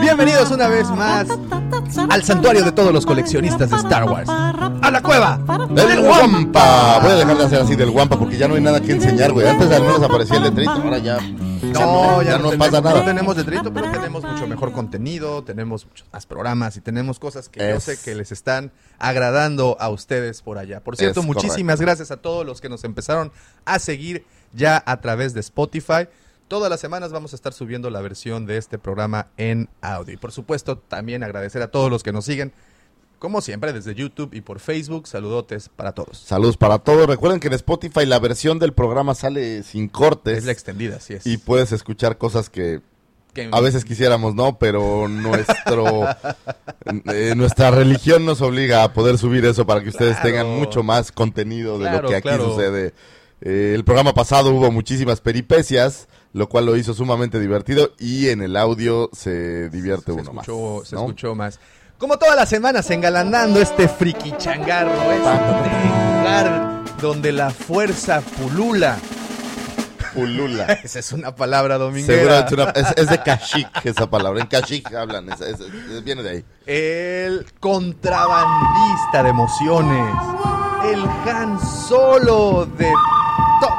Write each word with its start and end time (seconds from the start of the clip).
Bienvenidos 0.00 0.50
una 0.50 0.68
vez 0.68 0.86
más 0.90 1.26
al 2.10 2.22
santuario 2.22 2.62
de 2.64 2.72
todos 2.72 2.92
los 2.92 3.06
coleccionistas 3.06 3.70
de 3.70 3.76
Star 3.76 4.04
Wars. 4.04 4.28
¡A 4.28 4.90
la 4.90 5.00
cueva! 5.00 5.38
¡Del 5.70 6.02
Guampa! 6.02 6.98
Voy 7.00 7.12
a 7.12 7.14
dejar 7.14 7.38
de 7.38 7.44
hacer 7.44 7.60
así 7.62 7.76
del 7.76 7.90
Guampa 7.90 8.18
porque 8.18 8.36
ya 8.36 8.46
no 8.46 8.56
hay 8.56 8.60
nada 8.60 8.80
que 8.82 8.92
enseñar, 8.92 9.32
güey. 9.32 9.46
Antes 9.48 9.70
al 9.70 9.82
menos 9.82 10.02
aparecía 10.02 10.36
el 10.36 10.42
letrito, 10.42 10.70
ahora 10.70 10.98
ya. 10.98 11.18
No, 11.20 12.22
ya, 12.22 12.36
no, 12.36 12.50
pasa 12.50 12.58
tenemos, 12.58 12.82
nada. 12.82 12.98
No 12.98 13.04
tenemos 13.04 13.36
detrito, 13.36 13.72
pero 13.72 13.90
tenemos 13.90 14.22
mucho 14.22 14.46
mejor 14.46 14.72
contenido, 14.72 15.42
tenemos 15.42 15.86
muchos 15.86 16.06
más 16.12 16.26
programas 16.26 16.76
y 16.76 16.80
tenemos 16.82 17.18
cosas 17.18 17.48
que 17.48 17.70
yo 17.70 17.80
sé 17.80 17.98
que 17.98 18.14
les 18.14 18.32
están 18.32 18.70
agradando 18.98 19.78
a 19.80 19.88
ustedes 19.88 20.42
por 20.42 20.58
allá. 20.58 20.80
Por 20.80 20.96
cierto, 20.96 21.20
Es 21.20 21.26
muchísimas 21.26 21.80
gracias 21.80 22.10
a 22.10 22.18
todos 22.18 22.44
los 22.44 22.60
que 22.60 22.68
nos 22.68 22.84
empezaron 22.84 23.32
a 23.64 23.78
seguir 23.78 24.26
ya 24.52 24.82
a 24.84 25.00
través 25.00 25.32
de 25.32 25.40
Spotify. 25.40 26.08
Todas 26.50 26.68
las 26.68 26.80
semanas 26.80 27.12
vamos 27.12 27.32
a 27.32 27.36
estar 27.36 27.52
subiendo 27.52 27.90
la 27.90 28.00
versión 28.00 28.44
de 28.44 28.56
este 28.56 28.76
programa 28.76 29.28
en 29.36 29.68
audio. 29.82 30.14
Y 30.14 30.16
por 30.16 30.32
supuesto, 30.32 30.78
también 30.78 31.22
agradecer 31.22 31.62
a 31.62 31.70
todos 31.70 31.92
los 31.92 32.02
que 32.02 32.10
nos 32.10 32.24
siguen, 32.24 32.52
como 33.20 33.40
siempre, 33.40 33.72
desde 33.72 33.94
YouTube 33.94 34.34
y 34.34 34.40
por 34.40 34.58
Facebook. 34.58 35.06
Saludotes 35.06 35.68
para 35.68 35.92
todos. 35.92 36.18
Saludos 36.18 36.56
para 36.56 36.80
todos. 36.80 37.06
Recuerden 37.06 37.38
que 37.38 37.46
en 37.46 37.52
Spotify 37.54 38.04
la 38.04 38.18
versión 38.18 38.58
del 38.58 38.72
programa 38.72 39.14
sale 39.14 39.62
sin 39.62 39.86
cortes 39.86 40.38
Es 40.38 40.44
la 40.44 40.50
extendida, 40.50 40.96
así 40.96 41.14
es. 41.14 41.24
y 41.24 41.38
puedes 41.38 41.70
escuchar 41.70 42.18
cosas 42.18 42.50
que 42.50 42.80
Que- 43.32 43.48
a 43.52 43.60
veces 43.60 43.84
quisiéramos, 43.84 44.34
¿no? 44.34 44.58
Pero 44.58 45.06
nuestro 45.06 46.04
eh, 47.14 47.34
nuestra 47.36 47.70
religión 47.70 48.26
nos 48.26 48.40
obliga 48.40 48.82
a 48.82 48.92
poder 48.92 49.18
subir 49.18 49.44
eso 49.44 49.64
para 49.66 49.84
que 49.84 49.90
ustedes 49.90 50.16
Claro. 50.16 50.28
tengan 50.28 50.58
mucho 50.58 50.82
más 50.82 51.12
contenido 51.12 51.78
de 51.78 51.84
Claro, 51.84 52.02
lo 52.02 52.08
que 52.08 52.16
aquí 52.16 52.22
claro. 52.28 52.46
sucede. 52.50 52.92
Eh, 53.40 53.72
el 53.76 53.84
programa 53.84 54.12
pasado 54.14 54.50
hubo 54.50 54.70
muchísimas 54.72 55.20
peripecias, 55.20 56.08
lo 56.32 56.48
cual 56.48 56.66
lo 56.66 56.76
hizo 56.76 56.94
sumamente 56.94 57.38
divertido 57.40 57.92
y 57.98 58.28
en 58.28 58.42
el 58.42 58.56
audio 58.56 59.10
se 59.12 59.68
divierte 59.70 60.06
se 60.06 60.12
uno 60.12 60.22
escuchó, 60.22 60.76
más. 60.80 60.88
se 60.88 60.94
¿no? 60.94 61.00
escuchó 61.02 61.34
más. 61.34 61.58
Como 61.98 62.18
todas 62.18 62.36
las 62.36 62.48
semanas, 62.48 62.90
engalanando 62.90 63.60
este 63.60 63.86
friki 63.88 64.32
changarro, 64.38 64.92
este 65.12 65.28
donde 67.02 67.32
la 67.32 67.50
fuerza 67.50 68.20
pulula. 68.20 68.96
Pulula. 70.14 70.64
Esa 70.84 70.98
es 70.98 71.12
una 71.12 71.34
palabra 71.34 71.78
dominguera. 71.78 72.40
es, 72.40 72.52
una- 72.52 72.70
es- 72.70 72.94
es 72.96 73.08
de 73.08 73.22
Kashik 73.22 73.68
esa 73.84 74.08
palabra. 74.10 74.40
En 74.40 74.46
Kashik 74.48 74.92
hablan, 74.94 75.28
es- 75.30 76.04
viene 76.04 76.22
de 76.22 76.30
ahí. 76.30 76.44
El 76.66 77.46
contrabandista 77.60 79.22
de 79.22 79.28
emociones. 79.30 80.14
El 80.84 81.04
Han 81.30 81.58
Solo 81.88 82.66
de 82.78 82.90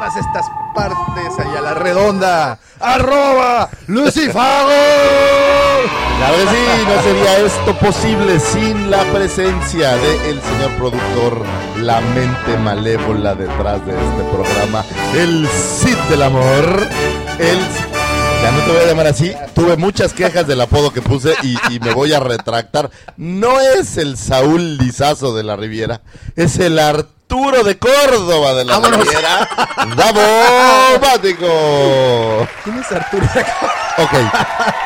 estas 0.07 0.45
partes 0.73 1.39
allá 1.39 1.59
a 1.59 1.61
la 1.61 1.73
redonda. 1.75 2.59
Arroba 2.79 3.69
Lucifago. 3.87 4.69
Claro 6.17 6.35
que 6.37 6.49
sí, 6.49 6.85
no 6.87 7.03
sería 7.03 7.37
esto 7.39 7.79
posible 7.79 8.39
sin 8.39 8.89
la 8.89 9.03
presencia 9.11 9.95
del 9.97 10.41
señor 10.41 10.71
productor, 10.77 11.45
la 11.81 12.01
mente 12.01 12.57
malévola 12.57 13.35
detrás 13.35 13.85
de 13.85 13.93
este 13.93 14.23
programa, 14.31 14.83
el 15.15 15.47
Cid 15.47 15.97
del 16.09 16.23
Amor, 16.23 16.87
el... 17.39 17.59
Ya 18.41 18.51
no 18.51 18.59
te 18.61 18.71
voy 18.71 18.81
a 18.81 18.87
llamar 18.87 19.07
así, 19.07 19.31
tuve 19.53 19.77
muchas 19.77 20.13
quejas 20.13 20.47
del 20.47 20.61
apodo 20.61 20.91
que 20.91 21.01
puse 21.01 21.33
y, 21.43 21.79
me 21.79 21.93
voy 21.93 22.11
a 22.13 22.19
retractar. 22.19 22.89
No 23.15 23.59
es 23.59 23.97
el 23.97 24.17
Saúl 24.17 24.77
Lizazo 24.77 25.35
de 25.35 25.43
la 25.43 25.55
Riviera, 25.55 26.01
es 26.35 26.57
el 26.57 26.79
Arturo 27.31 27.63
de 27.63 27.77
Córdoba 27.77 28.53
de 28.55 28.65
la 28.65 28.73
Vámonos. 28.77 29.05
Riviera. 29.07 29.47
¡Davomático! 29.95 31.47
¿Quién 32.65 32.77
es 32.79 32.91
Arturo? 32.91 33.25
Ok, 33.25 34.13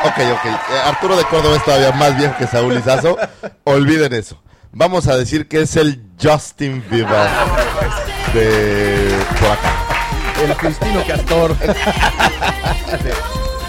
ok, 0.04 0.18
ok. 0.32 0.44
Eh, 0.46 0.80
Arturo 0.84 1.16
de 1.16 1.24
Córdoba 1.24 1.56
es 1.56 1.64
todavía 1.64 1.90
más 1.90 2.16
viejo 2.16 2.36
que 2.38 2.46
Saúl 2.46 2.76
Lizazo. 2.76 3.16
Olviden 3.64 4.12
eso. 4.12 4.40
Vamos 4.70 5.08
a 5.08 5.16
decir 5.16 5.48
que 5.48 5.62
es 5.62 5.74
el 5.74 6.04
Justin 6.22 6.84
Bieber 6.88 7.28
de 8.32 9.18
por 9.40 9.50
acá. 9.50 9.72
El 10.44 10.54
Justino 10.54 11.04
Castor. 11.04 11.56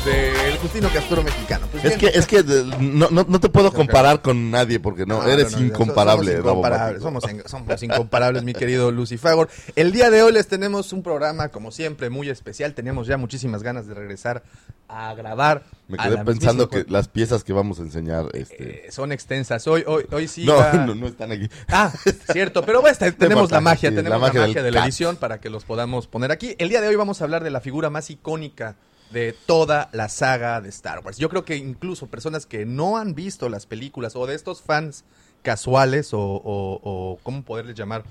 De- 0.06 0.12
de- 0.12 0.47
Justino 0.67 0.89
Castor 0.94 1.23
mexicano. 1.23 1.66
Pues 1.72 1.85
Es 1.85 1.97
bien. 1.97 2.11
que, 2.11 2.19
es 2.19 2.28
que 2.28 2.44
no, 2.44 3.07
no, 3.09 3.25
no 3.28 3.39
te 3.39 3.47
puedo 3.47 3.72
comparar 3.72 4.22
con 4.22 4.51
nadie 4.51 4.81
porque 4.81 5.05
no, 5.05 5.23
eres 5.25 5.53
no, 5.53 5.66
incomparable. 5.66 6.33
Somos 6.33 6.44
incomparables, 6.45 7.01
somos, 7.01 7.31
in- 7.31 7.44
somos 7.45 7.83
incomparables, 7.83 8.44
mi 8.44 8.53
querido 8.53 8.91
Lucifagor. 8.91 9.47
El 9.78 9.94
día 9.94 10.09
de 10.09 10.23
hoy 10.23 10.33
les 10.33 10.47
tenemos 10.47 10.91
un 10.91 11.03
programa, 11.03 11.47
como 11.50 11.72
siempre, 11.72 12.09
muy 12.09 12.29
especial. 12.29 12.73
Teníamos 12.73 13.07
ya 13.07 13.16
muchísimas 13.16 13.63
ganas 13.63 13.88
de 13.88 13.94
regresar 13.94 14.44
a 14.89 15.13
grabar. 15.13 15.63
Me 15.88 15.97
quedé 15.97 16.17
pensando 16.25 16.67
que 16.69 16.85
las 16.89 17.07
piezas 17.07 17.45
que 17.45 17.53
vamos 17.53 17.79
a 17.79 17.84
enseñar, 17.84 18.25
este, 18.34 18.88
Eh, 18.88 18.91
son 18.91 19.13
extensas. 19.13 19.66
Hoy, 19.67 19.85
hoy, 19.88 20.05
hoy 20.11 20.28
sí. 20.28 20.44
no, 20.45 20.57
va- 20.57 20.73
no, 20.85 20.95
no 20.95 21.07
están 21.07 21.31
aquí. 21.31 21.49
Ah, 21.69 21.94
cierto, 22.34 22.61
pero 22.66 22.81
bueno, 22.81 22.97
tenemos 23.17 23.49
la 23.51 23.61
magia, 23.61 23.89
sí, 23.89 23.95
tenemos 23.95 24.19
la 24.22 24.28
la 24.28 24.34
magia 24.47 24.61
de 24.63 24.72
la 24.72 24.84
edición 24.84 25.16
para 25.16 25.39
que 25.39 25.49
los 25.49 25.63
podamos 25.63 26.07
poner 26.07 26.31
aquí. 26.34 26.55
El 26.59 26.67
día 26.67 26.81
de 26.81 26.89
hoy 26.89 26.95
vamos 26.97 27.22
a 27.22 27.23
hablar 27.23 27.41
de 27.44 27.51
la 27.51 27.61
figura 27.61 27.89
más 27.89 28.09
icónica 28.09 28.75
de 29.12 29.34
toda 29.45 29.90
la 29.94 30.09
saga 30.09 30.62
de 30.62 30.69
Star 30.69 31.00
Wars. 31.03 31.18
Yo 31.18 31.29
creo 31.29 31.45
que 31.45 31.56
incluso 31.56 32.07
personas 32.07 32.45
que 32.45 32.66
no 32.66 32.97
han 32.97 33.16
visto 33.16 33.50
las 33.50 33.66
películas 33.66 34.16
o 34.16 34.28
de 34.28 34.35
estos 34.35 34.62
fans 34.62 35.03
casuales 35.44 36.13
o, 36.13 36.19
o, 36.19 36.79
o 36.84 37.19
¿cómo 37.23 37.44
poderles 37.44 37.75
llamar? 37.75 38.03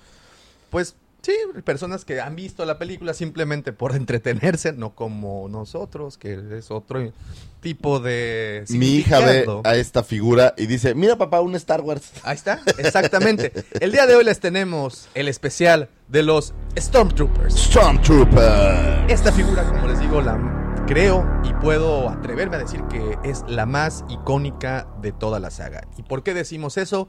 Pues 0.70 0.96
sí, 1.22 1.34
personas 1.64 2.04
que 2.04 2.20
han 2.20 2.36
visto 2.36 2.64
la 2.64 2.78
película 2.78 3.12
simplemente 3.12 3.72
por 3.72 3.94
entretenerse, 3.94 4.72
no 4.72 4.94
como 4.94 5.48
nosotros, 5.48 6.18
que 6.18 6.40
es 6.56 6.70
otro 6.70 7.12
tipo 7.60 7.98
de... 7.98 8.64
Mi 8.68 8.96
hija 8.96 9.18
ve 9.20 9.44
a 9.64 9.74
esta 9.74 10.02
figura 10.04 10.54
y 10.56 10.66
dice, 10.66 10.94
mira 10.94 11.16
papá, 11.16 11.40
un 11.40 11.56
Star 11.56 11.80
Wars. 11.80 12.12
Ahí 12.22 12.36
está, 12.36 12.62
exactamente. 12.78 13.52
El 13.80 13.92
día 13.92 14.06
de 14.06 14.14
hoy 14.14 14.24
les 14.24 14.40
tenemos 14.40 15.08
el 15.14 15.28
especial 15.28 15.88
de 16.08 16.22
los 16.22 16.54
Stormtroopers. 16.78 17.54
Stormtrooper. 17.54 19.10
Esta 19.10 19.32
figura, 19.32 19.64
como 19.68 19.88
les 19.88 19.98
digo, 19.98 20.20
la 20.20 20.65
creo 20.86 21.26
y 21.44 21.52
puedo 21.54 22.08
atreverme 22.08 22.56
a 22.56 22.58
decir 22.60 22.82
que 22.84 23.18
es 23.24 23.44
la 23.48 23.66
más 23.66 24.04
icónica 24.08 24.86
de 25.02 25.12
toda 25.12 25.40
la 25.40 25.50
saga. 25.50 25.86
¿Y 25.98 26.02
por 26.02 26.22
qué 26.22 26.32
decimos 26.32 26.76
eso? 26.76 27.08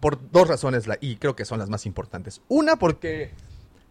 Por 0.00 0.30
dos 0.30 0.46
razones, 0.46 0.84
y 1.00 1.16
creo 1.16 1.34
que 1.34 1.44
son 1.44 1.58
las 1.58 1.70
más 1.70 1.86
importantes. 1.86 2.42
Una, 2.48 2.76
porque 2.76 3.32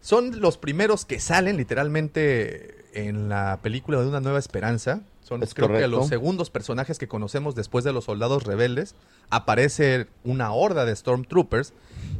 son 0.00 0.40
los 0.40 0.58
primeros 0.58 1.04
que 1.04 1.18
salen 1.18 1.56
literalmente 1.56 2.86
en 2.94 3.28
la 3.28 3.58
película 3.62 4.00
de 4.00 4.06
Una 4.06 4.20
Nueva 4.20 4.38
Esperanza. 4.38 5.02
Son 5.22 5.42
Es 5.42 5.54
creo 5.54 5.68
que 5.68 5.86
los 5.88 6.06
segundos 6.06 6.48
personajes 6.48 6.98
que 6.98 7.08
conocemos 7.08 7.54
después 7.54 7.84
de 7.84 7.92
los 7.92 8.04
soldados 8.04 8.44
rebeldes. 8.44 8.94
Aparece 9.28 10.06
una 10.24 10.52
horda 10.52 10.84
de 10.84 10.96
Stormtroopers. 10.96 11.74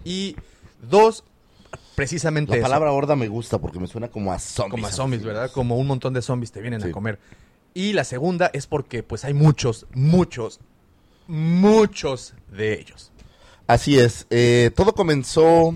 Y 0.05 0.37
dos, 0.83 1.25
precisamente 1.99 2.53
La 2.53 2.57
eso. 2.59 2.63
palabra 2.65 2.93
horda 2.93 3.15
me 3.17 3.29
gusta 3.29 3.59
porque 3.59 3.79
me 3.79 3.87
suena 3.87 4.09
como 4.09 4.33
a 4.33 4.39
zombies. 4.39 4.71
Como 4.71 4.87
a 4.87 4.91
zombies, 4.93 5.23
¿verdad? 5.25 5.51
Como 5.53 5.77
un 5.77 5.87
montón 5.87 6.15
de 6.15 6.23
zombies 6.23 6.51
te 6.53 6.61
vienen 6.63 6.81
Sí. 6.81 6.89
a 6.89 6.93
comer. 6.93 7.19
Y 7.75 7.93
la 7.93 8.05
segunda 8.05 8.51
es 8.55 8.67
porque 8.67 9.03
pues 9.03 9.25
hay 9.25 9.35
muchos, 9.35 9.87
muchos, 9.95 10.61
muchos 11.27 12.35
de 12.51 12.79
ellos. 12.81 13.11
Así 13.67 13.99
es. 13.99 14.27
eh, 14.31 14.71
todo 14.75 14.95
comenzó 14.95 15.75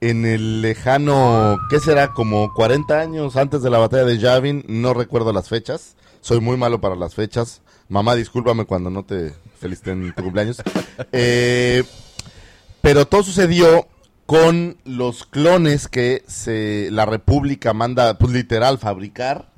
en 0.00 0.24
el 0.24 0.62
lejano, 0.62 1.58
¿qué 1.70 1.80
será? 1.80 2.14
Como 2.14 2.54
40 2.54 3.00
años 3.00 3.36
antes 3.36 3.60
de 3.62 3.68
la 3.70 3.78
batalla 3.78 4.04
de 4.04 4.18
Yavin. 4.18 4.64
No 4.68 4.94
recuerdo 4.94 5.32
las 5.32 5.48
fechas. 5.48 5.96
Soy 6.20 6.40
muy 6.40 6.56
malo 6.56 6.80
para 6.80 6.94
las 6.96 7.14
fechas. 7.14 7.60
Mamá, 7.88 8.14
discúlpame 8.14 8.64
cuando 8.64 8.90
no 8.90 9.04
te 9.04 9.34
felicité 9.60 9.90
en 9.92 10.14
tu 10.14 10.22
cumpleaños. 10.22 10.62
Eh, 11.12 11.84
pero 12.80 13.06
todo 13.06 13.22
sucedió 13.22 13.86
con 14.28 14.76
los 14.84 15.24
clones 15.24 15.88
que 15.88 16.22
se, 16.26 16.90
la 16.90 17.06
República 17.06 17.72
manda, 17.72 18.18
pues 18.18 18.30
literal, 18.30 18.76
fabricar 18.76 19.48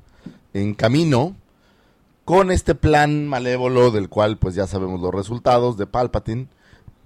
en 0.53 0.75
camino 0.75 1.35
con 2.23 2.51
este 2.51 2.73
plan 2.73 3.27
malévolo 3.27 3.91
del 3.91 4.07
cual 4.07 4.37
pues 4.37 4.55
ya 4.55 4.67
sabemos 4.67 5.01
los 5.01 5.13
resultados 5.13 5.75
de 5.75 5.87
Palpatine. 5.87 6.47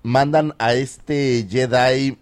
Mandan 0.04 0.54
a 0.60 0.76
este 0.76 1.48
Jedi 1.50 2.20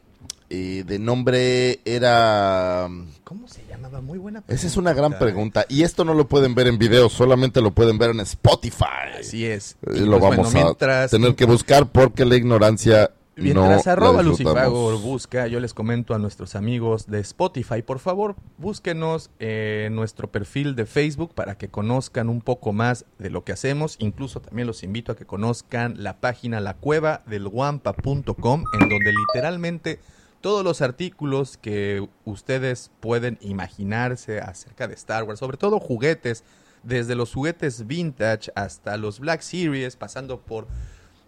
eh, 0.50 0.86
de 0.88 0.98
nombre 0.98 1.82
era... 1.84 2.88
¿Cómo 3.26 3.46
se 3.50 3.66
llamaba? 3.68 4.00
Muy 4.00 4.20
buena 4.20 4.46
Esa 4.48 4.66
es 4.66 4.78
una 4.78 4.94
gran 4.94 5.20
pregunta. 5.20 5.66
Y 5.68 5.84
esto 5.84 6.06
no 6.06 6.14
lo 6.14 6.30
pueden 6.30 6.56
ver 6.56 6.68
en 6.68 6.78
video, 6.78 7.10
solamente 7.10 7.60
lo 7.60 7.72
pueden 7.72 7.98
ver 7.98 8.12
en 8.12 8.22
Spotify. 8.22 9.20
Así 9.20 9.46
es. 9.46 9.76
Eh, 9.88 10.00
lo 10.06 10.20
pues, 10.20 10.38
vamos 10.38 10.54
bueno, 10.54 10.78
a 10.80 11.08
tener 11.10 11.36
que 11.36 11.44
buscar 11.44 11.92
porque 11.92 12.24
la 12.24 12.38
ignorancia 12.38 13.12
Mientras 13.36 13.86
no 13.86 13.92
arroba. 13.92 14.22
Lucifagor 14.22 15.00
busca, 15.02 15.48
yo 15.48 15.60
les 15.60 15.74
comento 15.74 16.14
a 16.14 16.20
nuestros 16.20 16.56
amigos 16.56 17.08
de 17.08 17.20
Spotify, 17.20 17.82
por 17.82 18.00
favor, 18.00 18.36
búsquenos 18.58 19.32
en 19.40 19.96
nuestro 19.96 20.32
perfil 20.32 20.76
de 20.76 20.86
Facebook 20.86 21.34
para 21.34 21.58
que 21.58 21.70
conozcan 21.70 22.30
un 22.30 22.42
poco 22.42 22.74
más 22.74 23.06
de 23.18 23.30
lo 23.30 23.44
que 23.44 23.52
hacemos. 23.52 23.96
Incluso 24.00 24.40
también 24.40 24.68
los 24.68 24.84
invito 24.84 25.12
a 25.12 25.16
que 25.16 25.26
conozcan 25.26 25.96
la 25.98 26.20
página 26.20 26.60
la 26.60 26.76
cueva 26.76 27.24
del 27.26 27.48
guampa.com, 27.48 28.64
en 28.74 28.90
donde 28.90 29.14
literalmente 29.14 30.00
todos 30.42 30.64
los 30.64 30.82
artículos 30.82 31.58
que 31.58 32.08
ustedes 32.26 32.92
pueden 33.00 33.38
imaginarse 33.42 34.42
acerca 34.42 34.88
de 34.88 34.94
Star 34.94 35.24
Wars, 35.24 35.40
sobre 35.40 35.58
todo 35.58 35.80
juguetes 35.80 36.44
desde 36.84 37.16
los 37.16 37.34
juguetes 37.34 37.88
vintage 37.88 38.52
hasta 38.56 38.98
los 38.98 39.20
Black 39.20 39.42
Series, 39.42 39.96
pasando 39.96 40.42
por 40.42 40.68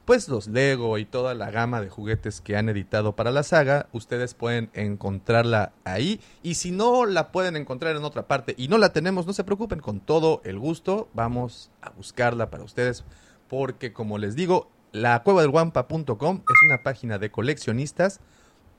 pues 0.05 0.29
los 0.29 0.47
Lego 0.47 0.97
y 0.97 1.05
toda 1.05 1.33
la 1.33 1.51
gama 1.51 1.81
de 1.81 1.89
juguetes 1.89 2.39
que 2.39 2.55
han 2.55 2.69
editado 2.69 3.15
para 3.15 3.31
la 3.31 3.43
saga, 3.43 3.87
ustedes 3.91 4.33
pueden 4.33 4.69
encontrarla 4.73 5.73
ahí 5.83 6.21
y 6.43 6.55
si 6.55 6.71
no 6.71 7.05
la 7.05 7.31
pueden 7.31 7.55
encontrar 7.55 7.95
en 7.95 8.03
otra 8.03 8.27
parte 8.27 8.53
y 8.57 8.67
no 8.67 8.77
la 8.77 8.93
tenemos, 8.93 9.25
no 9.25 9.33
se 9.33 9.43
preocupen, 9.43 9.79
con 9.79 9.99
todo 9.99 10.41
el 10.45 10.59
gusto 10.59 11.09
vamos 11.13 11.71
a 11.81 11.89
buscarla 11.89 12.49
para 12.49 12.63
ustedes 12.63 13.03
porque 13.47 13.93
como 13.93 14.17
les 14.17 14.35
digo, 14.35 14.69
la 14.91 15.21
cueva 15.23 15.41
del 15.41 15.51
guampa.com 15.51 16.37
es 16.37 16.69
una 16.69 16.83
página 16.83 17.17
de 17.17 17.31
coleccionistas 17.31 18.21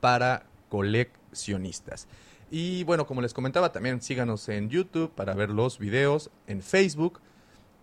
para 0.00 0.46
coleccionistas. 0.68 2.08
Y 2.50 2.84
bueno, 2.84 3.06
como 3.06 3.22
les 3.22 3.34
comentaba, 3.34 3.72
también 3.72 4.00
síganos 4.00 4.48
en 4.48 4.70
YouTube 4.70 5.10
para 5.10 5.34
ver 5.34 5.50
los 5.50 5.78
videos, 5.78 6.30
en 6.46 6.62
Facebook. 6.62 7.20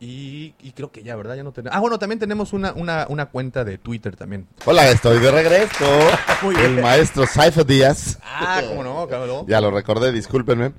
Y, 0.04 0.54
y 0.62 0.74
creo 0.74 0.92
que 0.92 1.02
ya, 1.02 1.16
¿verdad? 1.16 1.38
Ya 1.38 1.44
no 1.44 1.54
tenemos. 1.54 1.74
Ah, 1.74 1.80
bueno, 1.80 1.98
también 1.98 2.20
tenemos 2.20 2.52
una, 2.52 2.74
una, 2.74 3.06
una 3.08 3.28
cuenta 3.28 3.64
de 3.64 3.78
Twitter 3.78 4.18
también. 4.18 4.48
Hola, 4.66 4.90
estoy 4.90 5.18
de 5.20 5.32
regreso. 5.32 5.86
Muy 6.44 6.56
bien. 6.56 6.78
El 6.78 6.82
maestro 6.82 7.26
Saifa 7.26 7.64
Díaz. 7.64 8.20
Ah, 8.22 8.62
cómo 8.68 8.84
no, 8.84 9.08
cabrón. 9.08 9.46
Ya 9.48 9.62
lo 9.62 9.72
recordé, 9.72 10.12
discúlpenme. 10.12 10.74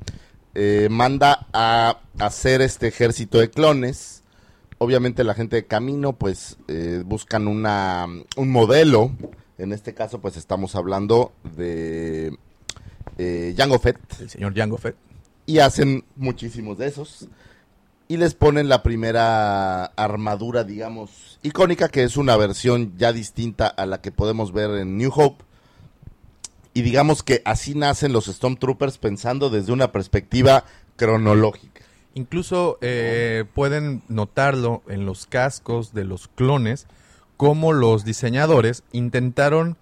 Eh, 0.55 0.89
manda 0.91 1.47
a 1.55 2.01
hacer 2.19 2.61
este 2.61 2.89
ejército 2.89 3.39
de 3.39 3.49
clones. 3.49 4.25
Obviamente 4.77 5.25
la 5.25 5.33
gente 5.33 5.57
de 5.57 5.67
camino 5.67 6.13
pues 6.13 6.59
eh, 6.69 7.03
buscan 7.07 7.49
una, 7.49 8.07
un 8.37 8.51
modelo. 8.51 9.11
En 9.57 9.73
este 9.73 9.95
caso 9.95 10.21
pues 10.21 10.37
estamos 10.37 10.75
hablando 10.75 11.33
de 11.57 12.37
eh, 13.17 13.55
Jango 13.57 13.79
Fett. 13.79 13.99
El 14.21 14.29
señor 14.29 14.53
Django 14.53 14.77
Fett. 14.77 14.97
Y 15.47 15.61
hacen 15.61 16.05
muchísimos 16.15 16.77
de 16.77 16.89
esos. 16.89 17.27
Y 18.07 18.19
les 18.19 18.35
ponen 18.35 18.69
la 18.69 18.83
primera 18.83 19.87
armadura, 19.87 20.65
digamos, 20.65 21.39
icónica, 21.43 21.89
que 21.89 22.03
es 22.03 22.17
una 22.17 22.37
versión 22.37 22.93
ya 22.99 23.13
distinta 23.13 23.67
a 23.67 23.87
la 23.87 24.01
que 24.01 24.13
podemos 24.13 24.53
ver 24.53 24.71
en 24.73 24.99
New 24.99 25.11
Hope. 25.15 25.45
Y 26.75 26.83
digamos 26.83 27.23
que 27.23 27.41
así 27.45 27.75
nacen 27.75 28.13
los 28.13 28.27
Stormtroopers 28.27 28.99
pensando 28.99 29.49
desde 29.49 29.73
una 29.73 29.91
perspectiva 29.91 30.65
cronológica. 30.97 31.83
Incluso 32.15 32.79
eh, 32.81 33.45
pueden 33.55 34.03
notarlo 34.09 34.83
en 34.89 35.07
los 35.07 35.27
cascos 35.27 35.95
de 35.95 36.05
los 36.05 36.29
clones, 36.29 36.87
como 37.37 37.73
los 37.73 38.05
diseñadores 38.05 38.85
intentaron 38.93 39.77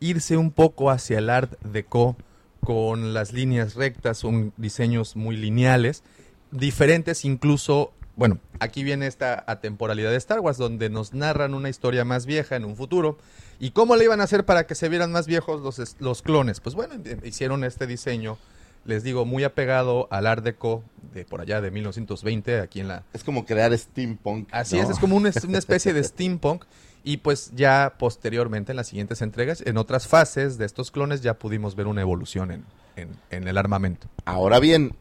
irse 0.00 0.36
un 0.36 0.50
poco 0.50 0.90
hacia 0.90 1.18
el 1.18 1.30
Art 1.30 1.58
Deco 1.62 2.16
con 2.62 3.14
las 3.14 3.32
líneas 3.32 3.74
rectas, 3.74 4.18
son 4.18 4.52
diseños 4.56 5.16
muy 5.16 5.36
lineales, 5.36 6.02
diferentes 6.50 7.24
incluso, 7.24 7.92
bueno, 8.16 8.38
aquí 8.60 8.82
viene 8.84 9.06
esta 9.06 9.44
atemporalidad 9.46 10.10
de 10.10 10.16
Star 10.16 10.40
Wars, 10.40 10.58
donde 10.58 10.90
nos 10.90 11.14
narran 11.14 11.54
una 11.54 11.68
historia 11.68 12.04
más 12.04 12.26
vieja 12.26 12.56
en 12.56 12.64
un 12.64 12.76
futuro. 12.76 13.18
¿Y 13.60 13.70
cómo 13.72 13.96
le 13.96 14.04
iban 14.04 14.20
a 14.20 14.24
hacer 14.24 14.44
para 14.44 14.66
que 14.66 14.74
se 14.74 14.88
vieran 14.88 15.10
más 15.12 15.26
viejos 15.26 15.60
los, 15.62 15.96
los 16.00 16.22
clones? 16.22 16.60
Pues 16.60 16.74
bueno, 16.74 16.94
hicieron 17.24 17.64
este 17.64 17.86
diseño, 17.88 18.38
les 18.84 19.02
digo, 19.02 19.24
muy 19.24 19.42
apegado 19.44 20.06
al 20.10 20.26
Art 20.26 20.44
Deco 20.44 20.84
de 21.12 21.24
por 21.24 21.40
allá 21.40 21.60
de 21.60 21.70
1920, 21.72 22.60
aquí 22.60 22.80
en 22.80 22.88
la, 22.88 23.02
Es 23.12 23.24
como 23.24 23.44
crear 23.44 23.76
steampunk. 23.76 24.48
Así 24.52 24.76
¿no? 24.76 24.82
es, 24.84 24.90
es 24.90 24.98
como 24.98 25.16
un- 25.16 25.26
es 25.26 25.42
una 25.44 25.58
especie 25.58 25.92
de 25.92 26.02
steampunk. 26.04 26.64
Y 27.04 27.18
pues 27.18 27.52
ya 27.54 27.94
posteriormente, 27.98 28.72
en 28.72 28.76
las 28.76 28.88
siguientes 28.88 29.22
entregas, 29.22 29.62
en 29.64 29.76
otras 29.78 30.06
fases 30.08 30.58
de 30.58 30.66
estos 30.66 30.90
clones, 30.90 31.20
ya 31.22 31.34
pudimos 31.34 31.74
ver 31.74 31.86
una 31.86 32.00
evolución 32.00 32.50
en, 32.50 32.64
en- 32.96 33.16
en 33.30 33.48
el 33.48 33.56
armamento. 33.58 34.08
Ahora 34.24 34.58
bien, 34.60 34.94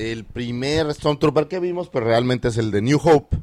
el 0.00 0.24
primer 0.24 0.92
Stormtrooper 0.92 1.48
que 1.48 1.60
vimos, 1.60 1.88
pues 1.88 2.04
realmente 2.04 2.48
es 2.48 2.58
el 2.58 2.70
de 2.70 2.82
New 2.82 3.00
Hope, 3.02 3.36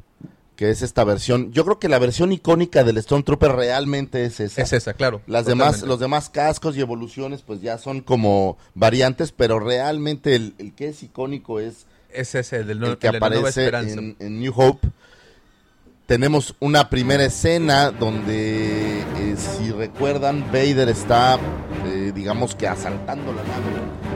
que 0.55 0.71
es 0.71 0.81
esta 0.81 1.03
versión. 1.03 1.51
Yo 1.51 1.63
creo 1.63 1.77
que 1.79 1.87
la 1.87 1.99
versión 1.99 2.31
icónica 2.31 2.83
del 2.83 3.01
Stormtrooper 3.01 3.51
realmente 3.51 4.25
es 4.25 4.39
esa. 4.39 4.61
Es 4.61 4.73
esa, 4.73 4.93
claro. 4.93 5.21
Las 5.27 5.45
demás, 5.45 5.83
los 5.83 5.99
demás 5.99 6.29
cascos 6.29 6.75
y 6.75 6.81
evoluciones, 6.81 7.43
pues 7.43 7.61
ya 7.61 7.77
son 7.77 8.01
como 8.01 8.57
variantes, 8.73 9.31
pero 9.31 9.59
realmente 9.59 10.35
el, 10.35 10.55
el 10.57 10.73
que 10.73 10.87
es 10.87 11.03
icónico 11.03 11.59
es 11.59 11.85
Es 12.09 12.33
ese, 12.35 12.57
el, 12.57 12.67
del, 12.67 12.83
el 12.83 12.97
que 12.97 13.07
el 13.07 13.17
aparece 13.17 13.67
en 13.67 14.39
New 14.39 14.53
Hope. 14.55 14.87
Tenemos 16.07 16.55
una 16.61 16.89
primera 16.89 17.25
escena 17.25 17.91
donde, 17.91 19.01
eh, 19.01 19.35
si 19.35 19.71
recuerdan, 19.71 20.45
Vader 20.53 20.87
está, 20.87 21.37
eh, 21.85 22.13
digamos 22.15 22.55
que 22.55 22.65
asaltando 22.65 23.33
la 23.33 23.43
nave, 23.43 23.65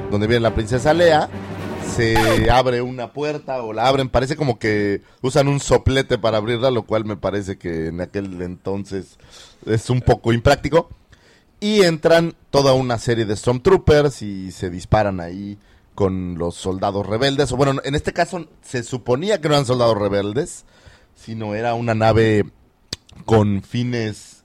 donde 0.10 0.26
viene 0.26 0.40
la 0.40 0.56
princesa 0.56 0.94
Lea. 0.94 1.30
Se 1.96 2.50
abre 2.50 2.82
una 2.82 3.12
puerta 3.14 3.62
o 3.62 3.74
la 3.74 3.88
abren, 3.88 4.10
parece 4.10 4.36
como 4.36 4.58
que 4.58 5.02
usan 5.22 5.48
un 5.48 5.60
soplete 5.60 6.18
para 6.18 6.38
abrirla, 6.38 6.72
lo 6.72 6.84
cual 6.84 7.06
me 7.06 7.18
parece 7.18 7.58
que 7.58 7.88
en 7.88 8.02
aquel 8.02 8.42
entonces 8.42 9.18
es 9.66 9.90
un 9.90 10.02
poco 10.02 10.34
impráctico. 10.34 10.90
Y 11.60 11.82
entran 11.84 12.34
toda 12.50 12.74
una 12.74 12.98
serie 12.98 13.26
de 13.26 13.36
Stormtroopers 13.36 14.22
y 14.24 14.52
se 14.52 14.70
disparan 14.70 15.20
ahí 15.20 15.60
con 15.94 16.38
los 16.38 16.56
soldados 16.56 17.06
rebeldes. 17.06 17.52
O 17.52 17.58
bueno, 17.58 17.80
en 17.84 17.94
este 17.94 18.14
caso 18.14 18.48
se 18.64 18.84
suponía 18.84 19.40
que 19.40 19.48
no 19.48 19.54
eran 19.54 19.68
soldados 19.68 19.98
rebeldes, 19.98 20.66
sino 21.16 21.54
era 21.54 21.74
una 21.74 21.94
nave 21.94 22.46
con 23.26 23.62
fines... 23.62 24.41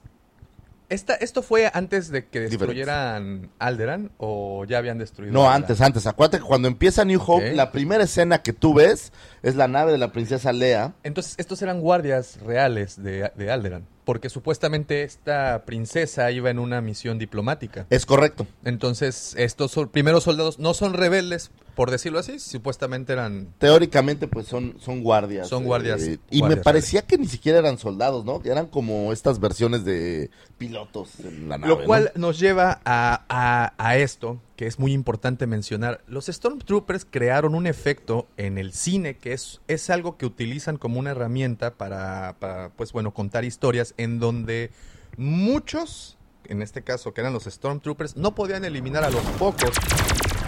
Esta, 0.89 1.15
¿Esto 1.15 1.41
fue 1.41 1.69
antes 1.73 2.09
de 2.09 2.27
que 2.27 2.39
Diferentes. 2.41 2.59
destruyeran 2.59 3.49
Alderan 3.59 4.11
o 4.17 4.63
ya 4.63 4.77
habían 4.77 4.97
destruido? 4.97 5.33
No, 5.33 5.49
antes, 5.49 5.81
antes. 5.81 6.07
Acuérdate 6.07 6.37
que 6.37 6.45
cuando 6.45 6.69
empieza 6.69 7.03
New 7.03 7.21
Hope, 7.25 7.53
la 7.53 7.71
primera 7.71 8.05
escena 8.05 8.41
que 8.41 8.53
tú 8.53 8.73
ves 8.73 9.11
es 9.43 9.55
la 9.55 9.67
nave 9.67 9.91
de 9.91 9.97
la 9.97 10.13
princesa 10.13 10.53
Lea. 10.53 10.93
Entonces, 11.03 11.35
estos 11.37 11.61
eran 11.61 11.81
guardias 11.81 12.39
reales 12.41 13.01
de, 13.03 13.31
de 13.35 13.51
Alderan. 13.51 13.85
Porque 14.07 14.29
supuestamente 14.29 15.03
esta 15.03 15.65
princesa 15.65 16.31
iba 16.31 16.49
en 16.49 16.59
una 16.59 16.79
misión 16.79 17.19
diplomática. 17.19 17.85
Es 17.89 18.05
correcto. 18.05 18.47
Entonces, 18.63 19.35
estos 19.37 19.71
sol- 19.71 19.89
primeros 19.91 20.23
soldados 20.23 20.59
no 20.59 20.73
son 20.73 20.93
rebeldes, 20.93 21.51
por 21.75 21.91
decirlo 21.91 22.17
así, 22.17 22.39
supuestamente 22.39 23.11
eran... 23.11 23.49
Teóricamente, 23.57 24.29
pues 24.29 24.47
son, 24.47 24.77
son 24.79 25.03
guardias. 25.03 25.49
Son 25.49 25.65
guardias- 25.65 26.03
eh, 26.03 26.19
y 26.31 26.39
guardias 26.39 26.57
me 26.59 26.63
parecía 26.63 27.01
que 27.01 27.17
ni 27.17 27.27
siquiera 27.27 27.59
eran 27.59 27.77
soldados, 27.77 28.23
¿no? 28.23 28.39
Que 28.39 28.47
eran 28.49 28.67
como 28.67 29.11
estas 29.11 29.41
versiones 29.41 29.83
de 29.83 30.31
pilotos 30.57 31.19
en 31.19 31.49
la 31.49 31.57
nave. 31.57 31.73
Lo 31.73 31.79
¿no? 31.81 31.85
cual 31.85 32.11
nos 32.15 32.39
lleva 32.39 32.79
a, 32.85 33.25
a- 33.27 33.73
a 33.77 33.97
esto, 33.97 34.39
que 34.57 34.65
es 34.65 34.79
muy 34.79 34.91
importante 34.91 35.47
mencionar. 35.47 36.01
Los 36.07 36.25
Stormtroopers 36.25 37.05
crearon 37.09 37.55
un 37.55 37.67
efecto 37.67 38.27
en 38.37 38.57
el 38.57 38.73
cine, 38.73 39.15
que 39.15 39.31
es, 39.31 39.61
es 39.67 39.89
algo 39.91 40.17
que 40.17 40.25
utilizan 40.25 40.77
como 40.77 40.99
una 40.99 41.11
herramienta 41.11 41.75
para, 41.75 42.35
para, 42.39 42.69
pues 42.69 42.91
bueno, 42.91 43.13
contar 43.13 43.45
historias 43.45 43.93
en 43.97 44.19
donde 44.19 44.71
muchos, 45.15 46.17
en 46.45 46.63
este 46.63 46.81
caso 46.81 47.13
que 47.13 47.21
eran 47.21 47.33
los 47.33 47.43
Stormtroopers, 47.43 48.17
no 48.17 48.33
podían 48.33 48.65
eliminar 48.65 49.03
a 49.03 49.11
los 49.11 49.21
pocos 49.37 49.71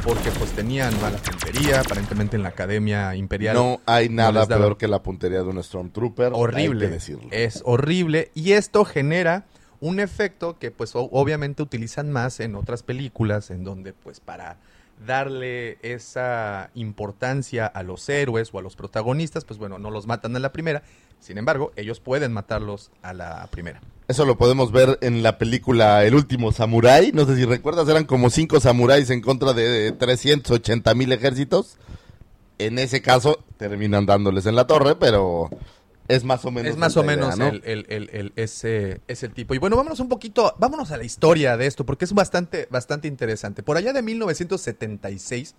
porque 0.03 0.31
pues 0.31 0.51
tenían 0.53 0.99
mala 1.01 1.17
puntería, 1.17 1.81
aparentemente 1.81 2.35
en 2.35 2.41
la 2.41 2.49
Academia 2.49 3.15
Imperial. 3.15 3.55
No 3.55 3.79
hay 3.85 4.09
nada 4.09 4.47
peor 4.47 4.77
que 4.77 4.87
la 4.87 5.03
puntería 5.03 5.43
de 5.43 5.49
un 5.49 5.63
Stormtrooper. 5.63 6.31
horrible. 6.33 6.85
Hay 6.85 6.89
que 6.89 6.95
decirlo. 6.95 7.29
Es 7.29 7.61
horrible. 7.63 8.31
Y 8.33 8.53
esto 8.53 8.85
genera 8.85 9.45
un 9.81 9.99
efecto 9.99 10.57
que 10.59 10.71
pues 10.71 10.91
obviamente 10.93 11.63
utilizan 11.63 12.11
más 12.11 12.39
en 12.39 12.55
otras 12.55 12.83
películas, 12.83 13.49
en 13.51 13.63
donde 13.63 13.93
pues 13.93 14.19
para 14.19 14.57
darle 15.05 15.77
esa 15.81 16.71
importancia 16.75 17.65
a 17.65 17.83
los 17.83 18.07
héroes 18.09 18.49
o 18.53 18.59
a 18.59 18.61
los 18.61 18.75
protagonistas, 18.75 19.45
pues 19.45 19.57
bueno, 19.57 19.79
no 19.79 19.91
los 19.91 20.07
matan 20.07 20.35
en 20.35 20.41
la 20.41 20.51
primera. 20.51 20.83
Sin 21.19 21.37
embargo, 21.37 21.71
ellos 21.75 21.99
pueden 21.99 22.33
matarlos 22.33 22.91
a 23.01 23.13
la 23.13 23.47
primera. 23.47 23.81
Eso 24.07 24.25
lo 24.25 24.37
podemos 24.37 24.71
ver 24.71 24.97
en 25.01 25.21
la 25.21 25.37
película 25.37 26.03
El 26.03 26.15
último 26.15 26.51
samurái. 26.51 27.11
No 27.13 27.25
sé 27.25 27.35
si 27.35 27.45
recuerdas, 27.45 27.87
eran 27.87 28.05
como 28.05 28.29
cinco 28.29 28.59
samuráis 28.59 29.09
en 29.09 29.21
contra 29.21 29.53
de 29.53 29.91
380 29.91 30.95
mil 30.95 31.11
ejércitos. 31.11 31.77
En 32.57 32.79
ese 32.79 33.01
caso, 33.01 33.39
terminan 33.57 34.05
dándoles 34.05 34.45
en 34.45 34.55
la 34.55 34.67
torre, 34.67 34.95
pero 34.95 35.49
es 36.09 36.23
más 36.25 36.43
o 36.43 36.51
menos. 36.51 36.71
es 36.71 36.77
más 36.77 36.97
o 36.97 37.01
esa 37.01 37.13
idea, 37.13 37.15
menos 37.25 37.37
¿no? 37.37 37.47
el, 37.47 37.61
el- 37.63 37.85
el- 37.89 38.09
el- 38.11 38.33
ese, 38.35 39.29
tipo. 39.29 39.53
Y 39.53 39.59
bueno, 39.59 39.77
vámonos 39.77 39.99
un 39.99 40.09
poquito, 40.09 40.53
vámonos 40.59 40.91
a 40.91 40.97
la 40.97 41.03
historia 41.05 41.55
de 41.55 41.67
esto, 41.67 41.85
porque 41.85 42.03
es 42.05 42.13
bastante, 42.13 42.67
bastante 42.69 43.07
interesante. 43.07 43.63
Por 43.63 43.77
allá 43.77 43.93
de 43.93 44.01
1976, 44.01 45.55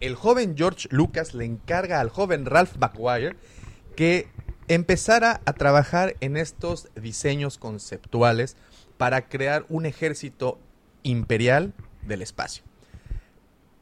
el 0.00 0.14
joven 0.14 0.54
George 0.56 0.88
Lucas 0.90 1.34
le 1.34 1.44
encarga 1.44 2.00
al 2.00 2.10
joven 2.10 2.46
Ralph 2.46 2.76
McGuire 2.78 3.36
que 3.96 4.28
empezara 4.68 5.40
a 5.44 5.52
trabajar 5.54 6.14
en 6.20 6.36
estos 6.36 6.88
diseños 7.00 7.58
conceptuales 7.58 8.56
para 8.98 9.28
crear 9.28 9.66
un 9.68 9.86
ejército 9.86 10.58
imperial 11.02 11.72
del 12.06 12.22
espacio. 12.22 12.64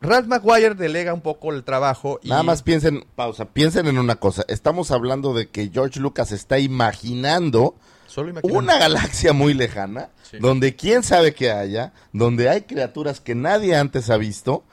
Ralph 0.03 0.27
McGuire 0.27 0.75
delega 0.75 1.15
un 1.15 1.21
poco 1.21 1.53
el 1.53 1.63
trabajo 1.65 2.19
y 2.23 2.29
Nada 2.29 2.43
más 2.43 2.63
piensen, 2.63 3.05
pausa, 3.15 3.47
piensen 3.47 3.87
en 3.87 3.99
una 3.99 4.17
cosa. 4.17 4.45
Estamos 4.49 4.91
hablando 4.91 5.33
de 5.33 5.49
que 5.49 5.71
George 5.73 6.01
Lucas 6.01 6.33
está 6.33 6.59
imaginando 6.59 7.75
solo 8.07 8.33
una 8.43 8.79
galaxia 8.79 9.33
muy 9.33 9.55
lejana, 9.55 10.11
Sí. 10.31 10.39
donde 10.41 10.75
quién 10.77 11.03
sabe 11.03 11.35
que 11.35 11.51
haya, 11.51 11.93
donde 12.13 12.49
hay 12.49 12.63
criaturas 12.63 13.21
que 13.21 13.35
nadie 13.35 13.77
antes 13.77 14.11
ha 14.11 14.17
visto, 14.17 14.65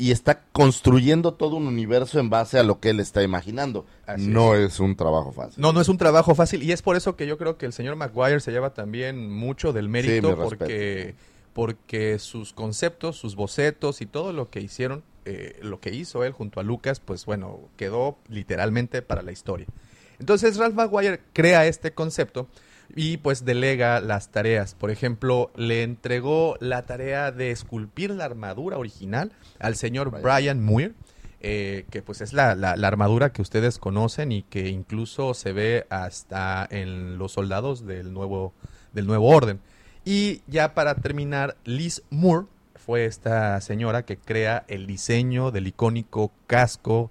y 0.00 0.12
está 0.12 0.42
construyendo 0.52 1.34
todo 1.34 1.56
un 1.56 1.66
universo 1.66 2.20
en 2.20 2.30
base 2.30 2.56
a 2.58 2.62
lo 2.62 2.78
que 2.78 2.90
él 2.90 3.00
está 3.00 3.22
imaginando. 3.24 3.84
Así 4.06 4.28
no 4.28 4.54
es. 4.54 4.78
un 4.78 4.94
trabajo 4.94 5.32
fácil. 5.32 5.60
No, 5.60 5.72
no 5.72 5.80
es 5.80 5.88
un 5.88 5.98
trabajo 5.98 6.36
fácil 6.36 6.62
y 6.62 6.70
es 6.70 6.82
por 6.82 6.94
eso 6.96 7.16
que 7.16 7.26
yo 7.26 7.36
creo 7.36 7.58
que 7.58 7.66
el 7.66 7.72
señor 7.72 7.96
Maguire 7.96 8.38
se 8.38 8.52
lleva 8.52 8.74
también 8.74 9.28
mucho 9.28 9.72
del 9.72 9.88
mérito 9.88 10.36
porque, 10.36 11.16
porque 11.58 12.20
sus 12.20 12.52
conceptos, 12.52 13.16
sus 13.16 13.34
bocetos 13.34 14.00
y 14.00 14.06
todo 14.06 14.32
lo 14.32 14.48
que 14.48 14.60
hicieron, 14.60 15.02
eh, 15.24 15.58
lo 15.60 15.80
que 15.80 15.92
hizo 15.92 16.22
él 16.22 16.30
junto 16.30 16.60
a 16.60 16.62
Lucas, 16.62 17.00
pues 17.00 17.26
bueno, 17.26 17.68
quedó 17.76 18.16
literalmente 18.28 19.02
para 19.02 19.22
la 19.22 19.32
historia. 19.32 19.66
Entonces 20.20 20.56
Ralph 20.56 20.76
Maguire 20.76 21.18
crea 21.32 21.66
este 21.66 21.90
concepto 21.90 22.46
y 22.94 23.16
pues 23.16 23.44
delega 23.44 23.98
las 23.98 24.30
tareas. 24.30 24.76
Por 24.76 24.92
ejemplo, 24.92 25.50
le 25.56 25.82
entregó 25.82 26.56
la 26.60 26.86
tarea 26.86 27.32
de 27.32 27.50
esculpir 27.50 28.12
la 28.12 28.26
armadura 28.26 28.78
original 28.78 29.32
al 29.58 29.74
señor 29.74 30.12
Brian 30.22 30.64
Muir, 30.64 30.94
eh, 31.40 31.86
que 31.90 32.02
pues 32.02 32.20
es 32.20 32.32
la, 32.32 32.54
la, 32.54 32.70
armadura 32.86 33.32
que 33.32 33.42
ustedes 33.42 33.78
conocen 33.78 34.30
y 34.30 34.44
que 34.44 34.68
incluso 34.68 35.34
se 35.34 35.52
ve 35.52 35.88
hasta 35.90 36.68
en 36.70 37.18
los 37.18 37.32
soldados 37.32 37.84
del 37.84 38.12
nuevo, 38.12 38.54
del 38.92 39.08
nuevo 39.08 39.28
orden. 39.28 39.58
Y 40.10 40.40
ya 40.46 40.72
para 40.72 40.94
terminar, 40.94 41.58
Liz 41.66 42.02
Moore 42.08 42.46
fue 42.74 43.04
esta 43.04 43.60
señora 43.60 44.06
que 44.06 44.16
crea 44.16 44.64
el 44.66 44.86
diseño 44.86 45.50
del 45.50 45.66
icónico 45.66 46.32
casco 46.46 47.10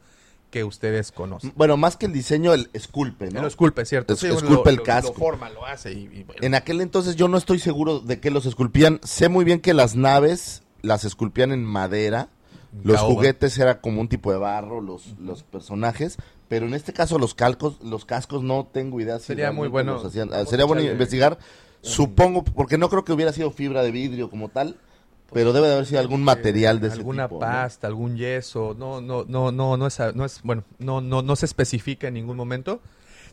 que 0.50 0.64
ustedes 0.64 1.12
conocen. 1.12 1.54
Bueno, 1.56 1.78
más 1.78 1.96
que 1.96 2.08
el 2.08 2.12
diseño, 2.12 2.56
el 2.56 2.72
esculpe, 2.74 3.30
¿no? 3.30 3.42
El 3.42 3.46
esculpe, 3.46 3.86
cierto. 3.86 4.16
esculpe 4.16 4.72
el 4.72 4.82
casco. 4.82 5.10
Lo 5.10 5.14
forma, 5.14 5.48
lo 5.52 5.64
hace. 5.68 5.94
Y, 5.94 6.26
En 6.42 6.56
aquel 6.56 6.82
entonces 6.82 7.16
yo 7.16 7.28
no 7.28 7.38
estoy 7.38 7.60
seguro 7.60 8.00
de 8.00 8.20
que 8.20 8.32
los 8.32 8.48
esculpían. 8.48 9.00
Sé 9.04 9.30
muy 9.30 9.46
bien 9.46 9.60
que 9.60 9.76
las 9.76 9.96
naves 9.96 10.64
las 10.82 11.06
esculpían 11.06 11.52
en 11.52 11.64
madera. 11.64 12.30
Los 12.84 13.00
juguetes 13.02 13.60
era 13.60 13.80
como 13.80 14.02
un 14.02 14.10
tipo 14.10 14.32
de 14.32 14.40
barro, 14.40 14.82
los, 14.82 15.14
los 15.20 15.44
personajes. 15.44 16.18
Pero 16.48 16.66
en 16.66 16.74
este 16.74 16.94
caso 16.94 17.20
los 17.20 17.36
calcos, 17.36 17.78
los 17.84 18.06
cascos 18.06 18.42
no 18.42 18.68
tengo 18.72 19.00
idea. 19.00 19.20
Si 19.20 19.26
sería 19.26 19.52
muy 19.52 19.68
bueno. 19.68 20.02
Ah, 20.32 20.46
sería 20.46 20.66
bueno 20.66 20.82
investigar. 20.82 21.38
Supongo, 21.88 22.44
porque 22.44 22.78
no 22.78 22.90
creo 22.90 23.04
que 23.04 23.14
hubiera 23.14 23.34
sido 23.34 23.52
fibra 23.52 23.82
de 23.84 23.92
vidrio 23.92 24.30
como 24.30 24.50
tal. 24.50 24.76
Pero 25.34 25.52
debe 25.52 25.68
de 25.68 25.74
haber 25.74 25.86
sido 25.86 26.00
algún 26.00 26.24
material 26.24 26.80
de 26.80 26.88
ese 26.88 26.98
alguna 26.98 27.28
tipo, 27.28 27.40
pasta, 27.40 27.88
algún 27.88 28.16
yeso, 28.16 28.76
no, 28.78 29.02
no, 29.02 29.26
no, 29.28 29.52
no, 29.52 29.76
no 29.76 29.88
es, 29.88 30.00
no 30.16 30.24
es, 30.24 30.42
bueno, 30.42 30.64
no, 30.80 31.02
no, 31.02 31.22
no 31.22 31.36
se 31.36 31.46
especifica 31.46 32.08
en 32.08 32.14
ningún 32.14 32.38
momento. 32.38 32.80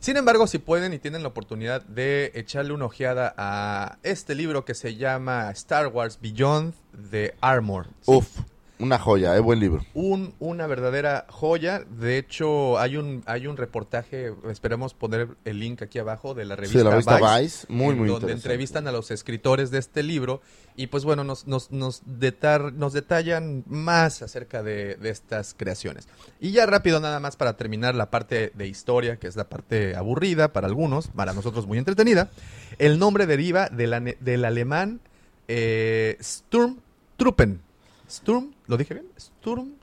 Sin 0.01 0.17
embargo, 0.17 0.45
si 0.45 0.57
pueden 0.57 0.93
y 0.93 0.99
tienen 0.99 1.23
la 1.23 1.29
oportunidad 1.29 1.83
de 1.83 2.31
echarle 2.35 2.73
una 2.73 2.85
ojeada 2.85 3.33
a 3.37 3.97
este 4.03 4.35
libro 4.35 4.65
que 4.65 4.75
se 4.75 4.95
llama 4.95 5.49
Star 5.51 5.87
Wars 5.87 6.19
Beyond 6.21 6.73
the 7.11 7.33
Armor. 7.39 7.87
Uf. 8.05 8.39
Una 8.77 8.99
joya, 8.99 9.33
es 9.33 9.39
eh, 9.39 9.41
buen 9.41 9.59
libro. 9.59 9.85
Un, 9.93 10.33
una 10.39 10.67
verdadera 10.67 11.25
joya. 11.29 11.79
De 11.79 12.17
hecho, 12.17 12.77
hay 12.77 12.97
un, 12.97 13.23
hay 13.25 13.47
un 13.47 13.55
reportaje, 13.55 14.33
esperemos 14.49 14.93
poner 14.93 15.29
el 15.45 15.59
link 15.59 15.81
aquí 15.81 15.97
abajo, 15.97 16.33
de 16.33 16.43
la 16.43 16.57
revista, 16.57 16.79
sí, 16.79 16.83
la 16.83 16.91
revista 16.91 17.39
Vice, 17.39 17.65
muy, 17.69 17.95
muy 17.95 18.09
Donde 18.09 18.33
entrevistan 18.33 18.87
a 18.87 18.91
los 18.91 19.11
escritores 19.11 19.71
de 19.71 19.77
este 19.77 20.03
libro 20.03 20.41
y 20.75 20.87
pues 20.87 21.05
bueno, 21.05 21.23
nos, 21.23 21.47
nos, 21.47 21.71
nos, 21.71 22.01
detar, 22.05 22.73
nos 22.73 22.91
detallan 22.91 23.63
más 23.65 24.21
acerca 24.21 24.61
de, 24.61 24.95
de, 24.95 25.09
estas 25.09 25.53
creaciones. 25.53 26.09
Y 26.41 26.51
ya 26.51 26.65
rápido 26.65 26.99
nada 26.99 27.21
más 27.21 27.37
para 27.37 27.55
terminar 27.55 27.95
la 27.95 28.09
parte 28.11 28.51
de 28.55 28.67
historia, 28.67 29.15
que 29.17 29.27
es 29.27 29.37
la 29.37 29.47
parte 29.47 29.95
aburrida 29.95 30.51
para 30.51 30.67
algunos, 30.67 31.07
para 31.07 31.33
nosotros 31.33 31.65
muy 31.65 31.77
entretenida. 31.77 32.29
El 32.77 32.99
nombre 32.99 33.25
deriva 33.25 33.69
del 33.69 34.43
alemán 34.43 34.99
eh, 35.47 36.17
Sturmtruppen 36.21 37.61
Sturm, 38.15 38.53
¿lo 38.67 38.77
dije 38.77 38.93
bien? 38.93 39.07
Sturm 39.19 39.73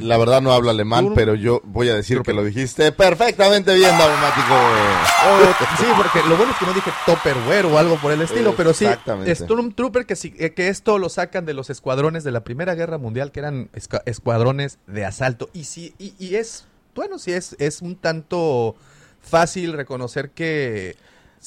La 0.00 0.18
verdad 0.18 0.42
no 0.42 0.52
hablo 0.52 0.70
alemán, 0.70 1.12
pero 1.14 1.34
yo 1.34 1.60
voy 1.64 1.88
a 1.88 1.94
decir 1.94 2.20
que 2.22 2.32
lo 2.32 2.44
dijiste 2.44 2.92
perfectamente 2.92 3.74
bien, 3.74 3.96
Daumático. 3.96 4.54
Oh, 4.54 5.76
sí, 5.78 5.86
porque 5.96 6.28
lo 6.28 6.36
bueno 6.36 6.52
es 6.52 6.58
que 6.58 6.66
no 6.66 6.74
dije 6.74 6.90
Topperware 7.06 7.66
o 7.66 7.78
algo 7.78 7.96
por 7.96 8.12
el 8.12 8.20
estilo, 8.20 8.54
pero 8.56 8.74
sí, 8.74 8.86
Stormtrooper, 9.26 10.04
que, 10.04 10.14
eh, 10.38 10.52
que 10.52 10.68
esto 10.68 10.98
lo 10.98 11.08
sacan 11.08 11.46
de 11.46 11.54
los 11.54 11.70
escuadrones 11.70 12.24
de 12.24 12.32
la 12.32 12.44
Primera 12.44 12.74
Guerra 12.74 12.98
Mundial, 12.98 13.32
que 13.32 13.40
eran 13.40 13.70
escuadrones 14.04 14.78
de 14.86 15.06
asalto. 15.06 15.48
Y 15.52 15.64
sí, 15.64 15.94
y, 15.98 16.12
y 16.18 16.34
es, 16.34 16.66
bueno, 16.94 17.18
sí 17.18 17.32
es, 17.32 17.56
es 17.58 17.80
un 17.80 17.96
tanto 17.96 18.76
fácil 19.22 19.72
reconocer 19.72 20.30
que 20.30 20.96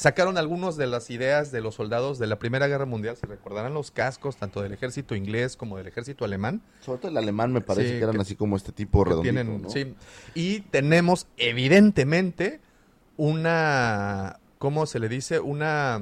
sacaron 0.02 0.40
algunas 0.40 0.78
de 0.78 0.88
las 0.88 1.12
ideas 1.12 1.52
de 1.52 1.62
los 1.62 1.76
soldados 1.76 2.18
de 2.18 2.26
la 2.26 2.40
Primera 2.40 2.66
Guerra 2.66 2.88
Mundial. 2.88 3.18
Se 3.18 3.28
recordarán 3.28 3.76
los 3.76 3.92
cascos 3.92 4.36
tanto 4.36 4.64
del 4.64 4.74
ejército 4.74 5.14
inglés 5.14 5.56
como 5.56 5.78
del 5.78 5.86
ejército 5.86 6.26
alemán. 6.26 6.64
Sobre 6.80 7.02
todo 7.02 7.12
el 7.12 7.18
alemán 7.18 7.54
me 7.54 7.62
parece 7.62 8.00
que 8.00 8.04
eran 8.04 8.20
así 8.20 8.36
como 8.36 8.58
este 8.58 8.72
tipo 8.72 9.04
redondito, 9.04 9.70
Sí. 9.70 9.94
Y 10.34 10.62
tenemos 10.62 11.28
evidentemente 11.38 12.62
una, 13.16 14.40
¿cómo 14.58 14.88
se 14.88 14.98
le 14.98 15.08
dice? 15.08 15.40
Una 15.40 16.02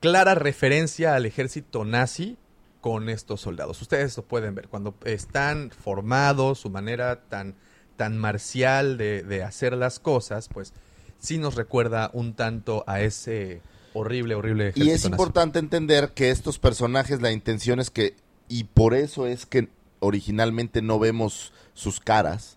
clara 0.00 0.34
referencia 0.34 1.14
al 1.16 1.26
ejército 1.26 1.84
nazi 1.84 2.38
con 2.80 3.10
estos 3.10 3.42
soldados. 3.42 3.82
Ustedes 3.82 4.16
lo 4.16 4.22
pueden 4.22 4.54
ver 4.54 4.68
cuando 4.68 4.94
están 5.04 5.70
formados, 5.72 6.60
su 6.60 6.70
manera 6.70 7.20
tan, 7.20 7.54
tan 7.96 8.16
marcial 8.16 8.96
de, 8.96 9.24
de 9.24 9.42
hacer 9.42 9.74
las 9.74 10.00
cosas, 10.00 10.48
pues 10.48 10.72
sí 11.20 11.38
nos 11.38 11.54
recuerda 11.54 12.10
un 12.12 12.34
tanto 12.34 12.82
a 12.86 13.00
ese 13.00 13.60
horrible, 13.94 14.34
horrible 14.34 14.72
Y 14.74 14.90
es 14.90 15.04
importante 15.04 15.58
entender 15.58 16.12
que 16.14 16.30
estos 16.30 16.58
personajes, 16.58 17.22
la 17.22 17.30
intención 17.30 17.78
es 17.78 17.90
que, 17.90 18.16
y 18.48 18.64
por 18.64 18.94
eso 18.94 19.26
es 19.26 19.46
que 19.46 19.68
originalmente 20.00 20.82
no 20.82 20.98
vemos 20.98 21.52
sus 21.74 22.00
caras, 22.00 22.56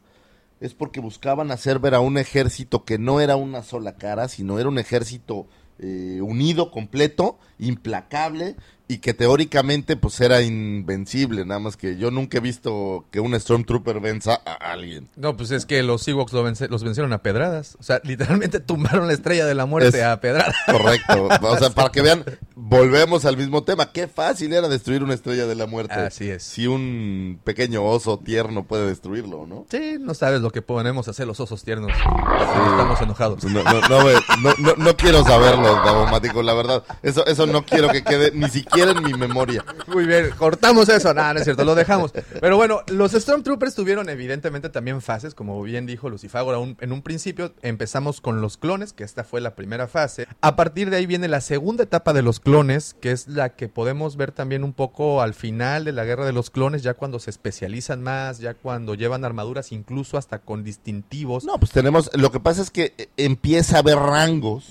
es 0.60 0.74
porque 0.74 1.02
buscaban 1.02 1.52
hacer 1.52 1.80
ver 1.80 1.94
a 1.94 2.00
un 2.00 2.18
ejército 2.18 2.86
que 2.86 2.98
no 2.98 3.20
era 3.20 3.36
una 3.36 3.64
sola 3.64 3.96
cara, 3.96 4.30
sino 4.30 4.60
era 4.60 4.70
un 4.70 4.80
ejército 4.80 5.46
eh, 5.80 6.22
unido, 6.22 6.72
completo, 6.72 7.38
implacable, 7.60 8.56
y 8.88 8.98
que 8.98 9.14
teóricamente 9.14 9.96
pues 9.96 10.20
era 10.20 10.42
invencible, 10.42 11.46
nada 11.46 11.60
más 11.60 11.78
que 11.78 11.98
yo 11.98 12.12
nunca 12.12 12.40
he 12.40 12.42
visto 12.42 13.06
que 13.12 13.22
un 13.22 13.40
Stormtrooper 13.40 14.02
venza 14.02 14.42
a 14.46 14.54
alguien. 14.72 15.10
No, 15.16 15.38
pues 15.38 15.52
es 15.52 15.66
que 15.66 15.82
los 15.84 16.06
Ewoks 16.08 16.34
los 16.34 16.84
vencieron 16.84 17.14
a 17.14 17.24
pedradas, 17.24 17.78
o 17.80 17.84
sea, 17.84 18.02
literalmente 18.04 18.60
tumbaron 18.60 19.08
la 19.08 19.14
estrella 19.14 19.46
de 19.46 19.56
la 19.56 19.66
muerte 19.66 20.04
a 20.04 20.20
pedradas. 20.20 20.56
Correcto, 20.66 21.30
o 21.42 21.58
sea, 21.58 21.70
para 21.70 21.90
que 21.90 22.02
vean, 22.02 22.26
volvemos 22.56 23.24
al 23.26 23.38
mismo 23.38 23.64
tema, 23.64 23.92
qué 23.92 24.08
fácil 24.08 24.52
era 24.52 24.68
destruir 24.68 25.02
una 25.04 25.14
estrella 25.14 25.46
de 25.48 25.56
la 25.56 25.66
muerte. 25.66 25.94
Así 25.94 26.30
es. 26.30 26.44
Si 26.44 26.68
un 26.68 27.40
pequeño 27.44 27.86
oso 27.86 28.20
tierno 28.20 28.66
puede 28.66 28.86
destruirlo, 28.86 29.48
¿no? 29.48 29.66
Sí, 29.72 29.96
no 30.00 30.14
sabes 30.14 30.42
lo 30.42 30.52
que 30.52 30.62
podemos 30.62 31.08
hacer 31.08 31.26
los 31.26 31.40
osos 31.40 31.64
tiernos. 31.64 31.92
Estamos 31.92 33.02
enojados. 33.02 33.44
No, 33.46 33.64
no, 33.64 34.54
no, 34.60 34.76
no, 34.76 34.98
quiero 34.98 35.24
saberlo, 35.24 35.74
Davomático, 35.86 36.44
la 36.44 36.54
verdad. 36.54 36.84
Eso, 37.02 37.26
eso 37.26 37.46
no 37.46 37.66
quiero 37.66 37.90
que 37.90 38.04
quede 38.04 38.32
ni 38.34 38.50
siquiera 38.50 38.73
en 38.82 39.04
mi 39.04 39.14
memoria. 39.14 39.64
Muy 39.88 40.06
bien, 40.06 40.32
cortamos 40.38 40.90
eso. 40.90 41.14
Nada, 41.14 41.34
no 41.34 41.40
es 41.40 41.46
cierto, 41.46 41.64
lo 41.64 41.76
dejamos. 41.76 42.12
Pero 42.40 42.58
bueno, 42.58 42.82
los 42.88 43.12
Stormtroopers 43.12 43.76
tuvieron 43.76 44.10
evidentemente 44.10 44.70
también 44.70 45.02
fases, 45.02 45.36
como 45.36 45.62
bien 45.62 45.86
dijo 45.86 46.10
Lucifagora. 46.10 46.58
en 46.80 46.92
un 46.92 47.02
principio 47.02 47.54
empezamos 47.62 48.22
con 48.22 48.42
los 48.42 48.58
clones, 48.58 48.94
que 48.94 49.04
esta 49.04 49.24
fue 49.24 49.42
la 49.42 49.56
primera 49.56 49.88
fase. 49.88 50.28
A 50.42 50.56
partir 50.56 50.90
de 50.90 50.98
ahí 50.98 51.06
viene 51.06 51.28
la 51.28 51.42
segunda 51.42 51.84
etapa 51.84 52.14
de 52.14 52.22
los 52.22 52.40
clones, 52.40 52.96
que 53.00 53.12
es 53.12 53.28
la 53.28 53.50
que 53.50 53.70
podemos 53.70 54.18
ver 54.18 54.32
también 54.32 54.64
un 54.64 54.74
poco 54.74 55.22
al 55.22 55.34
final 55.34 55.86
de 55.86 55.92
la 55.92 56.06
guerra 56.06 56.26
de 56.26 56.34
los 56.34 56.50
clones, 56.50 56.84
ya 56.84 56.94
cuando 56.96 57.20
se 57.20 57.30
especializan 57.30 58.02
más, 58.02 58.40
ya 58.40 58.54
cuando 58.54 58.96
llevan 58.96 59.26
armaduras 59.26 59.72
incluso 59.72 60.18
hasta 60.18 60.40
con 60.40 60.64
distintivos. 60.64 61.46
No, 61.46 61.58
pues 61.60 61.72
tenemos, 61.72 62.10
lo 62.14 62.32
que 62.32 62.40
pasa 62.40 62.62
es 62.62 62.72
que 62.72 62.94
eh, 62.98 63.10
empieza 63.18 63.78
a 63.78 63.80
haber 63.80 63.98
rangos 63.98 64.70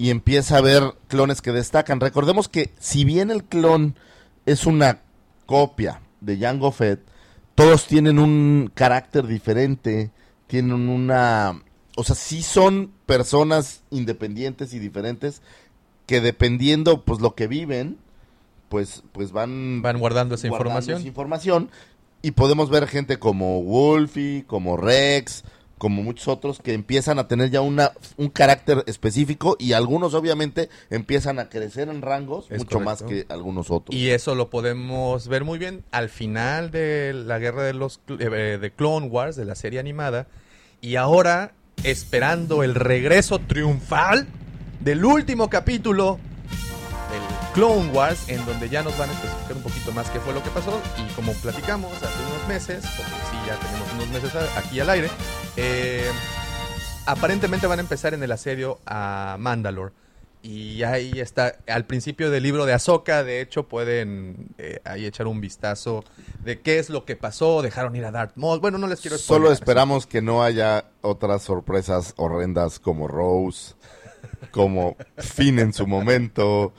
y 0.00 0.08
empieza 0.08 0.56
a 0.56 0.62
ver 0.62 0.94
clones 1.08 1.42
que 1.42 1.52
destacan. 1.52 2.00
Recordemos 2.00 2.48
que 2.48 2.72
si 2.78 3.04
bien 3.04 3.30
el 3.30 3.44
clon 3.44 3.96
es 4.46 4.64
una 4.64 5.02
copia 5.44 6.00
de 6.22 6.38
Jango 6.38 6.72
Fett, 6.72 7.02
todos 7.54 7.86
tienen 7.86 8.18
un 8.18 8.72
carácter 8.72 9.26
diferente, 9.26 10.10
tienen 10.46 10.88
una... 10.88 11.60
O 11.96 12.02
sea, 12.02 12.16
sí 12.16 12.40
son 12.40 12.92
personas 13.04 13.82
independientes 13.90 14.72
y 14.72 14.78
diferentes 14.78 15.42
que 16.06 16.22
dependiendo 16.22 17.04
pues 17.04 17.20
lo 17.20 17.34
que 17.34 17.46
viven, 17.46 17.98
pues, 18.70 19.02
pues 19.12 19.32
van... 19.32 19.82
Van 19.82 19.98
guardando 19.98 20.36
esa 20.36 20.46
información. 20.46 20.96
Esa 20.96 21.08
información 21.08 21.70
y 22.22 22.30
podemos 22.30 22.70
ver 22.70 22.86
gente 22.86 23.18
como 23.18 23.62
Wolfie, 23.62 24.44
como 24.46 24.78
Rex, 24.78 25.44
como 25.80 26.02
muchos 26.02 26.28
otros 26.28 26.60
que 26.60 26.74
empiezan 26.74 27.18
a 27.18 27.26
tener 27.26 27.50
ya 27.50 27.62
una, 27.62 27.92
un 28.18 28.28
carácter 28.28 28.84
específico 28.86 29.56
y 29.58 29.72
algunos 29.72 30.12
obviamente 30.12 30.68
empiezan 30.90 31.38
a 31.38 31.48
crecer 31.48 31.88
en 31.88 32.02
rangos 32.02 32.50
mucho 32.50 32.80
más 32.80 33.02
que 33.02 33.24
algunos 33.30 33.70
otros. 33.70 33.96
Y 33.96 34.10
eso 34.10 34.34
lo 34.34 34.50
podemos 34.50 35.26
ver 35.26 35.42
muy 35.42 35.58
bien 35.58 35.82
al 35.90 36.10
final 36.10 36.70
de 36.70 37.14
la 37.14 37.38
guerra 37.38 37.62
de 37.62 37.72
los 37.72 38.00
eh, 38.08 38.58
de 38.60 38.70
Clone 38.72 39.06
Wars, 39.06 39.36
de 39.36 39.46
la 39.46 39.54
serie 39.54 39.80
animada, 39.80 40.26
y 40.82 40.96
ahora 40.96 41.54
esperando 41.82 42.62
el 42.62 42.74
regreso 42.74 43.38
triunfal 43.38 44.26
del 44.80 45.02
último 45.02 45.48
capítulo 45.48 46.18
del 47.10 47.52
Clone 47.54 47.90
Wars, 47.90 48.28
en 48.28 48.44
donde 48.44 48.68
ya 48.68 48.82
nos 48.82 48.98
van 48.98 49.08
a 49.08 49.12
especificar 49.14 49.56
un 49.56 49.62
poquito 49.62 49.92
más 49.92 50.10
qué 50.10 50.20
fue 50.20 50.34
lo 50.34 50.42
que 50.42 50.50
pasó. 50.50 50.78
Y 50.98 51.10
como 51.14 51.32
platicamos 51.32 51.90
hace 51.94 52.22
unos 52.28 52.48
meses, 52.48 52.84
porque 52.98 53.12
sí, 53.30 53.36
ya 53.46 53.56
tenemos 53.56 53.88
unos 53.94 54.08
meses 54.08 54.30
aquí 54.58 54.78
al 54.78 54.90
aire, 54.90 55.08
eh, 55.56 56.10
aparentemente 57.06 57.66
van 57.66 57.78
a 57.78 57.82
empezar 57.82 58.14
en 58.14 58.22
el 58.22 58.32
asedio 58.32 58.78
a 58.86 59.36
Mandalore. 59.38 59.92
Y 60.42 60.84
ahí 60.84 61.20
está, 61.20 61.56
al 61.66 61.84
principio 61.84 62.30
del 62.30 62.42
libro 62.42 62.64
de 62.64 62.72
Ahsoka, 62.72 63.22
de 63.24 63.42
hecho, 63.42 63.68
pueden 63.68 64.48
eh, 64.56 64.80
ahí 64.84 65.04
echar 65.04 65.26
un 65.26 65.38
vistazo 65.40 66.02
de 66.42 66.60
qué 66.60 66.78
es 66.78 66.88
lo 66.88 67.04
que 67.04 67.14
pasó, 67.14 67.60
dejaron 67.60 67.94
ir 67.94 68.06
a 68.06 68.10
Darth 68.10 68.36
Maul. 68.36 68.58
Bueno, 68.58 68.78
no 68.78 68.86
les 68.86 69.02
quiero 69.02 69.18
spoiler, 69.18 69.42
Solo 69.42 69.52
esperamos 69.52 70.06
que 70.06 70.22
no 70.22 70.42
haya 70.42 70.86
otras 71.02 71.42
sorpresas 71.42 72.14
horrendas 72.16 72.78
como 72.78 73.06
Rose, 73.06 73.74
como 74.50 74.96
Finn 75.18 75.58
en 75.58 75.74
su 75.74 75.86
momento, 75.86 76.72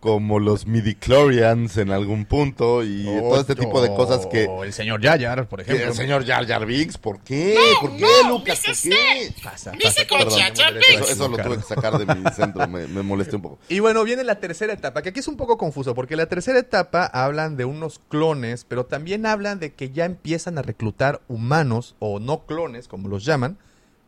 como 0.00 0.40
los 0.40 0.66
midichlorians 0.66 1.76
en 1.76 1.90
algún 1.90 2.24
punto 2.24 2.82
y 2.82 3.04
todo 3.04 3.40
este 3.40 3.54
tipo 3.54 3.80
de 3.80 3.88
cosas 3.88 4.26
que 4.26 4.48
el 4.64 4.72
señor 4.72 5.00
Jar 5.02 5.48
por 5.48 5.60
ejemplo 5.60 5.86
el 5.86 5.94
señor 5.94 6.26
Jar 6.26 6.46
Jar 6.46 6.66
Binks 6.66 6.98
¿por 6.98 7.20
qué? 7.20 7.56
¿por 7.80 7.96
qué 7.96 8.06
Lucas? 8.28 8.60
¿por 8.64 8.74
qué? 8.74 9.32
Pasa, 9.42 9.72
Dice 9.72 10.06
Jar 10.06 10.56
Jar 10.56 10.74
Binks 10.74 11.10
eso, 11.10 11.28
lo 11.28 11.36
tuve 11.36 11.58
que 11.58 11.62
sacar 11.62 11.96
de 11.96 12.12
mi 12.12 12.28
centro 12.34 12.66
me, 12.66 12.88
me, 12.88 13.02
molesté 13.02 13.36
un 13.36 13.42
poco 13.42 13.58
y 13.68 13.78
bueno 13.78 14.02
viene 14.02 14.24
la 14.24 14.40
tercera 14.40 14.72
etapa 14.72 15.02
que 15.02 15.10
aquí 15.10 15.20
es 15.20 15.28
un 15.28 15.36
poco 15.36 15.56
confuso 15.56 15.94
porque 15.94 16.16
la 16.16 16.26
tercera 16.26 16.58
etapa 16.58 17.06
hablan 17.06 17.56
de 17.56 17.64
unos 17.64 18.00
clones 18.08 18.64
pero 18.64 18.86
también 18.86 19.26
hablan 19.26 19.60
de 19.60 19.74
que 19.74 19.90
ya 19.90 20.04
empiezan 20.06 20.58
a 20.58 20.62
reclutar 20.62 21.20
humanos 21.28 21.94
o 22.00 22.18
no 22.18 22.46
clones 22.46 22.88
como 22.88 23.08
los 23.08 23.24
llaman 23.24 23.58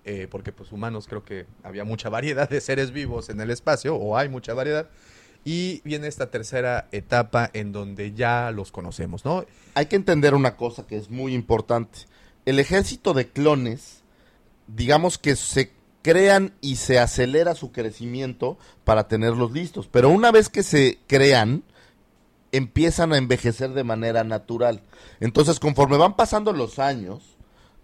eh, 0.04 0.26
porque 0.30 0.50
pues 0.50 0.72
humanos 0.72 1.06
creo 1.06 1.24
que 1.24 1.46
había 1.62 1.84
mucha 1.84 2.08
variedad 2.08 2.48
de 2.48 2.60
seres 2.60 2.90
vivos 2.90 3.28
en 3.28 3.40
el 3.40 3.50
espacio 3.50 3.94
o 3.94 4.16
hay 4.16 4.28
mucha 4.28 4.54
variedad 4.54 4.88
y 5.44 5.80
viene 5.84 6.06
esta 6.06 6.30
tercera 6.30 6.88
etapa 6.92 7.50
en 7.52 7.72
donde 7.72 8.12
ya 8.12 8.50
los 8.50 8.72
conocemos, 8.72 9.24
¿no? 9.24 9.44
Hay 9.74 9.86
que 9.86 9.96
entender 9.96 10.34
una 10.34 10.56
cosa 10.56 10.86
que 10.86 10.96
es 10.96 11.10
muy 11.10 11.34
importante. 11.34 12.00
El 12.44 12.58
ejército 12.58 13.14
de 13.14 13.28
clones, 13.28 14.02
digamos 14.66 15.18
que 15.18 15.36
se 15.36 15.72
crean 16.02 16.54
y 16.60 16.76
se 16.76 16.98
acelera 16.98 17.54
su 17.54 17.72
crecimiento 17.72 18.58
para 18.84 19.08
tenerlos 19.08 19.52
listos. 19.52 19.88
Pero 19.88 20.08
una 20.08 20.30
vez 20.30 20.48
que 20.48 20.62
se 20.62 20.98
crean, 21.06 21.62
empiezan 22.52 23.12
a 23.12 23.18
envejecer 23.18 23.70
de 23.70 23.84
manera 23.84 24.24
natural. 24.24 24.82
Entonces, 25.20 25.60
conforme 25.60 25.96
van 25.96 26.16
pasando 26.16 26.52
los 26.52 26.78
años, 26.78 27.36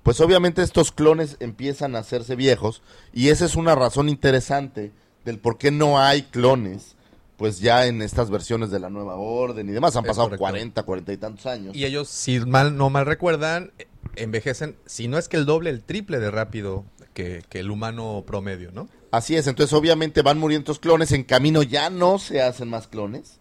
pues 0.02 0.20
obviamente 0.20 0.62
estos 0.62 0.92
clones 0.92 1.36
empiezan 1.40 1.96
a 1.96 2.00
hacerse 2.00 2.36
viejos 2.36 2.82
y 3.12 3.28
esa 3.28 3.44
es 3.44 3.56
una 3.56 3.74
razón 3.74 4.08
interesante 4.08 4.92
del 5.24 5.38
por 5.38 5.58
qué 5.58 5.70
no 5.70 5.98
hay 5.98 6.22
clones 6.22 6.95
pues 7.36 7.60
ya 7.60 7.86
en 7.86 8.02
estas 8.02 8.30
versiones 8.30 8.70
de 8.70 8.78
la 8.78 8.90
nueva 8.90 9.16
orden 9.16 9.68
y 9.68 9.72
demás 9.72 9.94
han 9.96 10.04
pasado 10.04 10.36
40, 10.36 10.82
40 10.82 11.12
y 11.12 11.16
tantos 11.16 11.46
años. 11.46 11.76
Y 11.76 11.84
ellos, 11.84 12.08
si 12.08 12.40
mal 12.40 12.76
no 12.76 12.90
mal 12.90 13.06
recuerdan, 13.06 13.72
envejecen, 14.16 14.76
si 14.86 15.08
no 15.08 15.18
es 15.18 15.28
que 15.28 15.36
el 15.36 15.44
doble, 15.44 15.70
el 15.70 15.82
triple 15.82 16.18
de 16.18 16.30
rápido 16.30 16.84
que, 17.12 17.44
el 17.52 17.70
humano 17.70 18.24
promedio, 18.26 18.70
¿no? 18.72 18.88
Así 19.10 19.36
es, 19.36 19.46
entonces 19.46 19.72
obviamente 19.72 20.22
van 20.22 20.38
muriendo 20.38 20.64
estos 20.64 20.78
clones, 20.78 21.12
en 21.12 21.24
camino 21.24 21.62
ya 21.62 21.88
no 21.90 22.18
se 22.18 22.42
hacen 22.42 22.68
más 22.68 22.88
clones. 22.88 23.38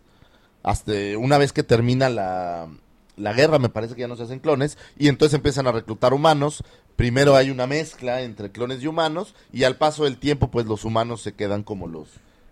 Hasta 0.64 0.94
una 1.18 1.38
vez 1.38 1.52
que 1.52 1.64
termina 1.64 2.10
la, 2.10 2.70
la 3.18 3.34
guerra, 3.34 3.60
me 3.60 3.70
parece 3.70 3.94
que 3.94 4.02
ya 4.02 4.08
no 4.08 4.16
se 4.16 4.24
hacen 4.24 4.40
clones, 4.40 4.78
y 4.98 5.10
entonces 5.10 5.36
empiezan 5.36 5.68
a 5.68 5.72
reclutar 5.72 6.14
humanos. 6.14 6.64
Primero 6.96 7.36
hay 7.36 7.50
una 7.50 7.68
mezcla 7.68 8.22
entre 8.22 8.52
clones 8.52 8.82
y 8.82 8.88
humanos, 8.88 9.36
y 9.52 9.64
al 9.64 9.76
paso 9.76 10.06
del 10.06 10.18
tiempo, 10.18 10.50
pues 10.50 10.66
los 10.66 10.86
humanos 10.86 11.22
se 11.22 11.34
quedan 11.34 11.64
como 11.64 11.88
los, 11.88 12.08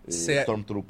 se, 0.08 0.46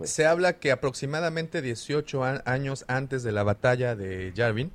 se, 0.06 0.26
habla 0.26 0.60
que 0.60 0.72
aproximadamente 0.72 1.62
18 1.62 2.24
años 2.46 2.86
antes 2.88 3.24
de 3.24 3.32
la 3.32 3.44
batalla 3.44 3.96
de 3.96 4.32
Yavin 4.34 4.72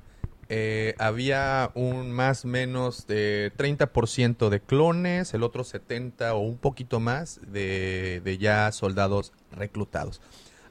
eh, 0.51 0.95
había 0.97 1.69
un 1.75 2.11
más 2.11 2.43
o 2.43 2.47
menos 2.47 3.05
de 3.05 3.51
30% 3.55 4.49
de 4.49 4.59
clones, 4.59 5.35
el 5.35 5.43
otro 5.43 5.63
70 5.63 6.33
o 6.33 6.39
un 6.39 6.57
poquito 6.57 6.99
más 6.99 7.39
de, 7.45 8.21
de, 8.23 8.37
ya 8.39 8.71
soldados 8.71 9.31
reclutados. 9.51 10.21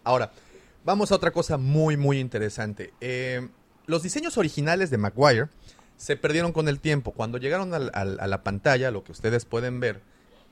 Ahora, 0.03 0.33
vamos 0.85 1.13
a 1.13 1.15
otra 1.15 1.31
cosa 1.31 1.59
muy, 1.59 1.97
muy 1.97 2.19
interesante. 2.19 2.93
Eh, 3.01 3.49
los 3.87 4.03
diseños 4.03 4.37
originales 4.37 4.91
de 4.91 4.99
Maguire 4.99 5.49
se 5.97 6.17
perdieron 6.17 6.53
con 6.53 6.69
el 6.69 6.81
tiempo. 6.81 7.13
Cuando 7.13 7.39
llegaron 7.39 7.73
a 7.73 7.79
la 8.27 8.43
pantalla, 8.43 8.91
lo 8.91 9.05
que 9.05 9.13
ustedes 9.13 9.45
pueden 9.45 9.79
ver, 9.79 10.01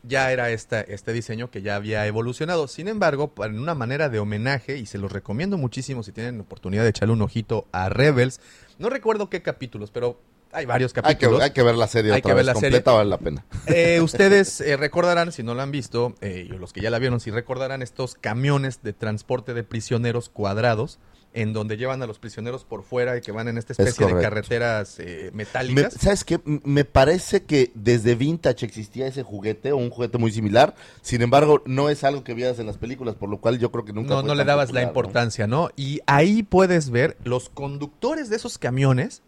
ya 0.03 0.31
era 0.33 0.51
esta, 0.51 0.81
este 0.81 1.13
diseño 1.13 1.51
que 1.51 1.63
ya 1.63 1.77
había 1.77 2.07
evolucionado. 2.07 2.69
Sin 2.69 2.89
embargo, 2.89 3.33
en 3.45 3.59
una 3.59 3.75
manera 3.75 4.09
de 4.09 4.19
homenaje, 4.19 4.79
y 4.79 4.87
se 4.87 4.99
los 4.99 5.13
recomiendo 5.13 5.59
muchísimo 5.59 6.03
si 6.03 6.13
tienen 6.13 6.41
oportunidad 6.41 6.83
de 6.83 6.91
echarle 6.91 7.15
un 7.15 7.23
ojito 7.23 7.67
a 7.73 7.89
Rebels, 7.89 8.41
no 8.79 8.89
recuerdo 8.89 9.31
qué 9.31 9.43
capítulos, 9.43 9.91
pero 9.91 10.21
hay 10.53 10.65
varios 10.65 10.93
capítulos. 10.93 11.43
Hay 11.43 11.51
que, 11.51 11.63
ver 11.63 11.75
la 11.75 11.87
serie 11.87 12.13
hay 12.13 12.23
que 12.23 12.33
ver 12.33 12.45
la 12.45 12.55
completa, 12.55 12.93
vale 12.93 13.11
la 13.11 13.19
pena. 13.19 13.45
Eh, 13.67 14.01
ustedes 14.01 14.61
eh, 14.61 14.77
recordarán, 14.77 15.33
si 15.33 15.43
no 15.43 15.55
la 15.55 15.65
han 15.65 15.71
visto, 15.71 16.15
eh, 16.21 16.47
los 16.59 16.73
que 16.73 16.81
ya 16.81 16.91
la 16.91 16.99
vieron, 16.99 17.21
si 17.21 17.31
recordarán 17.31 17.83
estos 17.83 18.15
camiones 18.15 18.83
de 18.83 18.93
transporte 18.93 19.55
de 19.55 19.65
prisioneros 19.65 20.29
cuadrados 20.29 20.99
en 21.37 21.53
donde 21.53 21.77
llevan 21.77 22.03
a 22.03 22.07
los 22.07 22.19
prisioneros 22.19 22.65
por 22.65 22.83
fuera 22.83 23.19
y 23.19 23.21
que 23.21 23.31
van 23.31 23.47
en 23.47 23.59
esta 23.59 23.75
especie 23.75 24.07
de 24.07 24.23
carreteras 24.23 24.99
eh, 24.99 25.31
metálicas. 25.35 25.93
¿Sabes 25.93 26.25
qué? 26.25 26.41
Me 26.65 26.87
parece 26.87 27.45
que 27.45 27.73
desde 27.75 28.15
Vintage 28.15 28.65
existía 28.65 29.07
ese 29.07 29.23
juguete 29.23 29.71
o 29.73 29.77
un 29.77 29.91
juguete 29.91 30.17
muy 30.17 30.33
similar. 30.33 30.75
Sin 31.03 31.21
embargo, 31.21 31.63
no 31.67 31.91
es 31.91 32.05
algo 32.05 32.25
que 32.25 32.33
veas 32.33 32.59
en 32.59 32.65
las 32.65 32.79
películas, 32.79 33.17
por 33.17 33.29
lo 33.29 33.39
cual 33.39 33.59
yo 33.59 33.71
creo 33.71 33.85
que 33.85 33.93
nunca. 33.93 34.15
No, 34.15 34.23
no 34.23 34.35
le 34.35 34.45
dabas 34.45 34.73
la 34.73 34.83
importancia, 34.83 35.47
¿no? 35.47 35.69
Y 35.77 36.01
ahí 36.07 36.43
puedes 36.43 36.89
ver 36.89 37.19
los 37.23 37.51
conductores 37.51 38.31
de 38.31 38.37
esos 38.37 38.57
camiones 38.57 39.23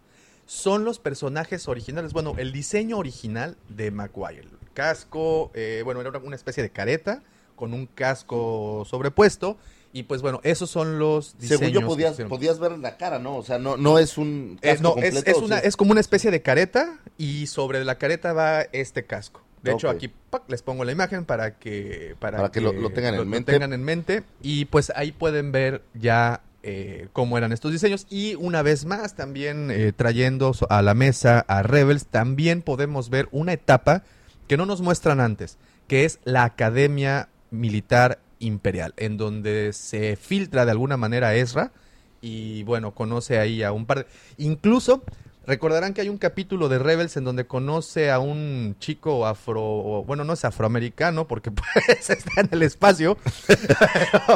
son 0.47 0.87
los 0.87 0.99
personajes 0.99 1.68
originales. 1.68 2.14
Bueno, 2.14 2.37
el 2.38 2.53
diseño 2.53 2.97
original 2.97 3.59
de 3.68 3.90
Maguire. 3.90 4.49
Casco, 4.73 5.51
eh, 5.53 5.83
bueno, 5.85 6.01
era 6.01 6.18
una 6.21 6.37
especie 6.37 6.62
de 6.62 6.71
careta 6.71 7.23
con 7.55 7.75
un 7.75 7.85
casco 7.85 8.87
sobrepuesto 8.88 9.59
y 9.92 10.05
pues 10.05 10.22
bueno, 10.22 10.40
esos 10.42 10.70
son 10.70 10.98
los 10.98 11.38
diseños. 11.38 11.61
Según 11.61 11.81
yo 11.81 11.87
podías, 11.87 12.16
podías 12.29 12.59
ver 12.59 12.79
la 12.79 12.96
cara, 12.96 13.18
¿no? 13.18 13.37
O 13.37 13.42
sea, 13.42 13.59
no, 13.59 13.77
no 13.77 13.98
es 13.98 14.18
un 14.18 14.59
eh, 14.62 14.77
casco 14.77 14.96
es, 14.98 15.27
es, 15.27 15.37
una, 15.38 15.59
es 15.59 15.77
como 15.77 15.92
una 15.92 16.01
especie 16.01 16.31
de 16.31 16.42
careta 16.42 16.98
y 17.16 17.46
sobre 17.46 17.85
la 17.85 17.96
careta 17.96 18.33
va 18.33 18.62
este 18.62 19.05
casco. 19.07 19.42
De 19.62 19.72
hecho, 19.72 19.90
aquí 19.90 20.12
les 20.46 20.62
pongo 20.62 20.85
la 20.85 20.92
imagen 20.92 21.24
para 21.24 21.59
que 21.59 22.14
para, 22.20 22.51
que, 22.51 22.61
lo, 22.61 22.72
tengan 22.90 23.14
en 23.14 23.29
mente. 23.29 23.53
tengan 23.53 23.72
en 23.72 23.83
mente. 23.83 24.22
Y 24.40 24.66
pues 24.66 24.92
ahí 24.94 25.12
pueden 25.12 25.53
ver 25.53 25.83
ya 25.94 26.42
eh, 26.62 27.09
cómo 27.12 27.38
eran 27.38 27.53
estos 27.53 27.72
diseños. 27.72 28.07
Y 28.09 28.35
una 28.37 28.62
vez 28.62 28.85
más, 28.85 29.14
también 29.14 29.70
eh, 29.70 29.92
trayendo 29.94 30.53
a 30.68 30.83
la 30.83 30.94
mesa 30.94 31.44
a 31.48 31.62
Rebels, 31.62 32.07
también 32.07 32.62
podemos 32.62 33.11
ver 33.11 33.29
una 33.33 33.53
etapa 33.53 34.05
que 34.46 34.57
no 34.57 34.64
nos 34.64 34.81
muestran 34.81 35.20
antes, 35.20 35.59
que 35.88 36.05
es 36.05 36.20
la 36.24 36.44
Academia 36.44 37.29
Militar 37.51 38.20
imperial, 38.38 38.94
en 38.96 39.16
donde 39.16 39.72
se 39.72 40.16
filtra 40.16 40.64
de 40.64 40.70
alguna 40.70 40.96
manera 40.96 41.29
a 41.29 41.35
Ezra 41.35 41.72
y 42.20 42.62
bueno, 42.64 42.92
conoce 42.92 43.38
ahí 43.38 43.62
a 43.62 43.72
un 43.72 43.87
par 43.87 43.98
de... 43.98 44.07
Incluso 44.38 45.03
recordarán 45.46 45.94
que 45.94 46.03
hay 46.03 46.11
un 46.11 46.18
capítulo 46.18 46.68
de 46.68 46.79
Rebels 46.79 47.16
en 47.16 47.24
donde 47.24 47.46
conoce 47.46 48.11
a 48.11 48.18
un 48.18 48.77
chico 48.81 49.27
afro, 49.27 50.05
bueno, 50.07 50.24
no 50.24 50.35
es 50.35 50.44
afroamericano 50.44 51.27
porque 51.27 51.51
pues 51.51 52.11
está 52.11 52.40
en 52.42 52.48
el 52.53 52.62
espacio. 52.62 53.16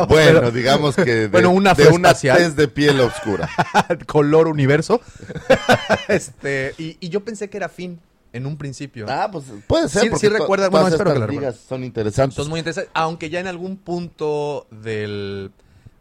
bueno, 0.09 0.51
digamos 0.51 0.97
que 0.97 1.15
de, 1.15 1.29
bueno, 1.29 1.51
una 1.51 1.75
de 1.75 1.89
una 1.89 2.15
tez 2.15 2.57
de 2.57 2.69
piel 2.69 3.01
oscura. 3.01 3.49
Color 4.07 4.49
universo. 4.49 5.01
este, 6.09 6.75
y, 6.79 6.97
y 7.01 7.09
yo 7.09 7.25
pensé 7.25 7.51
que 7.51 7.59
era 7.59 7.69
Finn 7.69 8.01
en 8.33 8.47
un 8.47 8.57
principio. 8.57 9.07
Ah, 9.09 9.29
pues 9.31 9.45
puede 9.67 9.89
ser. 9.89 10.03
Sí, 10.03 10.11
porque 10.11 10.27
sí 10.27 10.33
recuerda, 10.33 10.69
bueno, 10.69 10.89
espero 10.89 11.13
que 11.13 11.41
la 11.41 11.53
son 11.53 11.85
interesantes. 11.85 12.37
Son 12.37 12.49
muy 12.49 12.61
interesantes, 12.61 12.91
aunque 12.95 13.31
ya 13.31 13.41
en 13.41 13.47
algún 13.47 13.77
punto 13.77 14.67
del, 14.71 15.53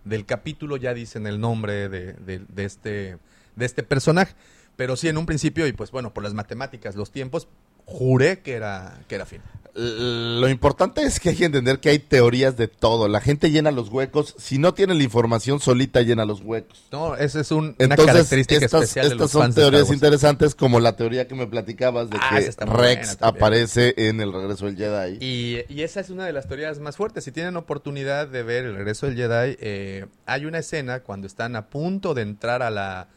del 0.05 0.25
capítulo 0.25 0.77
ya 0.77 0.93
dicen 0.93 1.27
el 1.27 1.39
nombre 1.39 1.89
de, 1.89 2.13
de, 2.13 2.65
este, 2.65 3.17
de 3.55 3.65
este 3.65 3.83
personaje. 3.83 4.33
Pero 4.75 4.95
sí, 4.95 5.09
en 5.09 5.17
un 5.17 5.25
principio, 5.25 5.67
y 5.67 5.73
pues 5.73 5.91
bueno, 5.91 6.13
por 6.13 6.23
las 6.23 6.33
matemáticas, 6.33 6.95
los 6.95 7.11
tiempos, 7.11 7.47
juré 7.85 8.39
que 8.39 8.53
era, 8.53 8.99
que 9.07 9.15
era 9.15 9.25
fin. 9.25 9.41
Lo 9.73 10.49
importante 10.49 11.03
es 11.03 11.19
que 11.19 11.29
hay 11.29 11.35
que 11.35 11.45
entender 11.45 11.79
que 11.79 11.89
hay 11.89 11.99
teorías 11.99 12.57
de 12.57 12.67
todo. 12.67 13.07
La 13.07 13.21
gente 13.21 13.51
llena 13.51 13.71
los 13.71 13.89
huecos. 13.89 14.35
Si 14.37 14.57
no 14.57 14.73
tiene 14.73 14.95
la 14.95 15.03
información, 15.03 15.59
solita 15.59 16.01
llena 16.01 16.25
los 16.25 16.41
huecos. 16.41 16.83
No, 16.91 17.15
esa 17.15 17.39
es 17.39 17.51
un, 17.51 17.75
una 17.79 17.95
característica 17.95 18.65
estas, 18.65 18.83
especial 18.83 19.09
de 19.09 19.15
Estas 19.15 19.31
son 19.31 19.53
teorías 19.53 19.89
interesantes, 19.89 20.55
como 20.55 20.79
la 20.79 20.95
teoría 20.97 21.27
que 21.27 21.35
me 21.35 21.47
platicabas 21.47 22.09
de 22.09 22.17
ah, 22.19 22.39
que 22.39 22.65
Rex 22.65 23.17
aparece 23.21 23.93
en 23.95 24.19
El 24.19 24.33
Regreso 24.33 24.65
del 24.65 24.75
Jedi. 24.75 25.17
Y, 25.21 25.63
y, 25.69 25.83
esa 25.83 26.01
es 26.01 26.09
una 26.09 26.25
de 26.25 26.33
las 26.33 26.47
teorías 26.47 26.79
más 26.79 26.97
fuertes. 26.97 27.23
Si 27.23 27.31
tienen 27.31 27.55
oportunidad 27.55 28.27
de 28.27 28.43
ver 28.43 28.65
El 28.65 28.75
Regreso 28.75 29.05
del 29.05 29.15
Jedi, 29.15 29.57
eh, 29.61 30.05
hay 30.25 30.45
una 30.45 30.59
escena 30.59 30.99
cuando 30.99 31.27
están 31.27 31.55
a 31.55 31.69
punto 31.69 32.13
de 32.13 32.23
entrar 32.23 32.61
a 32.61 32.69
la 32.69 33.07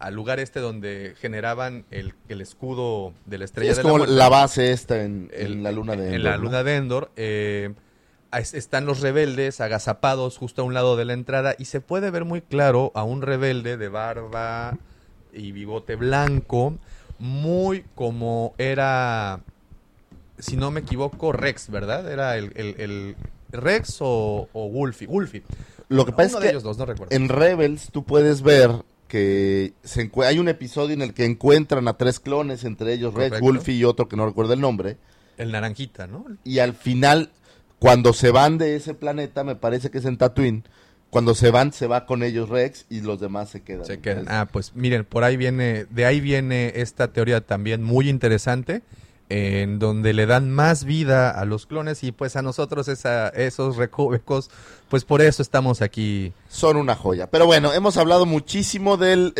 al 0.00 0.14
lugar 0.14 0.40
este 0.40 0.58
donde 0.60 1.14
generaban 1.20 1.84
el, 1.90 2.14
el 2.28 2.40
escudo 2.40 3.12
de 3.26 3.38
la 3.38 3.44
estrella 3.44 3.72
es 3.72 3.78
como 3.80 3.98
la 4.06 4.28
base 4.28 4.72
esta 4.72 5.02
en, 5.02 5.30
la 5.62 5.70
luna 5.72 5.92
de 5.94 6.04
Endor. 6.06 6.14
En 6.16 6.24
la 6.24 6.36
luna 6.38 6.62
de 6.64 6.76
Endor. 6.76 7.10
Eh, 7.16 7.74
es- 8.32 8.54
están 8.54 8.86
los 8.86 9.00
rebeldes 9.00 9.60
agazapados 9.60 10.38
justo 10.38 10.62
a 10.62 10.64
un 10.64 10.72
lado 10.74 10.96
de 10.96 11.04
la 11.04 11.12
entrada 11.12 11.54
y 11.58 11.66
se 11.66 11.80
puede 11.80 12.10
ver 12.10 12.24
muy 12.24 12.40
claro 12.40 12.90
a 12.94 13.04
un 13.04 13.22
rebelde 13.22 13.76
de 13.76 13.88
barba 13.88 14.78
y 15.32 15.52
bigote 15.52 15.96
blanco, 15.96 16.78
muy 17.18 17.84
como 17.94 18.54
era, 18.58 19.40
si 20.38 20.56
no 20.56 20.70
me 20.70 20.80
equivoco, 20.80 21.32
Rex, 21.32 21.68
¿verdad? 21.70 22.10
Era 22.10 22.36
el, 22.38 22.52
el- 22.56 22.74
el 22.80 23.16
Rex 23.52 23.98
o, 24.00 24.48
o 24.52 24.68
Wolfie. 24.70 25.06
Wolfie. 25.08 25.42
Lo 25.88 26.04
que 26.04 26.10
Uno 26.12 26.16
pasa 26.16 26.38
de 26.38 26.46
es 26.46 26.50
que 26.52 26.56
ellos 26.56 26.62
dos, 26.62 26.78
no 26.78 26.86
en 27.10 27.28
Rebels 27.28 27.90
tú 27.90 28.04
puedes 28.04 28.42
ver 28.42 28.70
que 29.10 29.74
se 29.82 30.08
hay 30.24 30.38
un 30.38 30.48
episodio 30.48 30.94
en 30.94 31.02
el 31.02 31.14
que 31.14 31.24
encuentran 31.24 31.88
a 31.88 31.94
tres 31.94 32.20
clones, 32.20 32.62
entre 32.62 32.92
ellos 32.92 33.12
Rex, 33.12 33.30
Correcto. 33.30 33.44
Wolfie 33.44 33.74
y 33.74 33.84
otro 33.84 34.08
que 34.08 34.16
no 34.16 34.24
recuerdo 34.24 34.52
el 34.52 34.60
nombre. 34.60 34.98
El 35.36 35.50
naranjita, 35.50 36.06
¿no? 36.06 36.24
Y 36.44 36.60
al 36.60 36.74
final, 36.74 37.32
cuando 37.80 38.12
se 38.12 38.30
van 38.30 38.56
de 38.56 38.76
ese 38.76 38.94
planeta, 38.94 39.42
me 39.42 39.56
parece 39.56 39.90
que 39.90 39.98
es 39.98 40.04
en 40.04 40.16
Tatooine, 40.16 40.62
cuando 41.10 41.34
se 41.34 41.50
van, 41.50 41.72
se 41.72 41.88
va 41.88 42.06
con 42.06 42.22
ellos 42.22 42.48
Rex 42.48 42.86
y 42.88 43.00
los 43.00 43.18
demás 43.18 43.50
se 43.50 43.62
quedan. 43.62 43.84
Se 43.84 43.98
quedan. 43.98 44.26
Ah, 44.28 44.46
pues 44.50 44.76
miren, 44.76 45.04
por 45.04 45.24
ahí 45.24 45.36
viene, 45.36 45.86
de 45.90 46.06
ahí 46.06 46.20
viene 46.20 46.74
esta 46.76 47.12
teoría 47.12 47.40
también 47.40 47.82
muy 47.82 48.08
interesante, 48.08 48.82
en 49.30 49.78
donde 49.78 50.12
le 50.12 50.26
dan 50.26 50.50
más 50.50 50.84
vida 50.84 51.30
a 51.30 51.44
los 51.44 51.64
clones 51.66 52.02
y 52.04 52.12
pues 52.12 52.36
a 52.36 52.42
nosotros 52.42 52.88
esa, 52.88 53.28
esos 53.28 53.76
recovecos, 53.76 54.50
pues 54.88 55.04
por 55.04 55.22
eso 55.22 55.40
estamos 55.40 55.82
aquí. 55.82 56.32
Son 56.48 56.76
una 56.76 56.96
joya. 56.96 57.28
Pero 57.30 57.46
bueno, 57.46 57.72
hemos 57.72 57.96
hablado 57.96 58.26
muchísimo 58.26 58.96
del 58.96 59.32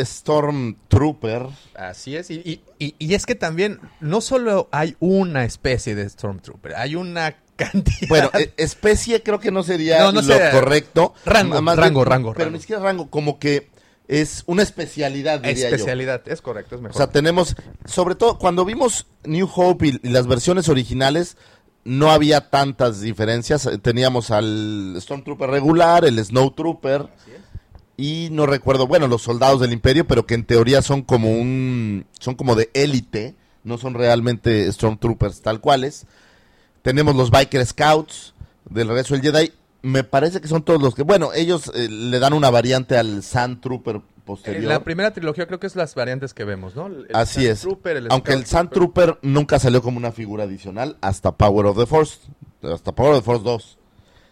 Stormtrooper. 0.54 1.46
Así 1.74 2.16
es. 2.16 2.30
Y, 2.30 2.34
y- 2.44 2.62
y- 2.78 2.94
y 2.98 3.14
es 3.14 3.26
que 3.26 3.34
también 3.34 3.80
no 4.00 4.20
solo 4.20 4.68
hay 4.72 4.96
una 5.00 5.44
especie 5.44 5.94
de 5.94 6.08
Stormtrooper, 6.08 6.74
hay 6.76 6.94
una 6.96 7.36
cantidad. 7.56 8.08
Bueno, 8.08 8.30
e- 8.34 8.52
especie 8.56 9.22
creo 9.22 9.40
que 9.40 9.50
no 9.50 9.62
sería 9.62 9.98
No, 10.00 10.12
no 10.12 10.22
lo 10.22 10.34
correcto. 10.52 11.14
Rango, 11.26 11.60
Más 11.62 11.76
rango, 11.76 12.04
rango, 12.04 12.32
Pero 12.32 12.44
rango. 12.46 12.56
ni 12.56 12.60
siquiera 12.60 12.82
rango, 12.82 13.10
como 13.10 13.38
que 13.38 13.68
es 14.10 14.42
una 14.46 14.62
especialidad, 14.62 15.40
diría 15.40 15.68
yo. 15.70 15.76
especialidad, 15.76 16.22
es 16.26 16.42
correcto, 16.42 16.74
es 16.74 16.80
O 16.80 16.82
mejor. 16.82 16.96
sea, 16.96 17.06
tenemos, 17.10 17.54
sobre 17.84 18.16
todo 18.16 18.38
cuando 18.38 18.64
vimos 18.64 19.06
New 19.24 19.48
Hope 19.54 19.86
y, 19.86 20.00
y 20.02 20.08
las 20.10 20.26
versiones 20.26 20.68
originales, 20.68 21.36
no 21.84 22.10
había 22.10 22.50
tantas 22.50 23.00
diferencias. 23.00 23.66
Eh, 23.66 23.78
Teníamos 23.78 24.30
al 24.30 24.96
Stormtrooper 25.00 25.48
regular, 25.48 26.04
el 26.04 26.22
Snowtrooper 26.24 27.06
y 27.96 28.28
no 28.32 28.46
recuerdo, 28.46 28.86
bueno, 28.86 29.06
los 29.06 29.22
soldados 29.22 29.60
del 29.60 29.72
Imperio, 29.72 30.06
pero 30.06 30.26
que 30.26 30.34
en 30.34 30.44
teoría 30.44 30.82
son 30.82 31.02
como 31.02 31.30
un, 31.30 32.06
son 32.18 32.34
como 32.34 32.54
de 32.56 32.70
élite, 32.74 33.34
no 33.62 33.78
son 33.78 33.94
realmente 33.94 34.70
Stormtroopers 34.72 35.42
tal 35.42 35.60
cuales. 35.60 36.06
Tenemos 36.82 37.14
los 37.14 37.30
Biker 37.30 37.64
Scouts 37.64 38.34
del 38.68 38.88
regreso 38.88 39.14
del 39.14 39.22
Jedi. 39.22 39.52
Me 39.82 40.04
parece 40.04 40.40
que 40.40 40.48
son 40.48 40.62
todos 40.62 40.80
los 40.82 40.94
que, 40.94 41.02
bueno, 41.02 41.30
ellos 41.34 41.70
eh, 41.74 41.88
le 41.88 42.18
dan 42.18 42.32
una 42.34 42.50
variante 42.50 42.96
al 42.98 43.22
Sand 43.22 43.60
Trooper 43.60 44.00
posterior. 44.24 44.62
En 44.62 44.68
la 44.68 44.84
primera 44.84 45.12
trilogía 45.12 45.46
creo 45.46 45.58
que 45.58 45.66
es 45.66 45.74
las 45.76 45.94
variantes 45.94 46.34
que 46.34 46.44
vemos, 46.44 46.76
¿no? 46.76 46.86
El 46.88 47.06
Así 47.14 47.46
es. 47.46 47.64
El 47.64 48.08
Aunque 48.10 48.32
el 48.34 48.44
Sand 48.44 48.70
Trooper 48.70 49.18
nunca 49.22 49.58
salió 49.58 49.80
como 49.82 49.96
una 49.96 50.12
figura 50.12 50.44
adicional 50.44 50.96
hasta 51.00 51.32
Power 51.32 51.66
of 51.66 51.78
the 51.78 51.86
Force. 51.86 52.18
Hasta 52.62 52.92
Power 52.92 53.12
of 53.14 53.18
the 53.20 53.24
Force 53.24 53.42
2. 53.44 53.78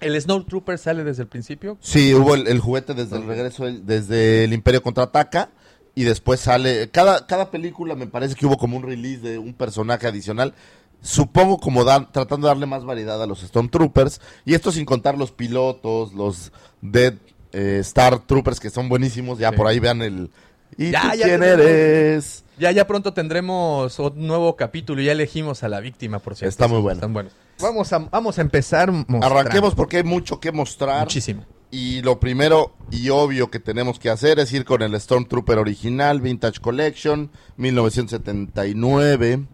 ¿El 0.01 0.21
Snowtrooper 0.21 0.79
sale 0.79 1.03
desde 1.03 1.23
el 1.23 1.29
principio? 1.29 1.77
Sí, 1.81 2.15
hubo 2.15 2.35
el, 2.37 2.47
el 2.47 2.61
juguete 2.61 2.95
desde 2.95 3.17
el 3.17 3.27
regreso, 3.27 3.65
del- 3.65 3.85
desde 3.85 4.45
el 4.45 4.53
Imperio 4.53 4.83
Contraataca. 4.83 5.51
Y 5.97 6.05
después 6.05 6.39
sale. 6.39 6.91
Cada, 6.91 7.27
cada 7.27 7.51
película 7.51 7.97
me 7.97 8.07
parece 8.07 8.37
que 8.37 8.47
hubo 8.47 8.57
como 8.57 8.77
un 8.77 8.85
release 8.85 9.21
de 9.21 9.39
un 9.39 9.55
personaje 9.55 10.07
adicional. 10.07 10.55
Supongo 11.01 11.59
como 11.59 11.85
dar- 11.85 12.11
tratando 12.13 12.47
de 12.47 12.51
darle 12.51 12.67
más 12.67 12.85
variedad 12.85 13.23
a 13.23 13.27
los 13.27 13.41
Stormtroopers. 13.41 14.21
Y 14.45 14.55
esto 14.55 14.73
sin 14.73 14.85
contar 14.85 15.17
los 15.17 15.31
pilotos, 15.33 16.13
los 16.13 16.53
Dead 16.83 17.15
eh, 17.53 17.79
Star 17.81 18.19
Troopers 18.19 18.61
que 18.61 18.71
son 18.71 18.89
buenísimos. 18.89 19.39
Ya 19.39 19.51
Sí. 19.51 19.57
por 19.57 19.67
ahí 19.67 19.79
vean 19.79 20.03
el. 20.03 20.31
¿Y 20.77 20.91
Ya, 20.91 21.03
tú 21.13 21.17
ya 21.19 21.25
quién 21.27 21.41
tenemos- 21.41 21.67
eres? 21.67 22.45
Ya, 22.59 22.73
ya 22.73 22.87
pronto 22.87 23.13
tendremos 23.15 23.99
un 24.01 24.27
nuevo 24.27 24.57
capítulo 24.57 25.01
y 25.01 25.05
ya 25.07 25.13
elegimos 25.13 25.63
a 25.63 25.69
la 25.69 25.79
víctima, 25.81 26.19
por 26.19 26.35
cierto. 26.35 26.51
Está 26.51 26.67
muy 26.69 26.81
bueno. 26.81 26.97
Están 26.99 27.13
buenos. 27.13 27.33
Vamos 27.61 27.93
a, 27.93 27.99
vamos 27.99 28.39
a 28.39 28.41
empezar 28.43 28.91
mostrando. 28.93 29.27
Arranquemos 29.27 29.75
porque 29.75 29.99
hay 29.99 30.03
mucho 30.05 30.41
que 30.41 30.51
mostrar. 30.53 31.01
Muchísimo. 31.05 31.45
Y 31.71 32.01
lo 32.03 32.19
primero 32.19 32.73
y 32.91 33.11
obvio 33.11 33.51
que 33.51 33.61
tenemos 33.61 33.99
que 33.99 34.11
hacer 34.11 34.39
es 34.39 34.53
ir 34.53 34.65
con 34.65 34.81
el 34.83 34.99
Stormtrooper 34.99 35.59
original, 35.59 36.21
Vintage 36.21 36.61
Collection, 36.61 37.31
1979. 37.57 39.47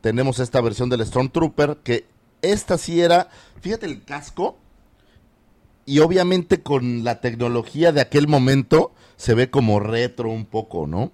Tenemos 0.00 0.38
esta 0.38 0.60
versión 0.60 0.88
del 0.88 1.04
Stormtrooper, 1.04 1.78
que 1.82 2.06
esta 2.42 2.78
sí 2.78 3.00
era, 3.00 3.28
fíjate 3.60 3.86
el 3.86 4.04
casco, 4.04 4.56
y 5.84 6.00
obviamente 6.00 6.62
con 6.62 7.04
la 7.04 7.20
tecnología 7.20 7.92
de 7.92 8.00
aquel 8.00 8.28
momento 8.28 8.92
se 9.16 9.34
ve 9.34 9.50
como 9.50 9.80
retro 9.80 10.28
un 10.30 10.44
poco, 10.46 10.86
¿no? 10.86 11.12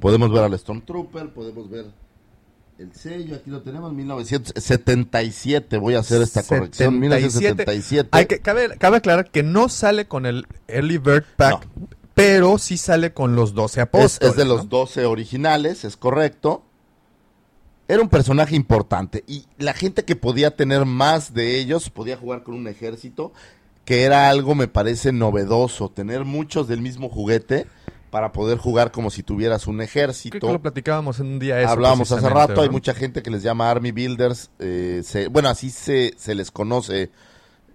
Podemos 0.00 0.32
ver 0.32 0.44
al 0.44 0.56
Stormtrooper, 0.58 1.32
podemos 1.32 1.68
ver 1.68 1.86
el 2.78 2.94
sello, 2.94 3.34
aquí 3.34 3.50
lo 3.50 3.60
tenemos, 3.62 3.92
1977, 3.92 5.78
voy 5.78 5.94
a 5.96 5.98
hacer 5.98 6.22
esta 6.22 6.44
corrección, 6.44 7.00
1977. 7.00 8.10
Hay 8.12 8.26
que, 8.26 8.38
cabe, 8.38 8.76
cabe 8.78 8.98
aclarar 8.98 9.30
que 9.32 9.42
no 9.42 9.68
sale 9.68 10.06
con 10.06 10.26
el 10.26 10.46
Early 10.68 10.98
Bird 10.98 11.24
Pack, 11.36 11.66
pero 12.14 12.58
sí 12.58 12.76
sale 12.76 13.12
con 13.12 13.34
los 13.34 13.54
12 13.54 13.80
Es, 13.80 13.82
apóstoles. 13.82 14.30
es 14.30 14.36
de 14.36 14.44
los 14.44 14.64
¿no? 14.64 14.70
12 14.70 15.06
originales, 15.06 15.84
es 15.84 15.96
correcto. 15.96 16.64
Era 17.88 18.02
un 18.02 18.08
personaje 18.10 18.54
importante 18.54 19.24
y 19.26 19.46
la 19.56 19.72
gente 19.72 20.04
que 20.04 20.14
podía 20.14 20.54
tener 20.54 20.84
más 20.84 21.32
de 21.32 21.58
ellos 21.58 21.88
podía 21.90 22.16
jugar 22.18 22.42
con 22.42 22.54
un 22.54 22.68
ejército, 22.68 23.32
que 23.86 24.02
era 24.02 24.28
algo, 24.28 24.54
me 24.54 24.68
parece, 24.68 25.10
novedoso, 25.12 25.88
tener 25.88 26.26
muchos 26.26 26.68
del 26.68 26.82
mismo 26.82 27.08
juguete 27.08 27.66
para 28.10 28.32
poder 28.32 28.58
jugar 28.58 28.90
como 28.92 29.10
si 29.10 29.22
tuvieras 29.22 29.66
un 29.66 29.76
Creo 29.76 29.84
ejército. 29.86 30.38
que 30.46 30.52
lo 30.52 30.60
platicábamos 30.60 31.18
en 31.20 31.26
un 31.26 31.38
día 31.38 31.60
eso. 31.60 31.70
Hablábamos 31.70 32.12
hace 32.12 32.28
rato, 32.28 32.60
hay 32.60 32.68
mucha 32.70 32.92
gente 32.94 33.22
que 33.22 33.30
les 33.30 33.42
llama 33.42 33.70
Army 33.70 33.90
Builders, 33.92 34.50
eh, 34.58 35.00
se- 35.04 35.28
bueno, 35.28 35.48
así 35.48 35.70
se, 35.70 36.14
se 36.18 36.34
les 36.34 36.50
conoce 36.50 37.10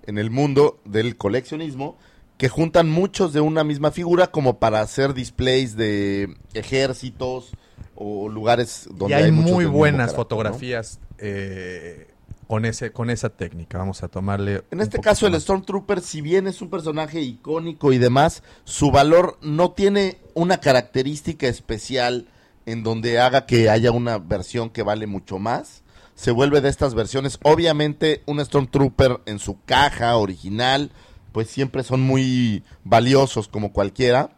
en 0.06 0.18
el 0.20 0.30
mundo 0.32 0.80
del 0.86 1.18
coleccionismo, 1.18 1.98
que 2.38 2.50
juntan 2.50 2.90
muchos 2.90 3.32
de 3.34 3.42
una 3.42 3.64
misma 3.64 3.90
figura 3.92 4.28
como 4.28 4.60
para 4.60 4.82
hacer 4.82 5.14
displays 5.14 5.76
de 5.76 6.36
ejércitos 6.54 7.52
o 7.96 8.30
lugares 8.30 8.88
donde 8.92 9.14
Y 9.14 9.18
hay, 9.18 9.32
muy 9.32 9.66
buenas 9.66 10.12
carácter, 10.12 10.18
¿no? 10.18 10.24
fotografías 10.24 11.00
eh, 11.18 12.08
con, 12.48 12.66
ese, 12.66 12.92
con 12.92 13.10
esa 13.10 13.30
técnica. 13.30 13.78
Vamos 13.78 14.04
a 14.04 14.08
tomarle. 14.08 14.64
En 14.72 14.82
este 14.82 15.00
caso, 15.00 15.28
el. 15.28 15.40
Stormtrooper, 15.40 16.02
si 16.02 16.22
bien 16.22 16.48
es 16.48 16.62
un 16.62 16.70
personaje 16.70 17.22
icónico 17.22 17.94
y 17.94 17.98
demás, 17.98 18.44
su 18.64 18.92
valor 18.92 19.38
no 19.42 19.72
tiene 19.72 20.18
una 20.34 20.60
característica 20.60 21.48
especial 21.48 22.28
en 22.66 22.84
donde 22.84 23.20
haga 23.20 23.46
que 23.46 23.70
haya 23.70 23.92
una 23.92 24.18
versión 24.18 24.70
que 24.70 24.84
vale 24.84 25.08
mucho 25.08 25.40
más. 25.40 25.84
Se 26.16 26.32
vuelve 26.32 26.62
de 26.62 26.70
estas 26.70 26.94
versiones. 26.94 27.40
Obviamente, 27.44 28.22
un 28.26 28.44
Stormtrooper 28.44 29.22
en 29.26 29.40
su 29.40 29.58
caja 29.66 30.16
original, 30.16 30.92
pues 31.32 31.50
siempre 31.50 31.84
son 31.84 32.02
muy 32.02 32.64
valiosos 32.84 33.48
como 33.48 33.74
cualquiera. 33.74 34.30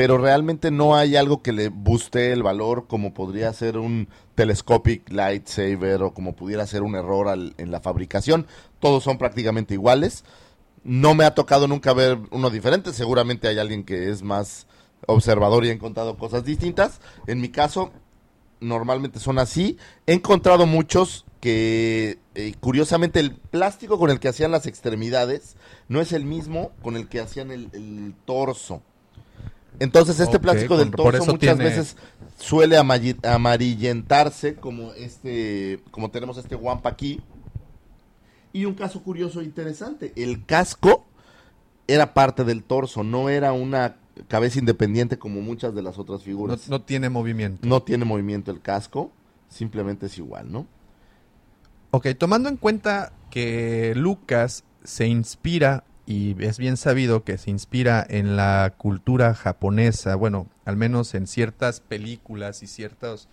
Pero 0.00 0.16
realmente 0.16 0.70
no 0.70 0.96
hay 0.96 1.14
algo 1.14 1.42
que 1.42 1.52
le 1.52 1.68
buste 1.68 2.32
el 2.32 2.42
valor 2.42 2.86
como 2.86 3.12
podría 3.12 3.52
ser 3.52 3.76
un 3.76 4.08
telescopic 4.34 5.10
lightsaber 5.10 6.02
o 6.02 6.14
como 6.14 6.34
pudiera 6.34 6.66
ser 6.66 6.80
un 6.80 6.94
error 6.94 7.28
en 7.28 7.70
la 7.70 7.82
fabricación. 7.82 8.46
Todos 8.78 9.04
son 9.04 9.18
prácticamente 9.18 9.74
iguales. 9.74 10.24
No 10.84 11.14
me 11.14 11.24
ha 11.24 11.34
tocado 11.34 11.68
nunca 11.68 11.92
ver 11.92 12.18
uno 12.30 12.48
diferente. 12.48 12.94
Seguramente 12.94 13.46
hay 13.46 13.58
alguien 13.58 13.84
que 13.84 14.08
es 14.08 14.22
más 14.22 14.66
observador 15.06 15.66
y 15.66 15.68
ha 15.68 15.72
encontrado 15.72 16.16
cosas 16.16 16.46
distintas. 16.46 17.02
En 17.26 17.42
mi 17.42 17.50
caso, 17.50 17.92
normalmente 18.58 19.20
son 19.20 19.38
así. 19.38 19.76
He 20.06 20.14
encontrado 20.14 20.64
muchos 20.64 21.26
que, 21.42 22.18
eh, 22.36 22.54
curiosamente, 22.58 23.20
el 23.20 23.34
plástico 23.34 23.98
con 23.98 24.08
el 24.08 24.18
que 24.18 24.28
hacían 24.28 24.50
las 24.50 24.66
extremidades 24.66 25.58
no 25.88 26.00
es 26.00 26.14
el 26.14 26.24
mismo 26.24 26.72
con 26.80 26.96
el 26.96 27.06
que 27.06 27.20
hacían 27.20 27.50
el 27.50 28.14
torso. 28.24 28.80
Entonces, 29.80 30.20
este 30.20 30.38
plástico 30.38 30.76
del 30.76 30.90
torso 30.92 31.24
muchas 31.24 31.38
tiene- 31.40 31.64
veces 31.64 31.96
suele 32.38 32.76
amarillentarse 32.76 34.54
como 34.54 34.92
este, 34.92 35.80
como 35.90 36.10
tenemos 36.10 36.36
este 36.38 36.54
Wampa 36.54 36.90
aquí. 36.90 37.20
Y 38.52 38.64
un 38.66 38.74
caso 38.74 39.02
curioso 39.02 39.40
e 39.40 39.44
interesante, 39.44 40.12
el 40.16 40.44
casco 40.44 41.04
era 41.88 42.14
parte 42.14 42.44
del 42.44 42.62
torso, 42.62 43.02
no 43.02 43.28
era 43.28 43.52
una 43.52 43.96
cabeza 44.28 44.58
independiente 44.58 45.18
como 45.18 45.40
muchas 45.40 45.74
de 45.74 45.82
las 45.82 45.98
otras 45.98 46.20
No, 46.20 46.24
figuras. 46.24 46.68
no 46.68 46.82
tiene 46.82 47.08
movimiento. 47.08 47.66
No 47.66 47.82
tiene 47.82 48.04
movimiento 48.04 48.50
el 48.50 48.60
casco, 48.60 49.10
simplemente 49.48 50.06
es 50.06 50.18
igual, 50.18 50.52
¿no? 50.52 50.66
Ok, 51.92 52.08
tomando 52.18 52.48
en 52.48 52.56
cuenta 52.56 53.12
que 53.30 53.94
Lucas 53.96 54.64
se 54.84 55.06
inspira, 55.06 55.84
y 56.10 56.34
es 56.40 56.58
bien 56.58 56.76
sabido 56.76 57.22
que 57.22 57.38
se 57.38 57.50
inspira 57.50 58.04
en 58.08 58.34
la 58.36 58.74
cultura 58.76 59.32
japonesa, 59.32 60.16
bueno, 60.16 60.48
al 60.64 60.76
menos 60.76 61.14
en 61.14 61.28
ciertas 61.28 61.78
películas 61.78 62.64
y 62.64 62.66
ciertas, 62.66 63.28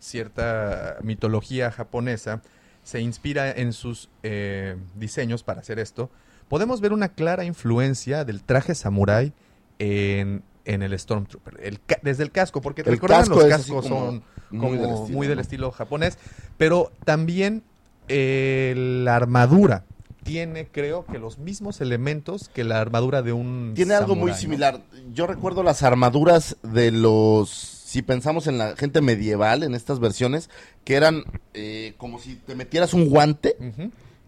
cierta 0.00 0.96
mitología 1.02 1.70
japonesa, 1.70 2.40
se 2.82 3.02
inspira 3.02 3.50
en 3.50 3.74
sus 3.74 4.08
eh, 4.22 4.76
diseños 4.94 5.42
para 5.42 5.60
hacer 5.60 5.78
esto, 5.78 6.08
podemos 6.48 6.80
ver 6.80 6.94
una 6.94 7.10
clara 7.10 7.44
influencia 7.44 8.24
del 8.24 8.42
traje 8.42 8.74
samurai 8.74 9.34
en, 9.78 10.42
en 10.64 10.82
el 10.82 10.98
Stormtrooper. 10.98 11.60
El 11.62 11.78
desde 12.00 12.22
el 12.22 12.30
casco, 12.30 12.62
porque 12.62 12.80
El 12.80 12.92
recuerdan 12.92 13.20
casco 13.20 13.34
los 13.34 13.44
cascos 13.44 13.86
como 13.86 14.00
son 14.06 14.22
muy 14.50 14.78
como 14.78 14.82
del 14.86 14.94
estilo, 14.94 15.18
muy 15.18 15.26
del 15.26 15.40
estilo 15.40 15.70
japonés, 15.72 16.16
pero 16.56 16.90
también 17.04 17.62
eh, 18.08 18.72
la 19.04 19.14
armadura 19.14 19.84
tiene, 20.24 20.66
creo 20.66 21.04
que 21.04 21.18
los 21.18 21.38
mismos 21.38 21.80
elementos 21.80 22.48
que 22.48 22.64
la 22.64 22.80
armadura 22.80 23.22
de 23.22 23.32
un 23.32 23.72
Tiene 23.76 23.94
algo 23.94 24.16
muy 24.16 24.32
similar. 24.34 24.80
Yo 25.12 25.26
recuerdo 25.26 25.62
las 25.62 25.82
armaduras 25.82 26.56
de 26.62 26.90
los, 26.90 27.50
si 27.50 28.02
pensamos 28.02 28.46
en 28.46 28.58
la 28.58 28.74
gente 28.74 29.00
medieval, 29.00 29.62
en 29.62 29.74
estas 29.74 30.00
versiones, 30.00 30.50
que 30.84 30.94
eran 30.94 31.24
eh, 31.52 31.94
como 31.98 32.18
si 32.18 32.36
te 32.36 32.54
metieras 32.54 32.94
un 32.94 33.08
guante. 33.08 33.56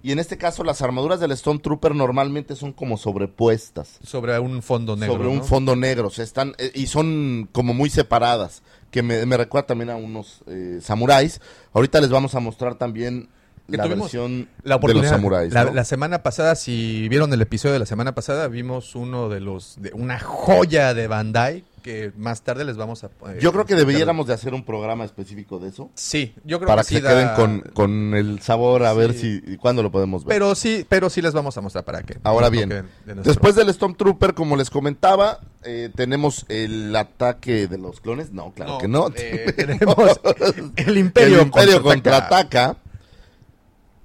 Y 0.03 0.13
en 0.13 0.21
este 0.21 0.39
caso 0.39 0.63
las 0.63 0.83
armaduras 0.83 1.19
del 1.19 1.33
Stone 1.33 1.59
Trooper 1.59 1.95
normalmente 1.95 2.55
son 2.55 2.73
como 2.73 2.97
sobrepuestas. 2.97 3.99
Sobre 4.05 4.39
un 4.39 4.63
fondo 4.63 4.95
negro. 4.95 5.17
sobre 5.17 5.29
un 5.29 5.39
¿no? 5.39 5.45
fondo 5.45 5.75
negro. 5.75 6.09
O 6.09 6.11
sea, 6.11 6.23
están, 6.23 6.55
eh, 6.59 6.71
y 6.75 6.87
son 6.87 7.49
como 7.51 7.75
muy 7.75 7.91
separadas. 7.91 8.63
Que 8.93 9.03
me, 9.03 9.27
me 9.27 9.37
recuerda 9.37 9.67
también 9.67 9.91
a 9.91 9.97
unos 9.97 10.43
eh, 10.47 10.79
samuráis. 10.81 11.41
Ahorita 11.73 12.01
les 12.01 12.11
vamos 12.11 12.37
a 12.37 12.41
mostrar 12.41 12.77
también 12.77 13.31
Que 13.71 13.77
la 13.77 13.85
tuvimos 13.85 14.05
versión 14.13 14.49
La 14.63 14.79
de 14.79 14.95
los 14.95 15.07
samuráis. 15.07 15.53
la, 15.53 15.65
¿no? 15.65 15.75
la 15.75 15.85
semana 15.85 16.23
pasada, 16.23 16.55
si 16.55 17.09
vieron 17.09 17.33
el 17.33 17.43
episodio 17.43 17.73
de 17.73 17.79
la 17.81 17.87
semana 17.87 18.15
pasada, 18.15 18.47
vimos 18.49 18.95
uno 18.95 19.29
de 19.29 19.41
los 19.41 19.75
de 19.81 19.91
una 19.93 20.19
joya 20.21 20.95
de 20.95 21.09
Bandai 21.09 21.65
que 21.83 22.11
más 22.17 22.43
tarde 22.43 22.65
les 22.65 22.77
vamos 22.77 23.05
a. 23.05 23.07
eh, 23.07 23.39
Yo 23.41 23.53
creo 23.53 23.65
que 23.65 23.77
deberíamos 23.77 24.27
de 24.27 24.35
hacer 24.35 24.55
un 24.55 24.65
programa 24.65 25.05
específico 25.05 25.61
de 25.61 25.69
eso. 25.69 25.89
Sí, 25.95 26.35
yo 26.45 26.59
creo 26.59 26.67
Para 26.67 26.83
que 26.83 26.89
que 26.89 26.95
sí 26.97 27.01
se 27.01 27.07
queden 27.07 27.27
da- 27.29 27.35
con, 27.37 27.61
con 27.75 28.15
el 28.15 28.41
sabor 28.41 28.83
a 28.85 28.93
Sí. 28.93 28.99
ver 28.99 29.15
si 29.15 29.57
cuándo 29.57 29.85
lo 29.85 29.93
podemos 29.93 30.25
ver. 30.25 30.35
Pero 30.35 30.57
sí, 30.57 30.85
pero 30.89 31.09
sí 31.11 31.23
les 31.23 31.33
vamos 31.33 31.57
a 31.57 31.61
mostrar 31.61 31.85
para 31.85 32.03
que. 32.03 32.19
Ahora 32.25 32.49
bien, 32.51 32.71
toque 32.71 32.83
de 33.07 33.15
nuestro- 33.15 33.33
Después 33.33 33.55
del 33.55 33.73
Stormtrooper, 33.73 34.35
como 34.35 34.57
les 34.57 34.69
comentaba, 34.69 35.39
eh, 35.63 35.91
tenemos 35.95 36.45
el 36.49 36.95
ataque 36.97 37.69
de 37.69 37.79
los 37.79 38.01
clones. 38.01 38.33
No, 38.33 38.53
claro 38.53 38.79
que 38.79 38.89
no. 38.89 39.09
eh, 39.15 39.53
tenemos 39.57 39.97
el 40.77 40.99
Imperio, 40.99 41.37
el 41.41 41.47
Imperio 41.47 41.83
contraataca. 41.85 41.85
contraataca, 41.85 42.77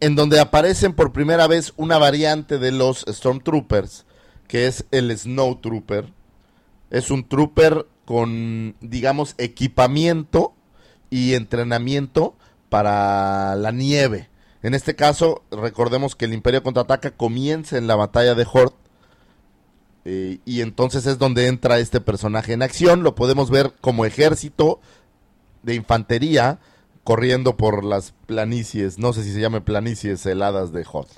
en 0.02 0.16
donde 0.16 0.40
aparecen 0.40 0.94
por 0.94 1.14
primera 1.14 1.48
vez 1.48 1.74
una 1.78 2.00
variante 2.00 2.58
de 2.58 2.72
los 2.72 3.06
Stormtroopers, 3.08 4.06
que 4.48 4.66
es 4.66 4.86
el 4.92 5.16
Snow 5.16 5.62
Trooper. 5.62 6.12
Es 6.90 7.12
un 7.12 7.24
trooper 7.30 7.86
con, 8.04 8.76
digamos, 8.82 9.36
equipamiento 9.38 10.54
y 11.12 11.36
entrenamiento 11.36 12.36
para 12.70 13.56
la 13.56 13.72
nieve. 13.72 14.30
En 14.64 14.74
este 14.74 14.96
caso, 14.96 15.44
recordemos 15.52 16.16
que 16.16 16.26
el 16.26 16.34
Imperio 16.34 16.64
contraataca 16.64 17.12
comienza 17.12 17.78
en 17.78 17.86
la 17.88 17.96
batalla 17.96 18.34
de 18.34 18.48
Hort. 18.52 18.76
eh, 20.04 20.40
y 20.46 20.62
entonces 20.62 21.06
es 21.06 21.20
donde 21.20 21.46
entra 21.46 21.78
este 21.78 22.02
personaje 22.02 22.54
en 22.54 22.64
acción. 22.64 23.04
Lo 23.04 23.14
podemos 23.14 23.52
ver 23.52 23.72
como 23.82 24.06
ejército 24.06 24.80
de 25.62 25.76
infantería 25.76 26.60
corriendo 27.04 27.58
por 27.58 27.84
las 27.84 28.14
planicies, 28.26 29.00
no 29.00 29.14
sé 29.14 29.24
si 29.24 29.34
se 29.34 29.42
llame 29.42 29.62
planicies 29.62 30.26
heladas 30.26 30.72
de 30.72 30.86
Hoth. 30.92 31.10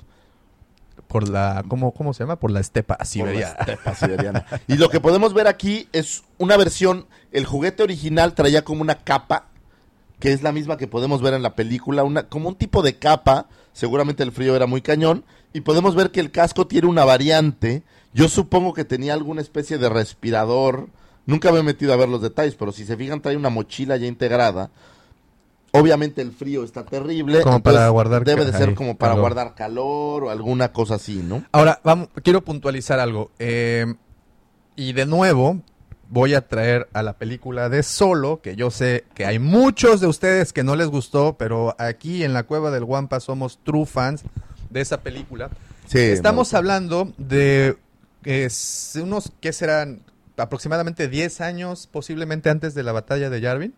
Por 1.08 1.28
la. 1.28 1.64
¿cómo, 1.68 1.92
¿Cómo 1.92 2.14
se 2.14 2.22
llama? 2.22 2.36
Por 2.36 2.50
la 2.50 2.60
estepa 2.60 2.96
por 2.96 3.06
siberiana. 3.06 3.54
la 3.54 3.72
estepa 3.72 3.94
siberiana. 3.94 4.46
Y 4.66 4.76
lo 4.76 4.88
que 4.88 5.00
podemos 5.00 5.34
ver 5.34 5.46
aquí 5.46 5.88
es 5.92 6.24
una 6.38 6.56
versión, 6.56 7.06
el 7.32 7.44
juguete 7.44 7.82
original 7.82 8.34
traía 8.34 8.64
como 8.64 8.80
una 8.80 8.96
capa, 8.96 9.46
que 10.18 10.32
es 10.32 10.42
la 10.42 10.52
misma 10.52 10.76
que 10.76 10.88
podemos 10.88 11.20
ver 11.20 11.34
en 11.34 11.42
la 11.42 11.54
película, 11.54 12.04
una, 12.04 12.28
como 12.28 12.48
un 12.48 12.54
tipo 12.54 12.82
de 12.82 12.98
capa, 12.98 13.46
seguramente 13.72 14.22
el 14.22 14.32
frío 14.32 14.56
era 14.56 14.66
muy 14.66 14.80
cañón, 14.80 15.24
y 15.52 15.60
podemos 15.60 15.94
ver 15.94 16.10
que 16.10 16.20
el 16.20 16.30
casco 16.30 16.66
tiene 16.66 16.88
una 16.88 17.04
variante, 17.04 17.82
yo 18.12 18.28
supongo 18.28 18.72
que 18.72 18.84
tenía 18.84 19.12
alguna 19.12 19.42
especie 19.42 19.78
de 19.78 19.88
respirador, 19.88 20.88
nunca 21.26 21.52
me 21.52 21.58
he 21.58 21.62
metido 21.62 21.92
a 21.92 21.96
ver 21.96 22.08
los 22.08 22.22
detalles, 22.22 22.54
pero 22.54 22.72
si 22.72 22.84
se 22.84 22.96
fijan 22.96 23.20
trae 23.20 23.36
una 23.36 23.50
mochila 23.50 23.96
ya 23.96 24.06
integrada, 24.06 24.70
obviamente 25.74 26.22
el 26.22 26.32
frío 26.32 26.64
está 26.64 26.84
terrible, 26.84 27.42
Como 27.42 27.62
para 27.62 27.88
guardar 27.88 28.24
debe 28.24 28.44
de 28.44 28.52
ser 28.52 28.70
ahí, 28.70 28.74
como 28.74 28.96
para 28.96 29.12
calor. 29.12 29.20
guardar 29.22 29.54
calor 29.54 30.24
o 30.24 30.30
alguna 30.30 30.72
cosa 30.72 30.94
así, 30.96 31.22
¿no? 31.22 31.44
Ahora, 31.52 31.80
vamos, 31.84 32.08
quiero 32.22 32.42
puntualizar 32.42 33.00
algo. 33.00 33.30
eh, 33.38 33.86
y 34.76 34.92
de 34.92 35.06
nuevo, 35.06 35.60
voy 36.08 36.34
a 36.34 36.48
traer 36.48 36.88
a 36.92 37.02
la 37.02 37.12
película 37.12 37.68
de 37.68 37.82
Solo, 37.82 38.40
que 38.42 38.56
yo 38.56 38.70
sé 38.70 39.04
que 39.14 39.24
hay 39.24 39.38
muchos 39.38 40.00
de 40.00 40.06
ustedes 40.08 40.52
que 40.52 40.64
no 40.64 40.74
les 40.76 40.88
gustó, 40.88 41.36
pero 41.38 41.76
aquí 41.78 42.24
en 42.24 42.32
la 42.32 42.42
Cueva 42.42 42.70
del 42.70 42.84
Guampa 42.84 43.20
somos 43.20 43.58
true 43.62 43.86
fans 43.86 44.22
de 44.70 44.80
esa 44.80 45.00
película. 45.00 45.50
Sí, 45.86 45.98
Estamos 45.98 46.54
hablando 46.54 47.12
de 47.18 47.76
eh, 48.24 48.48
unos, 49.00 49.32
¿qué 49.40 49.52
serán? 49.52 50.00
Aproximadamente 50.36 51.06
10 51.08 51.40
años, 51.42 51.86
posiblemente 51.86 52.50
antes 52.50 52.74
de 52.74 52.82
la 52.82 52.90
batalla 52.90 53.30
de 53.30 53.40
Yavin. 53.40 53.74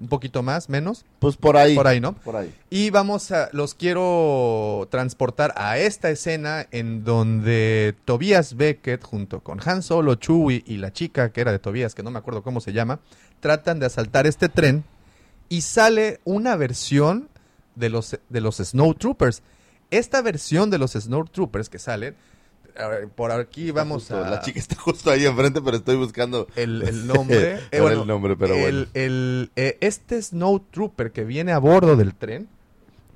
Un 0.00 0.08
poquito 0.08 0.42
más, 0.42 0.70
menos. 0.70 1.04
Pues 1.18 1.36
por 1.36 1.58
ahí. 1.58 1.74
Por 1.74 1.86
ahí, 1.86 2.00
¿no? 2.00 2.14
Por 2.14 2.34
ahí. 2.34 2.54
Y 2.70 2.88
vamos 2.88 3.30
a, 3.32 3.50
los 3.52 3.74
quiero 3.74 4.88
transportar 4.90 5.52
a 5.56 5.76
esta 5.76 6.08
escena 6.08 6.66
en 6.70 7.04
donde 7.04 7.94
Tobias 8.06 8.56
Beckett 8.56 9.04
junto 9.04 9.40
con 9.40 9.60
Han 9.62 9.82
Solo, 9.82 10.14
Chewie 10.14 10.64
y 10.66 10.78
la 10.78 10.90
chica 10.90 11.32
que 11.32 11.42
era 11.42 11.52
de 11.52 11.58
Tobias, 11.58 11.94
que 11.94 12.02
no 12.02 12.10
me 12.10 12.18
acuerdo 12.18 12.42
cómo 12.42 12.62
se 12.62 12.72
llama, 12.72 13.00
tratan 13.40 13.78
de 13.78 13.86
asaltar 13.86 14.26
este 14.26 14.48
tren 14.48 14.84
y 15.50 15.60
sale 15.60 16.20
una 16.24 16.56
versión 16.56 17.28
de 17.74 17.90
los, 17.90 18.18
de 18.28 18.40
los 18.40 18.56
Snow 18.56 18.94
Troopers. 18.94 19.42
Esta 19.90 20.22
versión 20.22 20.70
de 20.70 20.78
los 20.78 20.92
Snow 20.92 21.26
Troopers 21.26 21.68
que 21.68 21.78
salen, 21.78 22.16
por 23.14 23.32
aquí 23.32 23.70
vamos 23.70 24.02
Justo, 24.04 24.24
a... 24.24 24.30
La 24.30 24.40
chica 24.40 24.58
está 24.58 24.76
justo 24.76 25.10
ahí 25.10 25.26
enfrente, 25.26 25.60
pero 25.62 25.76
estoy 25.76 25.96
buscando. 25.96 26.46
el, 26.56 26.82
el 26.82 27.06
nombre. 27.08 27.60
eh, 27.70 27.78
Ahora 27.78 27.94
el 27.94 28.06
nombre, 28.06 28.36
pero 28.36 28.56
bueno. 28.56 28.86
el, 28.94 29.50
eh, 29.56 29.76
este 29.80 30.20
Snow 30.22 30.60
Trooper 30.70 31.12
que 31.12 31.24
viene 31.24 31.52
a 31.52 31.58
bordo 31.58 31.96
del 31.96 32.14
tren 32.14 32.48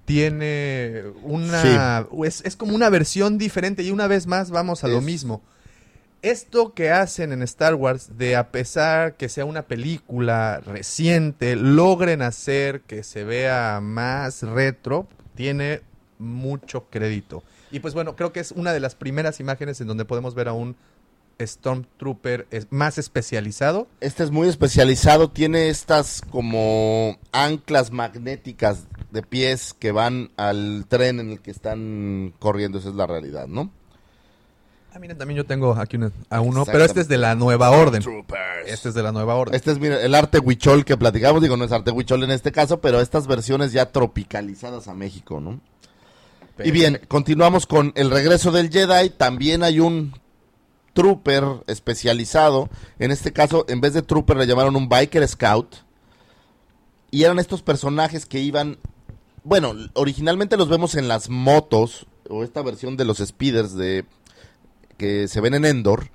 tiene 0.05 1.03
una... 1.23 2.07
Es, 2.25 2.43
es 2.45 2.57
como 2.57 2.75
una 2.75 2.91
versión 2.91 3.39
diferente 3.39 3.83
y 3.83 3.91
una 3.91 4.07
vez 4.07 4.27
más 4.27 4.51
vamos 4.51 4.85
a 4.85 4.89
lo 4.89 5.01
mismo. 5.01 5.43
Esto 6.23 6.73
que 6.73 6.91
hacen 6.91 7.33
en 7.33 7.43
Star 7.43 7.75
Wars 7.75 8.17
de 8.17 8.35
a 8.37 8.49
pesar 8.51 9.17
que 9.17 9.29
sea 9.29 9.45
una 9.45 9.63
película 9.63 10.61
reciente, 10.65 11.55
logren 11.55 12.23
hacer 12.23 12.81
que 12.83 13.03
se 13.03 13.25
vea 13.25 13.81
más 13.83 14.43
retro, 14.43 15.07
tiene 15.35 15.83
mucho 16.19 16.87
crédito. 16.91 17.43
Y 17.75 17.81
pues 17.81 17.93
bueno, 17.95 18.15
creo 18.15 18.33
que 18.33 18.39
es 18.41 18.53
una 18.53 18.73
de 18.73 18.79
las 18.81 18.95
primeras 18.95 19.41
imágenes 19.41 19.81
en 19.81 19.89
donde 19.89 20.05
podemos 20.05 20.35
ver 20.37 20.47
a 20.49 20.53
un 20.53 20.77
Stormtrooper 21.43 22.47
es- 22.53 22.69
más 22.71 22.99
especializado. 22.99 23.89
Este 24.01 24.23
es 24.23 24.31
muy 24.31 24.49
especializado, 24.49 25.29
tiene 25.31 25.69
estas 25.69 26.21
como 26.31 27.19
anclas 27.33 27.91
magnéticas 27.91 28.85
de 29.11 29.23
pies 29.23 29.75
que 29.75 29.91
van 29.91 30.31
al 30.37 30.87
tren 30.89 31.19
en 31.19 31.31
el 31.31 31.41
que 31.41 31.51
están 31.51 32.33
corriendo, 32.39 32.79
esa 32.79 32.91
es 32.91 32.95
la 32.95 33.07
realidad, 33.09 33.49
¿no? 33.49 33.71
Ah, 34.93 35.01
miren, 35.01 35.19
también 35.19 35.37
yo 35.39 35.45
tengo 35.45 35.73
aquí 35.73 35.97
una- 35.97 36.13
a 36.31 36.41
uno, 36.41 36.65
pero 36.65 36.85
este 36.85 37.01
es 37.01 37.09
de 37.09 37.19
la 37.19 37.35
nueva 37.35 37.71
orden. 37.71 38.01
Este 38.67 38.91
es 38.91 38.95
de 38.95 39.03
la 39.03 39.11
nueva 39.11 39.35
orden. 39.35 39.57
Este 39.57 39.73
es 39.73 39.81
mira, 39.81 40.01
el 40.01 40.15
arte 40.15 40.39
huichol 40.39 40.85
que 40.85 40.97
platicamos, 40.97 41.43
digo, 41.43 41.57
no 41.57 41.65
es 41.65 41.73
arte 41.73 41.91
huichol 41.91 42.23
en 42.23 42.31
este 42.31 42.53
caso, 42.53 42.81
pero 42.81 43.01
estas 43.01 43.27
versiones 43.27 43.73
ya 43.73 43.91
tropicalizadas 43.91 44.87
a 44.87 44.95
México, 44.95 45.41
¿no? 45.41 45.61
Y 46.63 46.71
bien, 46.71 47.01
continuamos 47.09 47.67
con 47.67 47.93
el 47.97 48.11
regreso 48.11 48.53
del 48.53 48.71
Jedi. 48.71 49.11
También 49.11 49.63
hay 49.65 49.81
un 49.81 50.15
trooper 50.93 51.45
especializado. 51.67 52.69
En 52.99 53.11
este 53.11 53.33
caso, 53.33 53.65
en 53.69 53.81
vez 53.81 53.93
de 53.95 54.03
trooper, 54.03 54.37
le 54.37 54.47
llamaron 54.47 54.77
un 54.77 54.89
biker 54.89 55.27
scout. 55.27 55.77
Y 57.11 57.25
eran 57.25 57.39
estos 57.39 57.63
personajes 57.63 58.27
que 58.27 58.41
iban. 58.41 58.79
Bueno, 59.43 59.75
originalmente 59.95 60.57
los 60.57 60.69
vemos 60.69 60.95
en 60.95 61.09
las 61.09 61.29
motos. 61.29 62.07
O 62.29 62.45
esta 62.45 62.63
versión 62.63 62.97
de 62.97 63.05
los 63.05 63.19
speeders 63.19 63.75
de 63.75 64.05
que 64.97 65.29
se 65.29 65.41
ven 65.41 65.55
en 65.55 65.65
Endor. 65.65 66.11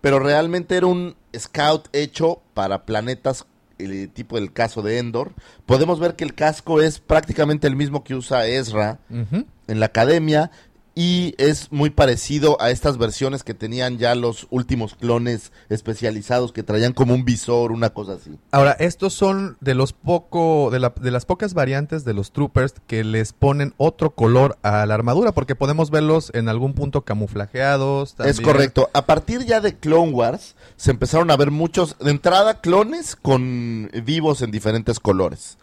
Pero 0.00 0.18
realmente 0.18 0.76
era 0.76 0.86
un 0.86 1.16
scout 1.36 1.88
hecho 1.92 2.42
para 2.52 2.84
planetas. 2.84 3.46
El 3.78 4.08
tipo 4.10 4.36
del 4.36 4.52
caso 4.52 4.82
de 4.82 4.98
Endor. 4.98 5.32
Podemos 5.66 5.98
ver 5.98 6.14
que 6.14 6.24
el 6.24 6.34
casco 6.34 6.80
es 6.80 7.00
prácticamente 7.00 7.66
el 7.66 7.74
mismo 7.74 8.04
que 8.04 8.14
usa 8.14 8.46
Ezra 8.46 9.00
Ujú. 9.10 9.46
En 9.68 9.80
la 9.80 9.86
academia 9.86 10.50
y 10.96 11.34
es 11.38 11.72
muy 11.72 11.90
parecido 11.90 12.56
a 12.62 12.70
estas 12.70 12.98
versiones 12.98 13.42
que 13.42 13.52
tenían 13.52 13.98
ya 13.98 14.14
los 14.14 14.46
últimos 14.50 14.94
clones 14.94 15.50
especializados 15.68 16.52
que 16.52 16.62
traían 16.62 16.92
como 16.92 17.14
un 17.14 17.24
visor, 17.24 17.72
una 17.72 17.90
cosa 17.90 18.12
así. 18.12 18.38
Ahora, 18.52 18.76
estos 18.78 19.12
son 19.12 19.56
de 19.60 19.74
los 19.74 19.92
poco, 19.92 20.68
de, 20.70 20.78
la- 20.78 20.94
de 21.00 21.10
las 21.10 21.26
pocas 21.26 21.52
variantes 21.52 22.04
de 22.04 22.14
los 22.14 22.30
troopers 22.30 22.74
que 22.86 23.02
les 23.02 23.32
ponen 23.32 23.74
otro 23.76 24.10
color 24.14 24.56
a 24.62 24.86
la 24.86 24.94
armadura, 24.94 25.32
porque 25.32 25.56
podemos 25.56 25.90
verlos 25.90 26.30
en 26.32 26.48
algún 26.48 26.74
punto 26.74 27.00
camuflajeados. 27.02 28.14
Es 28.24 28.40
correcto. 28.40 28.88
A 28.92 29.04
partir 29.04 29.44
ya 29.44 29.60
de 29.60 29.76
Clone 29.76 30.12
Wars 30.12 30.54
se 30.76 30.92
empezaron 30.92 31.28
a 31.32 31.36
ver 31.36 31.50
muchos, 31.50 31.96
de 31.98 32.12
entrada, 32.12 32.60
clones 32.60 33.16
con 33.16 33.90
vivos 34.04 34.42
en 34.42 34.52
diferentes 34.52 35.00
colores. 35.00 35.58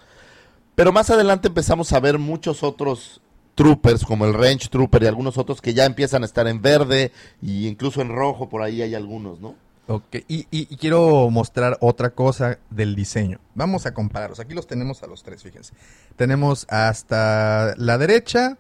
Pero 0.76 0.92
más 0.92 1.10
adelante 1.10 1.48
empezamos 1.48 1.94
a 1.94 2.02
ver 2.02 2.18
muchos 2.18 2.64
otros 2.64 3.21
troopers 3.56 4.04
como 4.06 4.26
el 4.26 4.34
Range 4.34 4.68
Trooper 4.70 5.04
y 5.04 5.08
algunos 5.08 5.38
otros 5.38 5.62
que 5.62 5.74
ya 5.74 5.86
empiezan 5.86 6.24
a 6.24 6.26
estar 6.26 6.48
en 6.48 6.62
verde 6.62 7.12
y 7.42 7.68
incluso 7.68 8.02
en 8.02 8.10
rojo, 8.10 8.50
por 8.50 8.62
ahí 8.62 8.82
hay 8.82 8.96
algunos, 8.96 9.40
¿no? 9.40 9.56
Ok, 9.88 10.16
y, 10.28 10.42
y- 10.52 10.68
y 10.70 10.78
quiero 10.78 11.30
mostrar 11.32 11.78
otra 11.82 12.12
cosa 12.12 12.60
del 12.70 12.96
diseño. 12.96 13.40
Vamos 13.56 13.86
a 13.86 13.94
compararlos. 13.94 14.40
Aquí 14.40 14.54
los 14.54 14.68
tenemos 14.68 15.04
a 15.04 15.08
los 15.08 15.22
tres, 15.24 15.44
fíjense. 15.44 15.74
Tenemos 16.16 16.66
hasta 16.70 17.74
la 17.78 17.98
derecha, 17.98 18.58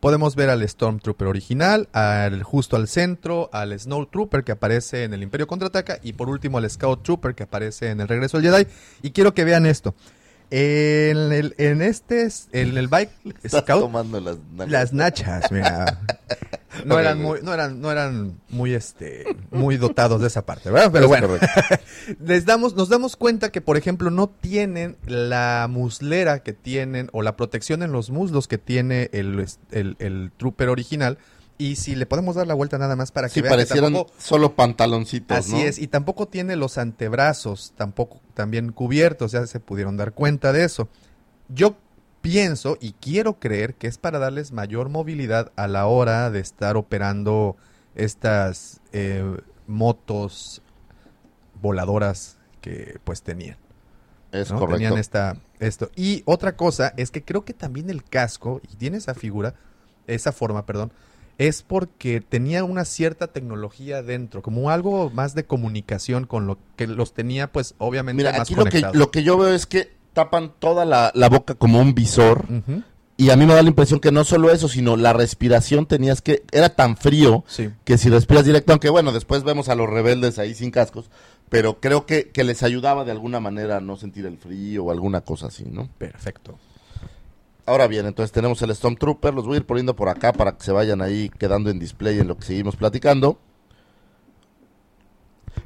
podemos 0.00 0.34
ver 0.34 0.50
al 0.50 0.66
Stormtrooper 0.68 1.28
original, 1.28 1.88
al 1.92 2.42
justo 2.42 2.74
al 2.76 2.88
centro, 2.88 3.48
al 3.52 3.78
Snow 3.78 4.06
Trooper 4.06 4.42
que 4.42 4.52
aparece 4.52 5.04
en 5.04 5.14
el 5.14 5.22
Imperio 5.22 5.46
Contraataca 5.46 5.98
y 6.02 6.14
por 6.14 6.28
último 6.28 6.58
al 6.58 6.68
Scout 6.68 7.02
Trooper 7.04 7.34
que 7.36 7.44
aparece 7.44 7.90
en 7.90 8.00
el 8.00 8.08
Regreso 8.08 8.38
al 8.38 8.42
Jedi. 8.42 8.66
Y 9.02 9.10
quiero 9.12 9.34
que 9.34 9.44
vean 9.44 9.66
esto. 9.66 9.94
En, 10.54 11.32
el, 11.32 11.54
en 11.56 11.80
este, 11.80 12.28
en 12.52 12.76
el 12.76 12.86
Bike 12.88 13.10
Estás 13.42 13.62
Scout, 13.62 13.80
tomando 13.80 14.20
las 14.20 14.36
nalgas. 14.52 14.68
las 14.70 14.92
nachas, 14.92 15.50
mira. 15.50 15.98
No 16.86 16.98
eran 16.98 17.20
muy, 17.20 17.40
no 17.42 17.52
eran, 17.52 17.82
no 17.82 17.92
eran 17.92 18.40
muy 18.48 18.72
este, 18.72 19.24
muy 19.50 19.76
dotados 19.76 20.22
de 20.22 20.26
esa 20.28 20.46
parte, 20.46 20.70
¿verdad? 20.70 20.90
Pero 20.90 21.04
Es 21.04 21.08
bueno, 21.08 21.28
les 22.24 22.46
damos, 22.46 22.74
nos 22.74 22.88
damos 22.88 23.16
cuenta 23.16 23.52
que, 23.52 23.60
por 23.60 23.76
ejemplo, 23.76 24.10
no 24.10 24.28
tienen 24.28 24.96
la 25.06 25.66
muslera 25.68 26.42
que 26.42 26.54
tienen 26.54 27.10
o 27.12 27.20
la 27.20 27.36
protección 27.36 27.82
en 27.82 27.92
los 27.92 28.08
muslos 28.08 28.48
que 28.48 28.56
tiene 28.56 29.10
el, 29.12 29.46
el, 29.70 29.96
el 29.98 30.32
trooper 30.38 30.70
original. 30.70 31.18
Y 31.62 31.76
si 31.76 31.94
le 31.94 32.06
podemos 32.06 32.34
dar 32.34 32.46
la 32.46 32.54
vuelta 32.54 32.76
nada 32.78 32.96
más 32.96 33.12
para 33.12 33.28
que 33.28 33.34
Sí, 33.34 33.40
vean 33.40 33.52
que 33.52 33.56
parecieran 33.56 33.92
tampoco- 33.92 34.12
solo 34.18 34.56
pantaloncitos, 34.56 35.36
Así 35.36 35.52
¿no? 35.52 35.58
es, 35.58 35.78
y 35.78 35.86
tampoco 35.86 36.26
tiene 36.26 36.56
los 36.56 36.76
antebrazos, 36.78 37.72
tampoco 37.76 38.20
también 38.34 38.72
cubiertos, 38.72 39.30
ya 39.32 39.46
se 39.46 39.60
pudieron 39.60 39.96
dar 39.96 40.12
cuenta 40.12 40.52
de 40.52 40.64
eso. 40.64 40.88
Yo 41.48 41.76
pienso 42.20 42.78
y 42.80 42.92
quiero 42.94 43.38
creer 43.38 43.74
que 43.74 43.86
es 43.86 43.96
para 43.98 44.18
darles 44.18 44.50
mayor 44.52 44.88
movilidad 44.88 45.52
a 45.56 45.68
la 45.68 45.86
hora 45.86 46.30
de 46.30 46.40
estar 46.40 46.76
operando 46.76 47.56
estas 47.94 48.80
eh, 48.92 49.24
motos 49.66 50.62
voladoras 51.60 52.38
que 52.60 52.98
pues 53.04 53.22
tenían. 53.22 53.56
Es 54.32 54.50
¿no? 54.50 54.58
correcto. 54.58 54.78
Tenían 54.78 54.98
esta, 54.98 55.36
esto. 55.60 55.90
Y 55.94 56.22
otra 56.24 56.56
cosa 56.56 56.92
es 56.96 57.10
que 57.10 57.22
creo 57.22 57.44
que 57.44 57.54
también 57.54 57.90
el 57.90 58.02
casco, 58.02 58.60
y 58.70 58.76
tiene 58.76 58.96
esa 58.96 59.14
figura, 59.14 59.54
esa 60.06 60.32
forma, 60.32 60.64
perdón, 60.64 60.92
es 61.38 61.62
porque 61.62 62.20
tenía 62.20 62.64
una 62.64 62.84
cierta 62.84 63.28
tecnología 63.28 64.02
dentro, 64.02 64.42
como 64.42 64.70
algo 64.70 65.10
más 65.10 65.34
de 65.34 65.44
comunicación 65.44 66.26
con 66.26 66.46
lo 66.46 66.58
que 66.76 66.86
los 66.86 67.14
tenía, 67.14 67.50
pues, 67.52 67.74
obviamente 67.78 68.18
Mira, 68.18 68.32
más 68.32 68.40
aquí 68.42 68.54
lo 68.54 68.64
que, 68.64 68.70
conectados. 68.70 68.96
lo 68.96 69.10
que 69.10 69.22
yo 69.22 69.36
veo 69.38 69.52
es 69.54 69.66
que 69.66 69.90
tapan 70.12 70.52
toda 70.58 70.84
la, 70.84 71.10
la 71.14 71.28
boca 71.28 71.54
como 71.54 71.80
un 71.80 71.94
visor. 71.94 72.46
Y 73.16 73.30
a 73.30 73.36
mí 73.36 73.46
me 73.46 73.54
da 73.54 73.62
la 73.62 73.68
impresión 73.68 74.00
que 74.00 74.10
no 74.10 74.24
solo 74.24 74.50
eso, 74.50 74.68
sino 74.68 74.96
la 74.96 75.12
respiración 75.12 75.86
tenías 75.86 76.22
que... 76.22 76.42
Era 76.50 76.70
tan 76.74 76.96
frío 76.96 77.44
Sí. 77.46 77.70
que 77.84 77.96
si 77.98 78.08
respiras 78.08 78.44
directo, 78.44 78.72
aunque 78.72 78.88
bueno, 78.90 79.12
después 79.12 79.44
vemos 79.44 79.68
a 79.68 79.74
los 79.74 79.88
rebeldes 79.88 80.38
ahí 80.38 80.54
sin 80.54 80.70
cascos, 80.70 81.10
pero 81.48 81.78
creo 81.80 82.04
que, 82.06 82.30
que 82.30 82.42
les 82.42 82.62
ayudaba 82.62 83.04
de 83.04 83.12
alguna 83.12 83.38
manera 83.38 83.76
a 83.76 83.80
no 83.80 83.96
sentir 83.96 84.26
el 84.26 84.38
frío 84.38 84.84
o 84.84 84.90
alguna 84.90 85.20
cosa 85.20 85.46
así, 85.48 85.64
¿no? 85.70 85.88
Perfecto. 85.98 86.58
Ahora 87.64 87.86
bien, 87.86 88.06
entonces 88.06 88.32
tenemos 88.32 88.60
el 88.62 88.74
Stormtrooper, 88.74 89.32
los 89.32 89.46
voy 89.46 89.54
a 89.54 89.56
ir 89.58 89.66
poniendo 89.66 89.94
por 89.94 90.08
acá 90.08 90.32
para 90.32 90.56
que 90.56 90.64
se 90.64 90.72
vayan 90.72 91.00
ahí 91.00 91.30
quedando 91.38 91.70
en 91.70 91.78
display 91.78 92.18
en 92.18 92.28
lo 92.28 92.36
que 92.36 92.44
seguimos 92.44 92.74
platicando. 92.74 93.38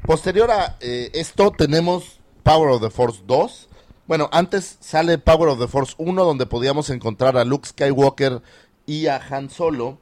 Posterior 0.04 0.50
a 0.50 0.76
eh, 0.80 1.10
esto 1.14 1.50
tenemos 1.52 2.20
Power 2.42 2.70
of 2.70 2.82
the 2.82 2.90
Force 2.90 3.22
2. 3.26 3.68
Bueno, 4.06 4.28
antes 4.30 4.76
sale 4.80 5.18
Power 5.18 5.48
of 5.48 5.58
the 5.58 5.68
Force 5.68 5.94
1 5.96 6.24
donde 6.24 6.46
podíamos 6.46 6.90
encontrar 6.90 7.36
a 7.38 7.44
Luke 7.44 7.66
Skywalker 7.66 8.42
y 8.84 9.06
a 9.06 9.16
Han 9.16 9.48
Solo 9.48 9.98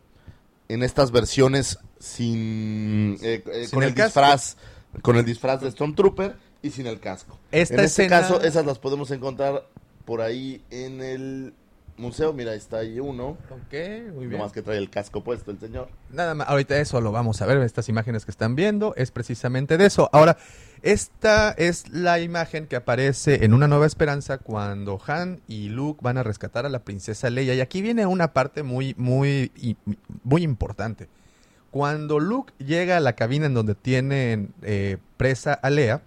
en 0.68 0.82
estas 0.82 1.10
versiones 1.10 1.78
sin, 2.00 3.18
eh, 3.22 3.42
eh, 3.46 3.66
Sin 3.66 3.70
con 3.70 3.82
el 3.84 3.94
disfraz 3.94 4.56
con 5.02 5.16
el 5.16 5.24
disfraz 5.24 5.60
de 5.60 5.70
Stormtrooper 5.70 6.36
y 6.62 6.70
sin 6.70 6.86
el 6.86 7.00
casco. 7.00 7.38
Esta 7.52 7.74
en 7.74 7.80
este 7.80 8.08
caso 8.08 8.40
esas 8.40 8.66
las 8.66 8.78
podemos 8.78 9.10
encontrar 9.10 9.68
por 10.04 10.20
ahí 10.20 10.62
en 10.70 11.00
el 11.00 11.54
museo. 11.96 12.32
Mira, 12.32 12.54
está 12.54 12.78
ahí 12.78 13.00
uno. 13.00 13.36
Ok, 13.50 13.72
muy 14.14 14.26
bien. 14.26 14.38
Nomás 14.38 14.52
que 14.52 14.62
trae 14.62 14.78
el 14.78 14.90
casco 14.90 15.22
puesto 15.22 15.50
el 15.50 15.58
señor. 15.58 15.88
Nada 16.10 16.34
más, 16.34 16.48
ahorita 16.48 16.78
eso 16.78 17.00
lo 17.00 17.12
vamos 17.12 17.40
a 17.42 17.46
ver, 17.46 17.58
estas 17.58 17.88
imágenes 17.88 18.24
que 18.24 18.30
están 18.30 18.54
viendo, 18.54 18.94
es 18.96 19.10
precisamente 19.10 19.76
de 19.76 19.86
eso. 19.86 20.08
Ahora, 20.12 20.36
esta 20.82 21.52
es 21.52 21.88
la 21.88 22.20
imagen 22.20 22.66
que 22.66 22.76
aparece 22.76 23.44
en 23.44 23.54
Una 23.54 23.68
Nueva 23.68 23.86
Esperanza 23.86 24.38
cuando 24.38 25.00
Han 25.06 25.40
y 25.48 25.70
Luke 25.70 26.00
van 26.02 26.18
a 26.18 26.22
rescatar 26.22 26.66
a 26.66 26.68
la 26.68 26.80
princesa 26.80 27.30
Leia. 27.30 27.54
Y 27.54 27.60
aquí 27.60 27.80
viene 27.80 28.06
una 28.06 28.32
parte 28.32 28.62
muy, 28.62 28.94
muy, 28.98 29.50
muy 30.22 30.42
importante. 30.42 31.08
Cuando 31.70 32.20
Luke 32.20 32.52
llega 32.58 32.98
a 32.98 33.00
la 33.00 33.14
cabina 33.14 33.46
en 33.46 33.54
donde 33.54 33.74
tienen 33.74 34.52
eh, 34.62 34.98
presa 35.16 35.54
a 35.54 35.70
Leia, 35.70 36.02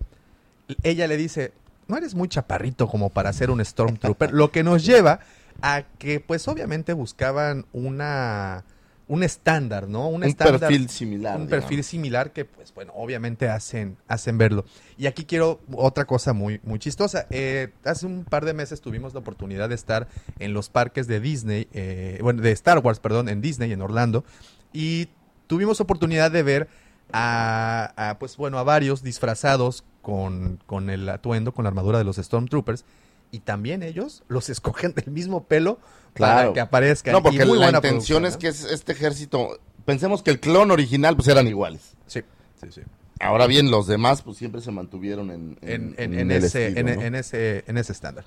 ella 0.84 1.08
le 1.08 1.18
dice, 1.18 1.54
no 1.88 1.98
eres 1.98 2.16
muy 2.16 2.28
chaparrito 2.28 2.88
como 2.88 3.10
para 3.10 3.34
ser 3.34 3.50
un 3.50 3.64
Stormtrooper, 3.64 4.32
lo 4.34 4.52
que 4.52 4.64
nos 4.64 4.86
lleva 4.86 5.20
a 5.62 5.84
que 5.98 6.20
pues 6.20 6.48
obviamente 6.48 6.94
buscaban 6.94 7.66
una 7.74 8.64
un 9.10 9.24
estándar, 9.24 9.88
¿no? 9.88 10.10
Un, 10.10 10.16
Un 10.16 10.24
estándar, 10.26 10.60
perfil 10.60 10.90
similar. 10.90 11.38
un 11.38 11.48
digamos. 11.48 11.62
perfil 11.64 11.84
similar 11.86 12.32
que 12.34 12.44
pues 12.44 12.74
bueno, 12.74 12.92
obviamente 12.94 13.48
hacen 13.48 13.98
hacen 14.10 14.38
verlo. 14.38 14.66
Y 14.98 15.06
aquí 15.08 15.24
quiero 15.24 15.62
otra 15.72 16.04
cosa 16.06 16.34
muy 16.34 16.60
muy 16.64 16.78
chistosa. 16.80 17.26
Eh, 17.30 17.70
hace 17.86 18.06
un 18.06 18.26
par 18.26 18.44
de 18.44 18.54
meses 18.54 18.82
tuvimos 18.82 19.14
la 19.14 19.20
oportunidad 19.22 19.70
de 19.70 19.76
estar 19.76 20.10
en 20.40 20.54
los 20.54 20.68
parques 20.70 21.08
de 21.08 21.22
Disney, 21.22 21.70
eh, 21.74 22.20
bueno, 22.22 22.42
de 22.42 22.52
Star 22.52 22.80
Wars, 22.80 23.00
perdón, 23.00 23.30
en 23.30 23.40
Disney 23.42 23.72
en 23.72 23.82
Orlando 23.82 24.26
y 24.74 25.08
tuvimos 25.48 25.80
oportunidad 25.80 26.30
de 26.30 26.44
ver 26.44 26.68
a, 27.14 27.94
a, 27.96 28.20
pues 28.20 28.36
bueno, 28.36 28.60
a 28.60 28.64
varios 28.64 29.02
disfrazados 29.04 29.86
con, 30.02 30.60
con 30.66 30.90
el 30.90 31.08
atuendo, 31.08 31.54
con 31.54 31.64
la 31.64 31.70
armadura 31.70 31.98
de 31.98 32.04
los 32.04 32.18
Stormtroopers. 32.18 32.84
Y 33.32 33.40
también 33.40 33.84
ellos 33.84 34.24
los 34.28 34.50
escogen 34.50 34.94
del 34.94 35.12
mismo 35.12 35.44
pelo 35.46 35.80
para 36.18 36.54
que 36.54 36.60
aparezcan. 36.60 37.12
No, 37.14 37.20
Y 37.20 37.22
porque 37.24 37.46
muy 37.46 37.58
la 37.60 37.66
buena 37.66 37.78
intención 37.78 38.26
es 38.26 38.34
¿no? 38.34 38.40
que 38.40 38.48
es- 38.48 38.64
este 38.64 38.92
ejército. 38.94 39.60
Pensemos 39.86 40.24
que 40.24 40.32
el 40.32 40.40
clon 40.40 40.72
original 40.72 41.16
pues 41.16 41.28
eran 41.28 41.48
iguales. 41.48 41.94
Sí, 42.08 42.22
sí, 42.62 42.68
sí. 42.72 42.82
Ahora 43.20 43.48
bien, 43.48 43.72
los 43.72 43.88
demás 43.88 44.22
pues 44.22 44.38
siempre 44.38 44.62
se 44.62 44.72
mantuvieron 44.72 45.32
en, 45.32 45.58
En, 45.62 45.96
en- 45.98 46.14
en 46.14 46.20
en 46.20 46.32
el 46.32 46.44
ese, 46.44 46.68
estilo, 46.68 46.90
en, 46.90 46.96
¿no? 46.98 47.02
en 47.04 47.16
ese, 47.16 47.64
en 47.68 47.78
ese 47.78 47.92
estándar. 47.94 48.26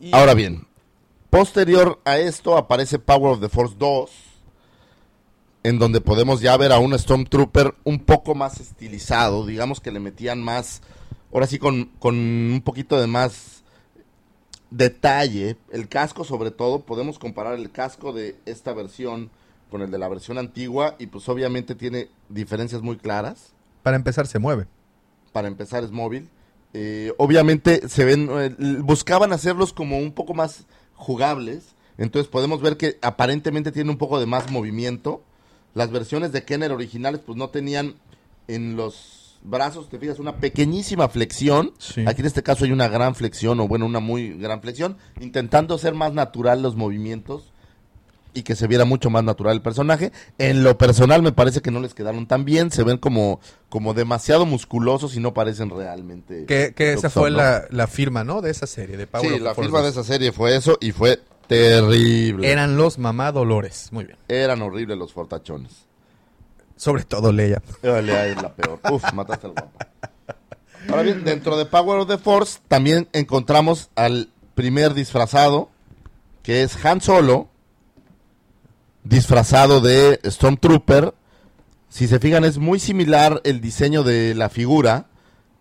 Y- 0.00 0.14
Ahora 0.14 0.34
bien, 0.34 0.66
posterior 1.30 2.00
a 2.04 2.18
esto 2.18 2.56
aparece 2.56 2.98
Power 2.98 3.32
of 3.34 3.40
the 3.40 3.48
Force 3.48 3.74
2, 3.78 4.10
en 5.64 5.78
donde 5.78 6.00
podemos 6.00 6.40
ya 6.40 6.56
ver 6.56 6.72
a 6.72 6.78
un 6.78 6.96
Stormtrooper 6.98 7.74
un 7.84 7.98
poco 8.00 8.34
más 8.34 8.60
estilizado, 8.60 9.44
digamos 9.46 9.80
que 9.80 9.90
le 9.90 10.00
metían 10.00 10.40
más, 10.42 10.82
ahora 11.32 11.46
sí 11.46 11.58
con, 11.58 11.86
con 11.98 12.14
un 12.16 12.62
poquito 12.64 13.00
de 13.00 13.06
más 13.06 13.57
detalle, 14.70 15.56
el 15.70 15.88
casco 15.88 16.24
sobre 16.24 16.50
todo, 16.50 16.80
podemos 16.80 17.18
comparar 17.18 17.54
el 17.54 17.70
casco 17.70 18.12
de 18.12 18.36
esta 18.46 18.72
versión 18.72 19.30
con 19.70 19.82
el 19.82 19.90
de 19.90 19.98
la 19.98 20.08
versión 20.08 20.38
antigua 20.38 20.96
y 20.98 21.06
pues 21.06 21.28
obviamente 21.28 21.74
tiene 21.74 22.08
diferencias 22.28 22.82
muy 22.82 22.96
claras 22.96 23.52
Para 23.82 23.96
empezar, 23.96 24.26
se 24.26 24.38
mueve. 24.38 24.66
para 25.32 25.48
empezar 25.48 25.84
es 25.84 25.90
móvil. 25.90 26.28
Eh, 26.74 27.12
obviamente 27.18 27.88
se 27.88 28.04
ven, 28.04 28.28
eh, 28.30 28.54
buscaban 28.80 29.32
hacerlos 29.32 29.72
como 29.72 29.98
un 29.98 30.12
poco 30.12 30.34
más 30.34 30.66
jugables. 30.94 31.74
Entonces 31.96 32.30
podemos 32.30 32.60
ver 32.60 32.76
que 32.76 32.98
aparentemente 33.02 33.72
tiene 33.72 33.90
un 33.90 33.98
poco 33.98 34.20
de 34.20 34.26
más 34.26 34.50
movimiento. 34.50 35.22
Las 35.74 35.90
versiones 35.90 36.32
de 36.32 36.44
Kenner 36.44 36.72
originales 36.72 37.20
pues 37.24 37.36
no 37.38 37.48
tenían 37.48 37.94
en 38.48 38.76
los 38.76 39.27
brazos, 39.42 39.88
te 39.88 39.98
fijas, 39.98 40.18
una 40.18 40.36
pequeñísima 40.36 41.08
flexión. 41.08 41.72
Sí. 41.78 42.04
Aquí 42.06 42.20
en 42.20 42.26
este 42.26 42.42
caso 42.42 42.64
hay 42.64 42.72
una 42.72 42.88
gran 42.88 43.14
flexión, 43.14 43.60
o 43.60 43.68
bueno, 43.68 43.86
una 43.86 44.00
muy 44.00 44.34
gran 44.34 44.60
flexión, 44.60 44.96
intentando 45.20 45.74
hacer 45.74 45.94
más 45.94 46.12
natural 46.12 46.62
los 46.62 46.76
movimientos 46.76 47.52
y 48.34 48.42
que 48.42 48.54
se 48.54 48.66
viera 48.66 48.84
mucho 48.84 49.10
más 49.10 49.24
natural 49.24 49.54
el 49.54 49.62
personaje. 49.62 50.12
En 50.38 50.62
lo 50.62 50.78
personal 50.78 51.22
me 51.22 51.32
parece 51.32 51.60
que 51.60 51.70
no 51.70 51.80
les 51.80 51.94
quedaron 51.94 52.26
tan 52.26 52.44
bien, 52.44 52.70
se 52.70 52.84
ven 52.84 52.98
como, 52.98 53.40
como 53.68 53.94
demasiado 53.94 54.46
musculosos 54.46 55.16
y 55.16 55.20
no 55.20 55.34
parecen 55.34 55.70
realmente. 55.70 56.44
Que, 56.46 56.74
esa 56.92 57.10
fue 57.10 57.30
¿no? 57.30 57.38
la, 57.38 57.64
la 57.70 57.86
firma, 57.86 58.24
¿no? 58.24 58.40
De 58.40 58.50
esa 58.50 58.66
serie, 58.66 58.96
de 58.96 59.06
Power 59.06 59.28
Sí, 59.28 59.38
la 59.40 59.54
firma 59.54 59.78
de 59.78 59.86
2. 59.86 59.92
esa 59.92 60.04
serie 60.04 60.32
fue 60.32 60.56
eso 60.56 60.78
y 60.80 60.92
fue 60.92 61.20
terrible. 61.46 62.50
Eran 62.50 62.76
los 62.76 62.98
mamá 62.98 63.32
Dolores. 63.32 63.88
Muy 63.90 64.04
bien. 64.04 64.18
Eran 64.28 64.62
horribles 64.62 64.98
los 64.98 65.12
fortachones. 65.12 65.87
Sobre 66.78 67.04
todo 67.04 67.32
Leia. 67.32 67.60
Órale, 67.82 68.30
es 68.30 68.40
la 68.40 68.54
peor. 68.54 68.80
Uf, 68.90 69.12
mataste 69.12 69.48
al 69.48 69.52
guapo. 69.52 69.72
Ahora 70.88 71.02
bien, 71.02 71.24
dentro 71.24 71.58
de 71.58 71.66
Power 71.66 71.98
of 71.98 72.08
the 72.08 72.18
Force 72.18 72.60
también 72.68 73.08
encontramos 73.12 73.90
al 73.96 74.30
primer 74.54 74.94
disfrazado, 74.94 75.70
que 76.42 76.62
es 76.62 76.82
Han 76.84 77.00
Solo, 77.00 77.48
disfrazado 79.02 79.80
de 79.80 80.20
Stormtrooper. 80.24 81.14
Si 81.88 82.06
se 82.06 82.20
fijan, 82.20 82.44
es 82.44 82.58
muy 82.58 82.78
similar 82.78 83.40
el 83.44 83.60
diseño 83.60 84.04
de 84.04 84.34
la 84.34 84.48
figura, 84.48 85.08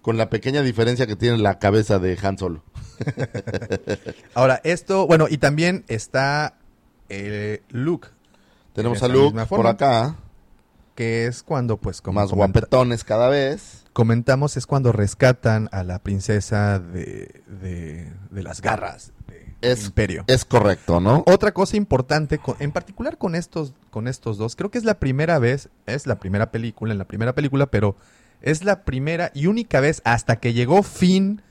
con 0.02 0.18
la 0.18 0.30
pequeña 0.30 0.62
diferencia 0.62 1.08
que 1.08 1.16
tiene 1.16 1.38
la 1.40 1.58
cabeza 1.58 2.00
de 2.00 2.18
Han 2.22 2.38
Solo. 2.38 2.64
Ahora, 4.36 4.62
esto, 4.64 5.08
bueno, 5.08 5.26
y 5.30 5.40
también 5.40 5.84
está 5.88 6.58
eh, 7.10 7.64
Luke, 7.70 8.10
Tenemos 8.74 9.02
a 9.02 9.08
Luke 9.08 9.46
por 9.48 9.68
acá, 9.68 10.16
que 10.98 11.28
es 11.28 11.44
cuando, 11.44 11.78
pues, 11.78 12.02
como 12.02 12.20
más 12.20 12.32
guapetones 12.32 13.04
cada 13.04 13.30
vez. 13.30 13.84
comentamos, 13.94 14.58
es 14.58 14.66
cuando 14.66 14.92
rescatan 14.92 15.70
a 15.72 15.84
la 15.84 16.00
princesa 16.00 16.80
de, 16.80 17.44
de, 17.62 18.12
de 18.32 18.44
las 18.44 18.62
garras 18.62 19.12
del 19.28 19.56
Es- 19.74 19.86
imperio. 19.86 20.24
Es 20.26 20.44
correcto, 20.44 21.00
¿no? 21.00 21.24
Otra 21.28 21.52
cosa 21.52 21.78
importante, 21.78 22.40
en 22.60 22.72
particular 22.72 23.20
con 23.20 23.36
estos, 23.36 23.74
con 23.92 24.08
estos 24.08 24.40
dos, 24.40 24.56
creo 24.56 24.72
que 24.72 24.80
es 24.80 24.86
la 24.86 24.96
primera 25.00 25.38
vez, 25.38 25.70
es 25.86 26.08
la 26.08 26.16
primera 26.18 26.50
película, 26.50 26.94
en 26.94 26.98
la 26.98 27.06
primera 27.06 27.36
película, 27.36 27.68
pero 27.68 27.96
es 28.42 28.64
la 28.64 28.84
primera 28.84 29.30
y 29.36 29.46
única 29.46 29.80
vez 29.80 30.02
hasta 30.04 30.38
que 30.40 30.54
llegó 30.54 30.82
Finn 30.82 31.44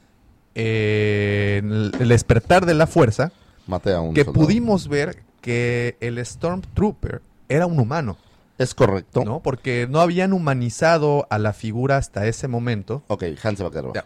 eh, 0.57 1.61
el, 1.63 2.09
despertar 2.09 2.67
de 2.67 2.75
la 2.75 2.87
fuerza, 2.89 3.31
Maté 3.69 3.93
a 3.93 4.01
un 4.01 4.13
que 4.15 4.25
soldado. 4.25 4.45
pudimos 4.45 4.89
ver 4.89 5.23
que 5.41 5.97
el 6.01 6.25
Stormtrooper 6.25 7.23
era 7.49 7.67
un 7.67 7.79
humano, 7.79 8.17
Es 8.59 8.75
correcto. 8.75 9.25
¿no? 9.25 9.41
Porque 9.43 9.87
no 9.89 10.01
habían 10.01 10.33
humanizado 10.33 11.29
a 11.31 11.39
la 11.39 11.53
figura 11.53 11.99
hasta 11.99 12.27
ese 12.27 12.49
momento. 12.49 13.05
Ok, 13.09 13.25
Han 13.43 13.57
se 13.57 13.63
va 13.63 13.69
a 13.69 13.73
quedar. 13.73 13.93
Ya. 13.95 14.05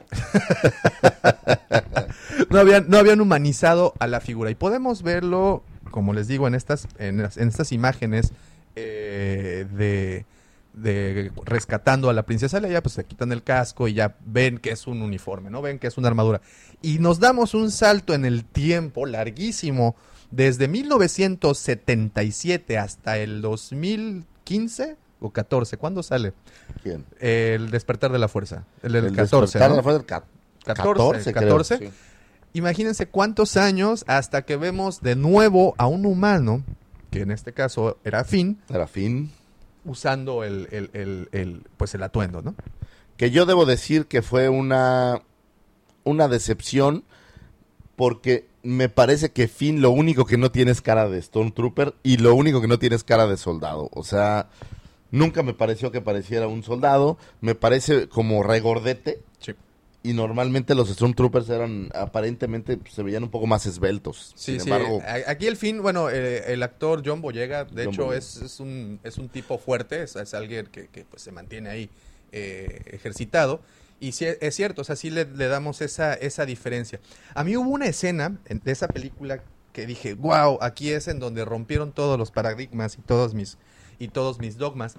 no, 2.51 2.59
habían, 2.59 2.85
no 2.89 2.99
habían 2.99 3.21
humanizado 3.21 3.95
a 3.99 4.07
la 4.07 4.21
figura. 4.21 4.51
Y 4.51 4.57
podemos 4.57 5.03
verlo, 5.03 5.65
como 5.91 6.13
les 6.13 6.29
digo, 6.29 6.47
en 6.49 6.55
estas, 6.55 6.89
en, 6.99 7.21
estas 7.21 7.73
imágenes 7.73 8.33
eh, 8.75 9.67
de, 9.73 10.27
de 10.73 11.31
rescatando 11.45 12.09
a 12.11 12.13
la 12.13 12.25
princesa 12.25 12.61
Leia, 12.61 12.83
pues 12.83 12.95
se 12.95 13.05
quitan 13.05 13.31
el 13.33 13.45
casco 13.45 13.87
y 13.87 13.95
ya 13.95 14.17
ven 14.25 14.59
que 14.59 14.73
es 14.73 14.89
un 14.89 15.03
uniforme, 15.03 15.51
¿no? 15.51 15.63
Ven 15.63 15.79
que 15.79 15.87
es 15.87 15.97
una 15.97 16.09
armadura. 16.09 16.41
Y 16.83 16.99
nos 16.99 17.21
damos 17.21 17.55
un 17.55 17.71
salto 17.71 18.15
en 18.15 18.25
el 18.25 18.45
tiempo 18.45 19.07
larguísimo, 19.07 19.95
desde 20.33 20.67
1977 20.69 22.79
hasta 22.79 23.19
el 23.19 23.43
2015 24.51 24.97
o 25.21 25.31
14. 25.31 25.77
¿Cuándo 25.77 26.03
sale? 26.03 26.33
¿Quién? 26.83 27.05
El 27.21 27.71
despertar 27.71 28.11
de 28.13 28.19
la 28.19 28.29
fuerza. 28.29 28.65
El, 28.83 28.93
del 28.93 29.07
El 29.07 29.17
14. 29.17 29.41
despertar 29.59 29.69
¿no? 29.71 29.75
de 29.75 29.77
la 29.79 29.83
fuerza 29.83 29.99
del 29.99 30.07
ca- 30.07 30.25
14, 30.75 31.33
creo, 31.33 31.49
14. 31.57 31.79
sí. 31.79 31.91
Imagínense 32.53 33.07
cuántos 33.07 33.57
años 33.57 34.05
hasta 34.09 34.43
que 34.43 34.57
vemos 34.57 35.01
de 35.03 35.15
nuevo 35.15 35.75
a 35.79 35.87
un 35.87 36.05
humano, 36.05 36.65
que 37.11 37.21
en 37.21 37.31
este 37.31 37.53
caso 37.53 37.99
era 38.05 38.25
Finn, 38.25 38.61
Era 38.69 38.87
fin. 38.89 39.31
usando 39.85 40.43
el, 40.43 40.67
el- 40.73 40.91
el- 40.93 41.29
el, 41.33 41.63
pues 41.77 41.95
el 41.95 42.03
atuendo, 42.03 42.43
¿no? 42.43 42.55
Que 43.17 43.31
yo 43.31 43.47
debo 43.47 43.67
decir 43.67 44.07
que 44.07 44.23
fue 44.23 44.49
una, 44.49 45.23
una 46.05 46.27
decepción 46.29 47.05
porque 47.95 48.49
me 48.63 48.89
parece 48.89 49.31
que 49.31 49.49
Finn 49.49 49.81
lo 49.81 49.91
único 49.91 50.27
que 50.27 50.37
no 50.37 50.51
tiene 50.51 50.71
es 50.71 50.81
cara 50.81 51.09
de 51.09 51.21
Stormtrooper 51.21 51.95
y 52.03 52.19
lo 52.19 52.35
único 52.35 52.61
que 52.61 52.69
no 52.69 52.79
tiene 52.79 52.97
es 52.97 53.05
cara 53.05 53.27
de 53.27 53.37
soldado. 53.37 53.89
O 53.93 54.05
sea, 54.05 54.49
nunca 55.11 55.43
me 55.43 55.55
pareció 55.55 55.91
que 55.91 56.01
pareciera 56.01 56.47
un 56.49 56.63
soldado. 56.63 57.19
Me 57.41 57.55
parece 57.55 58.09
como 58.09 58.43
regordete. 58.43 59.23
Sí. 59.39 59.55
Y 60.03 60.15
normalmente 60.15 60.75
los 60.75 60.89
Stormtroopers 60.89 61.49
eran, 61.51 61.91
aparentemente, 61.95 62.77
pues, 62.79 62.95
se 62.95 63.03
veían 63.03 63.23
un 63.23 63.31
poco 63.31 63.47
más 63.47 63.67
esbeltos. 63.67 64.33
Sí, 64.35 64.53
Sin 64.53 64.61
sí. 64.61 64.71
embargo, 64.71 65.03
Aquí 65.27 65.47
el 65.47 65.57
Finn, 65.57 65.83
bueno, 65.83 66.09
eh, 66.09 66.53
el 66.53 66.63
actor 66.63 67.03
John 67.05 67.21
Boyega, 67.21 67.65
de 67.65 67.85
John 67.85 67.93
hecho, 67.95 68.05
Boyega. 68.07 68.19
es, 68.19 68.37
es 68.37 68.61
un, 68.61 68.99
es 69.05 69.19
un 69.19 69.29
tipo 69.29 69.59
fuerte, 69.59 70.03
es, 70.03 70.17
es 70.17 70.33
alguien 70.33 70.67
que, 70.67 70.89
que, 70.89 71.05
pues, 71.05 71.23
se 71.23 71.33
mantiene 71.33 71.69
ahí 71.69 71.91
eh, 72.33 72.83
ejercitado. 72.87 73.61
Y 74.01 74.13
sí, 74.13 74.27
es 74.41 74.55
cierto, 74.57 74.81
o 74.81 74.85
sea, 74.85 74.97
sí 74.97 75.11
le, 75.11 75.27
le 75.27 75.47
damos 75.49 75.83
esa, 75.83 76.15
esa 76.15 76.47
diferencia. 76.47 76.99
A 77.35 77.45
mí 77.45 77.57
hubo 77.57 77.69
una 77.71 77.87
escena 77.87 78.39
en- 78.47 78.61
de 78.61 78.73
esa 78.73 78.89
película 78.89 79.43
que 79.75 79.87
dije, 79.87 80.15
wow, 80.15 80.59
aquí 80.63 80.91
es 80.91 81.07
en 81.07 81.19
donde 81.21 81.45
rompieron 81.45 81.93
todos 81.93 82.19
los 82.19 82.31
paradigmas 82.31 82.97
y 82.99 83.03
todos 83.03 83.35
mis, 83.35 83.59
y 83.99 84.09
todos 84.09 84.39
mis 84.41 84.57
dogmas. 84.57 84.97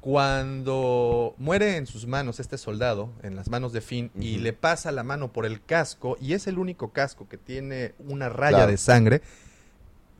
Cuando 0.00 1.34
muere 1.38 1.76
en 1.76 1.86
sus 1.86 2.06
manos 2.06 2.38
este 2.38 2.58
soldado, 2.58 3.10
en 3.22 3.34
las 3.34 3.48
manos 3.48 3.72
de 3.72 3.80
Finn, 3.80 4.10
y 4.14 4.36
le 4.36 4.52
pasa 4.52 4.92
la 4.92 5.02
mano 5.02 5.32
por 5.32 5.46
el 5.46 5.64
casco, 5.64 6.16
y 6.20 6.34
es 6.34 6.46
el 6.46 6.58
único 6.58 6.92
casco 6.92 7.26
que 7.28 7.38
tiene 7.38 7.94
una 7.98 8.28
raya 8.28 8.58
Claro. 8.58 8.70
de 8.70 8.76
sangre, 8.76 9.22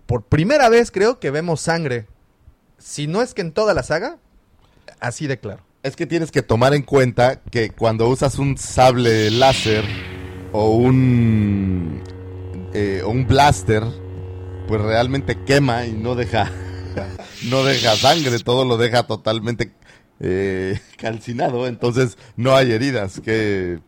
por 0.07 0.25
primera 0.25 0.69
vez 0.71 0.91
creo 0.91 1.21
que 1.21 1.31
vemos 1.31 1.61
sangre. 1.61 2.07
Si 2.79 3.07
no 3.07 3.23
es 3.23 3.35
que 3.35 3.43
en 3.43 3.53
toda 3.53 3.75
la 3.75 3.83
saga, 3.83 4.19
así 5.01 5.27
de 5.27 5.39
claro. 5.39 5.63
Es 5.85 5.97
que 5.97 6.07
tienes 6.07 6.33
que 6.33 6.41
tomar 6.41 6.73
en 6.73 6.81
cuenta 6.81 7.43
que 7.43 7.69
cuando 7.69 8.09
usas 8.09 8.39
un 8.39 8.57
sable 8.57 9.31
láser 9.31 9.85
o 10.51 10.71
un 10.71 12.03
eh, 12.73 13.03
un 13.07 13.27
blaster, 13.27 13.83
pues 14.67 14.81
realmente 14.81 15.45
quema 15.45 15.85
y 15.85 15.93
no 15.93 16.15
deja 16.15 16.51
no 17.51 17.65
deja 17.65 17.97
sangre, 17.97 18.39
todo 18.39 18.65
lo 18.65 18.79
deja 18.79 19.07
totalmente 19.07 19.75
eh, 20.21 20.81
calcinado, 20.97 21.67
entonces 21.67 22.17
no 22.35 22.57
hay 22.57 22.73
heridas 22.73 23.21
que, 23.21 23.79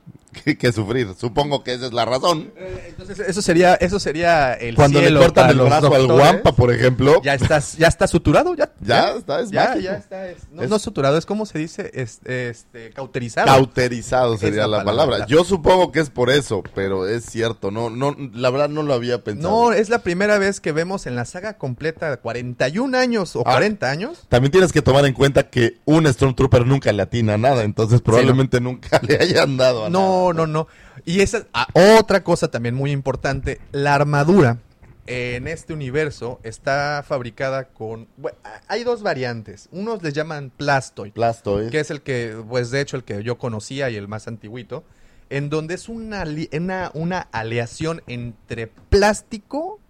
que, 0.45 0.57
que 0.59 0.73
sufrir. 0.73 1.09
Supongo 1.19 1.63
que 1.65 1.75
esa 1.75 1.87
es 1.87 1.93
la 1.93 2.05
razón. 2.05 2.53
Entonces, 2.89 3.19
eso 3.21 3.43
sería, 3.43 3.75
eso 3.75 3.99
sería 3.99 4.55
el 4.55 4.75
Cuando 4.77 5.01
le 5.01 5.15
cortan 5.15 5.51
el 5.51 5.59
brazo 5.59 5.95
al 5.95 6.07
guampa, 6.07 6.53
por 6.53 6.73
ejemplo, 6.73 7.21
Ya 7.23 7.35
estás, 7.35 7.77
ya 7.77 7.89
está 7.89 8.07
suturado, 8.07 8.55
ya. 8.55 8.71
ya 8.81 9.11
está, 9.13 9.41
es 9.41 9.51
ya, 9.51 9.65
mágico. 9.69 9.81
ya 9.85 9.93
está. 9.97 10.29
es- 10.31 10.49
no, 10.51 10.63
Es- 10.63 10.71
no 10.71 10.79
suturado, 10.79 11.17
es 11.19 11.27
como 11.27 11.47
se 11.47 11.59
dice, 11.59 11.91
es- 11.95 12.21
este, 12.25 12.91
cauterizado. 12.91 13.47
Cauterizado 13.47 14.37
sería 14.39 14.63
la 14.67 14.79
la, 14.79 14.85
palabra. 14.85 15.05
palabra. 15.17 15.27
Yo 15.27 15.45
supongo 15.45 15.93
que 15.93 16.01
es 16.01 16.11
por 16.11 16.31
eso, 16.31 16.63
pero 16.75 17.07
es 17.09 17.25
cierto, 17.25 17.71
no, 17.71 17.91
no, 17.91 18.15
la 18.35 18.51
verdad 18.51 18.69
no 18.69 18.83
lo 18.83 18.95
había 18.95 19.23
pensado. 19.25 19.49
no, 19.51 19.73
es 19.73 19.89
la 19.89 20.01
primera 20.01 20.39
vez 20.39 20.61
que 20.61 20.73
vemos 20.73 21.07
en 21.07 21.17
la 21.17 21.25
saga 21.25 21.57
completa 21.59 22.11
de 22.11 22.17
41 22.19 22.95
años 22.99 23.35
o 23.37 23.41
Ah. 23.47 23.53
40 23.53 23.91
años. 23.91 24.27
También 24.29 24.53
tienes 24.53 24.73
que 24.73 24.83
tomar 24.83 25.05
en 25.07 25.13
cuenta 25.15 25.49
que 25.51 25.79
un 25.85 26.07
Stormtrooper 26.07 26.67
nunca 26.67 26.93
le 26.93 27.03
atina 27.03 27.35
a 27.35 27.39
nada, 27.39 27.63
entonces 27.63 28.01
probablemente 28.01 28.61
nunca 28.61 29.01
le 29.07 29.17
hayan 29.17 29.57
dado 29.57 29.87
a 29.87 29.91
No, 29.91 30.01
nada. 30.26 30.26
No, 30.33 30.47
no. 30.47 30.67
Y 31.05 31.21
esa 31.21 31.47
ah, 31.53 31.69
otra 31.99 32.23
cosa 32.23 32.51
también 32.51 32.75
muy 32.75 32.91
importante, 32.91 33.61
la 33.73 33.95
armadura 33.95 34.59
en 35.07 35.47
este 35.47 35.73
universo 35.73 36.41
está 36.43 37.05
fabricada 37.07 37.69
con 37.69 38.09
bueno, 38.17 38.39
hay 38.69 38.85
dos 38.85 39.03
variantes. 39.03 39.69
Unos 39.71 40.03
les 40.03 40.15
llaman 40.15 40.51
Plastoid, 40.57 41.13
Blastoise. 41.13 41.71
que 41.71 41.81
es 41.81 41.91
el 41.91 42.03
que 42.03 42.37
pues 42.49 42.71
de 42.71 42.81
hecho 42.81 42.97
el 42.97 43.05
que 43.05 43.23
yo 43.23 43.39
conocía 43.39 43.89
y 43.91 43.97
el 43.97 44.09
más 44.09 44.27
antiguito, 44.29 44.85
en 45.31 45.49
donde 45.49 45.75
es 45.75 45.89
una 45.89 46.25
una, 46.53 46.91
una 46.95 47.21
aleación 47.33 48.03
entre 48.07 48.67
plástico 48.67 49.81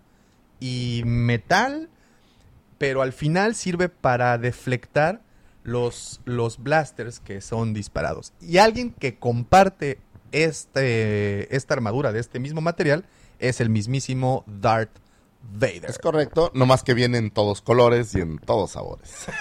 y 0.61 1.03
metal, 1.05 1.89
pero 2.79 3.03
al 3.03 3.13
final 3.13 3.55
sirve 3.55 3.89
para 3.89 4.37
deflectar 4.39 5.23
los, 5.63 6.21
los 6.25 6.59
blasters 6.59 7.21
que 7.21 7.41
son 7.41 7.75
disparados. 7.75 8.33
Y 8.41 8.59
alguien 8.59 8.93
que 8.93 9.19
comparte 9.19 9.99
este, 10.33 11.55
esta 11.55 11.75
armadura 11.75 12.13
de 12.13 12.21
este 12.21 12.39
mismo 12.39 12.61
material 12.61 13.05
es 13.39 13.61
el 13.61 13.71
mismísimo 13.71 14.45
Darth 14.47 14.99
Vader. 15.53 15.87
Es 15.89 15.99
correcto, 15.99 16.51
nomás 16.55 16.83
que 16.83 16.95
viene 16.95 17.19
en 17.19 17.31
todos 17.31 17.63
colores 17.63 18.15
y 18.15 18.21
en 18.21 18.39
todos 18.39 18.73
sabores. 18.73 19.27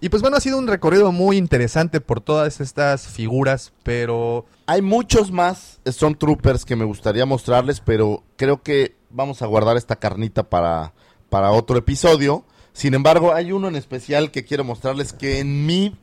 Y 0.00 0.08
pues 0.08 0.20
bueno, 0.20 0.36
ha 0.36 0.40
sido 0.40 0.58
un 0.58 0.66
recorrido 0.66 1.12
muy 1.12 1.36
interesante 1.36 2.00
por 2.00 2.20
todas 2.20 2.60
estas 2.60 3.06
figuras, 3.06 3.72
pero 3.84 4.46
Hay 4.66 4.82
muchos 4.82 5.30
más 5.30 5.78
Stormtroopers 5.86 6.64
que 6.64 6.74
me 6.74 6.84
gustaría 6.84 7.24
mostrarles, 7.24 7.78
pero 7.78 8.24
creo 8.36 8.62
que 8.62 8.96
vamos 9.10 9.42
a 9.42 9.46
guardar 9.46 9.76
esta 9.76 9.94
carnita 9.94 10.42
para, 10.42 10.92
para 11.30 11.52
otro 11.52 11.78
episodio. 11.78 12.44
Sin 12.72 12.94
embargo, 12.94 13.32
hay 13.32 13.52
uno 13.52 13.68
en 13.68 13.76
especial 13.76 14.32
que 14.32 14.44
quiero 14.44 14.64
mostrarles 14.64 15.12
que 15.12 15.38
en 15.38 15.66
mi 15.66 15.96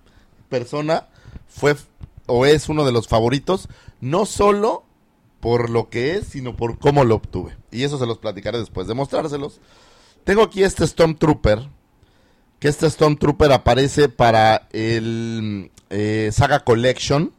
persona 0.47 1.07
fue 1.49 1.75
o 2.29 2.45
es 2.45 2.69
uno 2.69 2.85
de 2.85 2.91
los 2.93 3.07
favoritos, 3.07 3.67
no 3.99 4.25
solo 4.25 4.83
por 5.39 5.69
lo 5.69 5.89
que 5.89 6.15
es, 6.15 6.27
sino 6.27 6.55
por 6.55 6.79
cómo 6.79 7.03
lo 7.03 7.15
obtuve. 7.15 7.57
Y 7.71 7.83
eso 7.83 7.97
se 7.97 8.05
los 8.05 8.17
platicaré 8.17 8.57
después 8.59 8.87
de 8.87 8.93
mostrárselos. 8.93 9.59
Tengo 10.23 10.43
aquí 10.43 10.63
este 10.63 10.85
Stormtrooper, 10.85 11.67
que 12.59 12.67
este 12.67 12.89
Stormtrooper 12.89 13.51
aparece 13.53 14.09
para 14.09 14.67
el 14.71 15.71
eh, 15.89 16.29
Saga 16.33 16.59
Collection. 16.65 17.31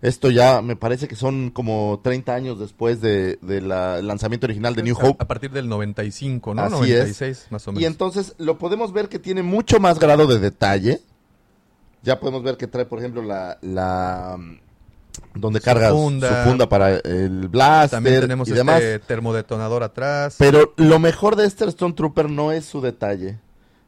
Esto 0.00 0.30
ya 0.30 0.62
me 0.62 0.74
parece 0.74 1.06
que 1.06 1.14
son 1.14 1.50
como 1.50 2.00
30 2.02 2.34
años 2.34 2.58
después 2.58 3.00
del 3.00 3.38
de, 3.42 3.60
la- 3.60 3.98
el 4.00 4.06
lanzamiento 4.08 4.46
original 4.46 4.74
de 4.74 4.82
New 4.82 4.96
a, 4.98 5.04
Hope. 5.10 5.22
a 5.22 5.28
partir 5.28 5.50
del 5.52 5.68
95, 5.68 6.54
¿no? 6.54 6.62
Así 6.62 6.72
96 6.72 7.46
más 7.50 7.68
o 7.68 7.72
menos. 7.72 7.82
Y 7.82 7.86
entonces 7.86 8.34
lo 8.38 8.58
podemos 8.58 8.92
ver 8.92 9.08
que 9.08 9.20
tiene 9.20 9.42
mucho 9.44 9.78
más 9.78 10.00
grado 10.00 10.26
de 10.26 10.40
detalle. 10.40 11.00
Ya 12.02 12.18
podemos 12.18 12.42
ver 12.42 12.56
que 12.56 12.66
trae, 12.66 12.84
por 12.84 12.98
ejemplo, 12.98 13.22
la... 13.22 13.58
la 13.62 14.36
mm, 14.38 14.58
donde 15.34 15.60
Su 15.60 15.64
carga 15.64 15.90
funda. 15.92 16.44
su 16.44 16.48
funda 16.50 16.68
para 16.68 16.96
el 16.98 17.48
blaster 17.48 17.90
También 17.98 18.20
tenemos 18.22 18.48
y 18.48 18.52
este 18.52 18.58
demás. 18.60 18.82
termodetonador 19.06 19.82
atrás. 19.82 20.36
Pero 20.38 20.72
lo 20.76 20.98
mejor 20.98 21.36
de 21.36 21.46
este 21.46 21.70
Stormtrooper 21.70 22.28
no 22.30 22.50
es 22.52 22.64
su 22.64 22.80
detalle, 22.80 23.38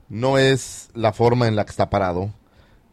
no 0.09 0.39
es 0.39 0.91
la 0.95 1.13
forma 1.13 1.49
en 1.49 1.57
la 1.57 1.65
que 1.65 1.71
está 1.71 1.89
parado. 1.91 2.31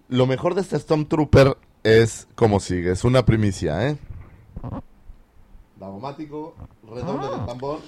Lo 0.10 0.28
mejor 0.28 0.56
de 0.56 0.62
este 0.62 0.78
Stormtrooper 0.80 1.58
es 1.84 2.28
como 2.36 2.60
sigue, 2.60 2.92
es 2.92 3.04
una 3.04 3.26
primicia, 3.26 3.88
¿eh? 3.90 3.98
Davomático, 5.78 6.56
redoble 6.90 7.28
Ah. 7.28 7.38
del 7.38 7.46
tambor. 7.46 7.80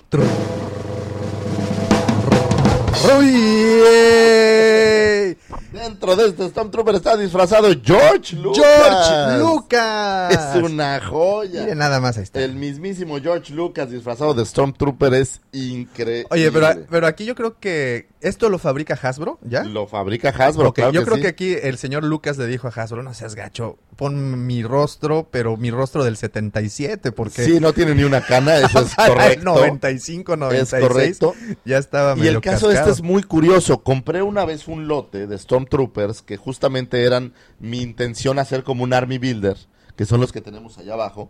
Dentro 5.71 6.15
de 6.15 6.27
este 6.27 6.47
Stormtrooper 6.49 6.95
está 6.95 7.17
disfrazado 7.17 7.67
George 7.83 8.35
Lucas. 8.35 8.63
¡George 8.63 9.39
Lucas! 9.39 10.55
Es 10.55 10.63
una 10.63 11.01
joya. 11.01 11.61
Mire, 11.61 11.75
nada 11.75 11.99
más 11.99 12.17
ahí 12.17 12.23
está. 12.23 12.41
El 12.41 12.55
mismísimo 12.55 13.19
George 13.21 13.53
Lucas 13.53 13.89
disfrazado 13.89 14.33
de 14.33 14.45
Stormtrooper 14.45 15.13
es 15.15 15.41
increíble. 15.51 16.27
Oye, 16.29 16.51
pero, 16.51 16.67
pero 16.89 17.07
aquí 17.07 17.25
yo 17.25 17.35
creo 17.35 17.59
que 17.59 18.07
esto 18.21 18.49
lo 18.49 18.57
fabrica 18.59 18.97
Hasbro, 19.01 19.39
¿ya? 19.41 19.63
Lo 19.63 19.87
fabrica 19.87 20.29
Hasbro, 20.29 20.69
Ok, 20.69 20.75
claro 20.75 20.91
yo 20.91 21.01
que 21.01 21.05
creo 21.05 21.15
sí. 21.17 21.21
que 21.23 21.27
aquí 21.27 21.53
el 21.61 21.77
señor 21.77 22.03
Lucas 22.03 22.37
le 22.37 22.47
dijo 22.47 22.67
a 22.67 22.71
Hasbro, 22.71 23.03
no 23.03 23.13
seas 23.13 23.35
gacho, 23.35 23.77
pon 23.97 24.45
mi 24.45 24.63
rostro, 24.63 25.27
pero 25.29 25.57
mi 25.57 25.71
rostro 25.71 26.03
del 26.05 26.15
77, 26.17 27.11
porque 27.11 27.43
Sí, 27.43 27.59
no 27.59 27.73
tiene 27.73 27.95
ni 27.95 28.03
una 28.03 28.21
cana, 28.25 28.57
eso 28.57 28.79
es 28.85 28.95
correcto. 28.95 29.43
95, 29.43 30.37
96, 30.37 30.83
Es 30.83 30.87
correcto. 30.89 31.35
ya 31.65 31.77
estaba 31.77 32.13
Y 32.13 32.19
medio 32.19 32.31
el 32.31 32.41
caso 32.41 32.67
de 32.69 32.75
este 32.75 32.85
cascado. 32.85 32.93
es 32.93 33.01
muy 33.01 33.23
curioso. 33.23 33.83
Compré 33.83 34.21
una 34.21 34.45
vez 34.45 34.67
un 34.67 34.87
de 35.19 35.37
Stormtroopers 35.37 36.21
que 36.21 36.37
justamente 36.37 37.03
eran 37.03 37.33
mi 37.59 37.81
intención 37.81 38.39
hacer 38.39 38.63
como 38.63 38.83
un 38.83 38.93
Army 38.93 39.17
Builder, 39.17 39.57
que 39.95 40.05
son 40.05 40.21
los 40.21 40.31
que 40.31 40.41
tenemos 40.41 40.77
allá 40.77 40.93
abajo, 40.93 41.29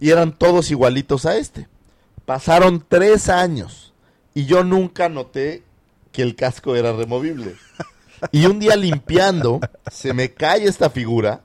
y 0.00 0.10
eran 0.10 0.32
todos 0.32 0.70
igualitos 0.70 1.26
a 1.26 1.36
este. 1.36 1.68
Pasaron 2.24 2.84
tres 2.86 3.28
años 3.28 3.94
y 4.34 4.46
yo 4.46 4.64
nunca 4.64 5.08
noté 5.08 5.62
que 6.12 6.22
el 6.22 6.34
casco 6.34 6.76
era 6.76 6.92
removible. 6.92 7.56
Y 8.32 8.46
un 8.46 8.58
día 8.58 8.76
limpiando, 8.76 9.60
se 9.90 10.14
me 10.14 10.32
cae 10.32 10.64
esta 10.64 10.90
figura 10.90 11.42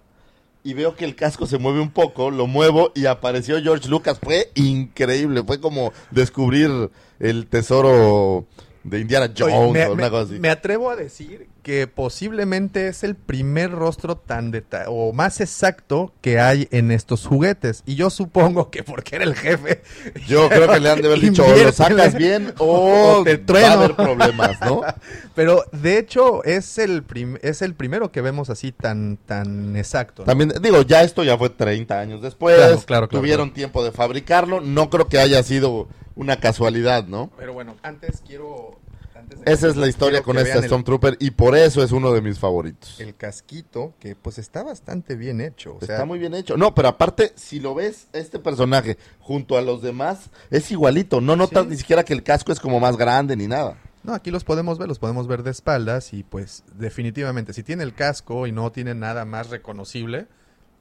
y 0.63 0.73
veo 0.73 0.95
que 0.95 1.05
el 1.05 1.15
casco 1.15 1.45
se 1.47 1.57
mueve 1.57 1.79
un 1.79 1.91
poco, 1.91 2.31
lo 2.31 2.47
muevo 2.47 2.91
y 2.95 3.05
apareció 3.05 3.61
George 3.61 3.89
Lucas. 3.89 4.19
Fue 4.21 4.51
increíble, 4.55 5.43
fue 5.43 5.59
como 5.59 5.91
descubrir 6.11 6.91
el 7.19 7.47
tesoro 7.47 8.45
de 8.83 8.99
Indiana 8.99 9.25
Oye, 9.25 9.35
Jones 9.53 9.71
me, 9.73 9.85
o 9.85 9.93
una 9.93 10.03
me- 10.05 10.09
cosa 10.09 10.23
así. 10.23 10.39
me 10.39 10.49
atrevo 10.49 10.89
a 10.89 10.95
decir 10.95 11.47
que 11.61 11.85
posiblemente 11.85 12.87
es 12.87 13.03
el 13.03 13.13
primer 13.15 13.69
rostro 13.71 14.15
tan 14.17 14.49
deta 14.49 14.85
o 14.87 15.13
más 15.13 15.39
exacto 15.41 16.11
que 16.21 16.39
hay 16.39 16.67
en 16.71 16.89
estos 16.91 17.27
juguetes. 17.27 17.83
Y 17.85 17.93
yo 17.95 18.09
supongo 18.09 18.71
que 18.71 18.83
porque 18.83 19.17
era 19.17 19.25
el 19.25 19.35
jefe. 19.35 19.83
Yo 20.27 20.49
creo 20.49 20.67
que 20.67 20.79
le 20.79 20.89
han 20.89 21.01
de 21.01 21.07
haber 21.07 21.19
dicho, 21.19 21.45
o 21.45 21.55
lo 21.55 21.71
sacas 21.71 22.15
bien 22.15 22.53
o, 22.57 23.19
O 23.19 23.23
te 23.23 23.37
va 23.37 23.45
trueno. 23.45 23.67
a 23.67 23.73
haber 23.73 23.95
problemas, 23.95 24.59
¿no? 24.61 24.81
Pero 25.35 25.63
de 25.71 25.99
hecho 25.99 26.43
es 26.43 26.79
el, 26.79 27.03
es 27.43 27.61
el 27.61 27.75
primero 27.75 28.11
que 28.11 28.21
vemos 28.21 28.49
así 28.49 28.71
tan, 28.71 29.17
tan 29.17 29.75
exacto. 29.75 30.23
¿no? 30.23 30.25
También, 30.25 30.53
digo, 30.61 30.81
ya 30.81 31.03
esto 31.03 31.23
ya 31.23 31.37
fue 31.37 31.49
30 31.51 31.99
años 31.99 32.21
después. 32.23 32.55
Claro, 32.55 32.81
claro, 32.85 33.07
claro, 33.07 33.21
Tuvieron 33.21 33.53
tiempo 33.53 33.83
de 33.83 33.91
fabricarlo. 33.91 34.61
No 34.61 34.89
creo 34.89 35.07
que 35.07 35.19
haya 35.19 35.43
sido 35.43 35.87
una 36.21 36.39
casualidad, 36.39 37.05
¿no? 37.07 37.31
Pero 37.37 37.53
bueno, 37.53 37.75
antes 37.83 38.21
quiero... 38.25 38.79
antes 39.15 39.41
de- 39.41 39.51
Esa 39.51 39.67
es 39.67 39.75
la 39.75 39.87
historia 39.87 40.21
con 40.21 40.37
este 40.37 40.49
vean 40.51 40.59
el- 40.59 40.65
Stormtrooper 40.65 41.17
y 41.19 41.31
por 41.31 41.55
eso 41.57 41.83
es 41.83 41.91
uno 41.91 42.11
de 42.13 42.21
mis 42.21 42.37
favoritos. 42.39 42.99
el 42.99 43.15
casquito, 43.15 43.93
que 43.99 44.15
pues 44.15 44.37
está 44.37 44.61
bastante 44.63 45.15
bien 45.15 45.41
hecho. 45.41 45.77
O 45.81 45.85
sea, 45.85 45.95
Está 45.95 46.05
muy 46.05 46.19
bien 46.19 46.33
hecho. 46.35 46.55
No, 46.57 46.75
pero 46.75 46.87
aparte, 46.89 47.33
si 47.35 47.59
lo 47.59 47.73
ves, 47.73 48.07
este 48.13 48.39
personaje 48.39 48.97
junto 49.19 49.57
a 49.57 49.61
los 49.61 49.81
demás 49.81 50.29
es 50.51 50.69
igualito. 50.71 51.21
No 51.21 51.35
notas 51.35 51.63
Sí. 51.63 51.69
ni 51.71 51.77
siquiera 51.77 52.03
que 52.03 52.13
el 52.13 52.23
casco 52.23 52.51
es 52.51 52.59
como 52.59 52.79
más 52.79 52.97
grande 52.97 53.35
ni 53.35 53.47
nada. 53.47 53.77
No, 54.03 54.13
aquí 54.15 54.31
los 54.31 54.43
podemos 54.43 54.77
ver, 54.79 54.87
los 54.87 54.97
podemos 54.99 55.27
ver 55.27 55.43
de 55.43 55.51
espaldas 55.51 56.13
y 56.13 56.23
pues 56.23 56.63
definitivamente 56.75 57.53
si 57.53 57.61
tiene 57.63 57.83
el 57.83 57.93
casco 57.93 58.47
y 58.47 58.51
no 58.51 58.71
tiene 58.71 58.95
nada 58.95 59.25
más 59.25 59.49
reconocible, 59.51 60.25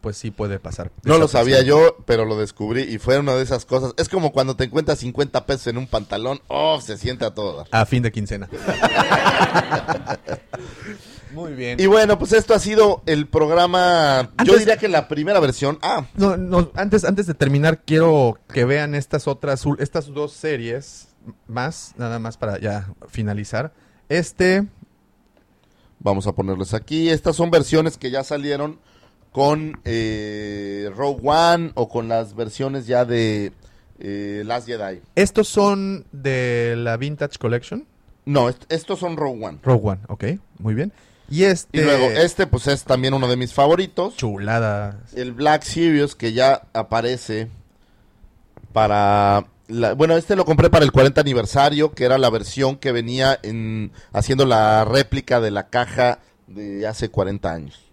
pues 0.01 0.17
sí 0.17 0.31
puede 0.31 0.59
pasar. 0.59 0.91
No 1.05 1.19
lo 1.19 1.29
sabía 1.29 1.63
yo, 1.63 1.97
pero 2.07 2.25
lo 2.25 2.37
descubrí 2.39 2.83
y 2.83 2.99
fue 2.99 3.19
una 3.19 3.35
de 3.35 3.43
esas 3.43 3.65
cosas. 3.67 3.93
Es 3.97 4.09
como 4.09 4.33
cuando 4.33 4.57
te 4.57 4.65
encuentras 4.65 4.99
50 5.01 5.47
pesos 5.47 5.67
en 5.69 5.79
un 5.79 5.87
pantalón. 5.87 6.41
Oh, 6.49 6.81
se 6.81 6.97
siente 6.97 7.25
a 7.25 7.35
todo. 7.35 7.67
A 7.71 7.85
fin 7.87 8.03
de 8.03 8.11
quincena. 8.13 8.49
Muy 11.33 11.53
bien. 11.55 11.79
Y 11.81 11.87
bueno, 11.87 12.19
pues 12.19 12.33
esto 12.33 12.55
ha 12.55 12.59
sido 12.59 13.03
el 13.07 13.29
programa. 13.29 14.31
yo 14.45 14.57
diría 14.59 14.77
que 14.77 14.89
la 14.89 15.07
primera 15.07 15.39
versión. 15.39 15.79
Ah, 15.83 16.07
No, 16.15 16.37
no, 16.37 16.71
antes, 16.75 17.05
antes 17.05 17.27
de 17.27 17.35
terminar, 17.35 17.83
quiero 17.85 18.39
que 18.53 18.65
vean 18.65 18.95
estas 18.95 19.29
otras, 19.29 19.65
estas 19.79 20.13
dos 20.13 20.33
series 20.33 21.09
más, 21.47 21.95
nada 21.97 22.19
más 22.19 22.37
para 22.37 22.59
ya 22.59 22.93
finalizar. 23.09 23.73
Este, 24.09 24.67
vamos 26.01 26.27
a 26.27 26.33
ponerles 26.33 26.75
aquí. 26.75 27.11
Estas 27.11 27.37
son 27.37 27.51
versiones 27.51 27.97
que 27.97 28.11
ya 28.11 28.25
salieron 28.25 28.81
con 29.33 29.81
eh, 29.85 30.91
Rogue 30.97 31.21
One 31.23 31.71
o 31.75 31.89
con 31.89 32.09
las 32.09 32.35
versiones 32.35 32.87
ya 32.87 33.05
de 33.05 33.53
eh, 34.01 34.43
Last 34.45 34.67
Jedi. 34.67 35.01
estos 35.15 35.47
son 35.49 36.05
de 36.13 36.75
la 36.77 36.97
Vintage 36.97 37.39
Collection. 37.39 37.87
No, 38.25 38.49
est- 38.49 38.65
estos 38.73 38.99
son 38.99 39.17
Rogue 39.17 39.45
One. 39.45 39.59
Rogue 39.63 39.89
One, 39.91 40.01
ok, 40.09 40.25
muy 40.59 40.75
bien. 40.75 40.93
Y 41.29 41.45
este, 41.45 41.79
Y 41.81 41.85
luego, 41.85 42.07
este 42.11 42.47
pues 42.49 42.67
es 42.67 42.83
también 42.85 43.15
uno 43.15 43.29
de 43.29 43.37
mis 43.37 43.55
favoritos. 43.55 44.17
chulada. 44.17 44.99
El 45.15 45.33
Black 45.33 45.63
Series 45.63 46.17
que 46.17 46.33
ya 46.33 46.63
aparece 46.73 47.49
para... 48.73 49.47
la- 49.69 49.95
bueno, 49.95 50.17
este 50.17 50.37
lo 50.37 50.45
compré 50.45 50.71
para 50.71 50.85
el 50.85 50.93
40 50.93 51.21
aniversario, 51.21 51.93
que 51.93 52.05
era 52.05 52.19
la 52.19 52.31
versión 52.31 52.77
que 52.77 52.93
venía 52.93 53.39
en 53.43 53.93
haciendo 54.13 54.45
la 54.45 54.85
réplica 54.85 55.41
de 55.41 55.51
la 55.51 55.69
caja 55.69 56.19
de 56.47 56.87
hace 56.87 57.09
40 57.11 57.53
años. 57.53 57.90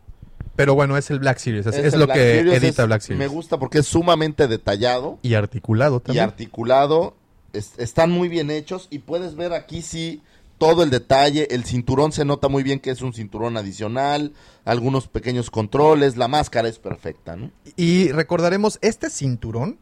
Pero 0.57 0.75
bueno, 0.75 0.97
es 0.97 1.09
el 1.11 1.19
Black 1.19 1.37
Series, 1.37 1.65
es, 1.67 1.75
Es 1.75 1.85
es 1.85 1.93
el 1.93 2.01
lo 2.01 2.05
Black 2.07 2.17
que 2.17 2.35
Series, 2.39 2.63
edita 2.63 2.81
es- 2.81 2.87
Black 2.87 3.01
Series. 3.01 3.19
Me 3.19 3.27
gusta 3.27 3.57
porque 3.57 3.79
es 3.79 3.87
sumamente 3.87 4.47
detallado 4.49 5.19
Y 5.21 5.35
articulado 5.35 5.97
y 5.97 5.99
también. 6.01 6.25
articulado. 6.25 7.15
Es- 7.53 7.71
están 7.77 8.11
muy 8.11 8.27
bien 8.27 8.51
hechos 8.51 8.87
y 8.91 8.99
puedes 8.99 9.35
ver 9.35 9.53
aquí 9.53 9.81
sí 9.81 10.21
todo 10.57 10.83
el 10.83 10.89
detalle. 10.89 11.47
El 11.51 11.63
cinturón 11.63 12.11
se 12.11 12.25
nota 12.25 12.49
muy 12.49 12.63
bien 12.63 12.79
que 12.79 12.89
es 12.91 13.01
un 13.01 13.13
cinturón 13.13 13.55
adicional. 13.55 14.33
Algunos 14.65 15.07
pequeños 15.07 15.49
controles. 15.51 16.17
La 16.17 16.27
máscara 16.27 16.67
es 16.67 16.79
perfecta, 16.79 17.35
¿no? 17.35 17.51
Y 17.75 18.11
recordaremos, 18.11 18.79
este 18.81 19.09
cinturón 19.09 19.77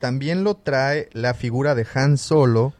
también 0.00 0.44
lo 0.44 0.56
trae 0.56 1.08
la 1.12 1.32
figura 1.34 1.74
de 1.74 1.86
Han 1.94 2.18
Solo 2.18 2.74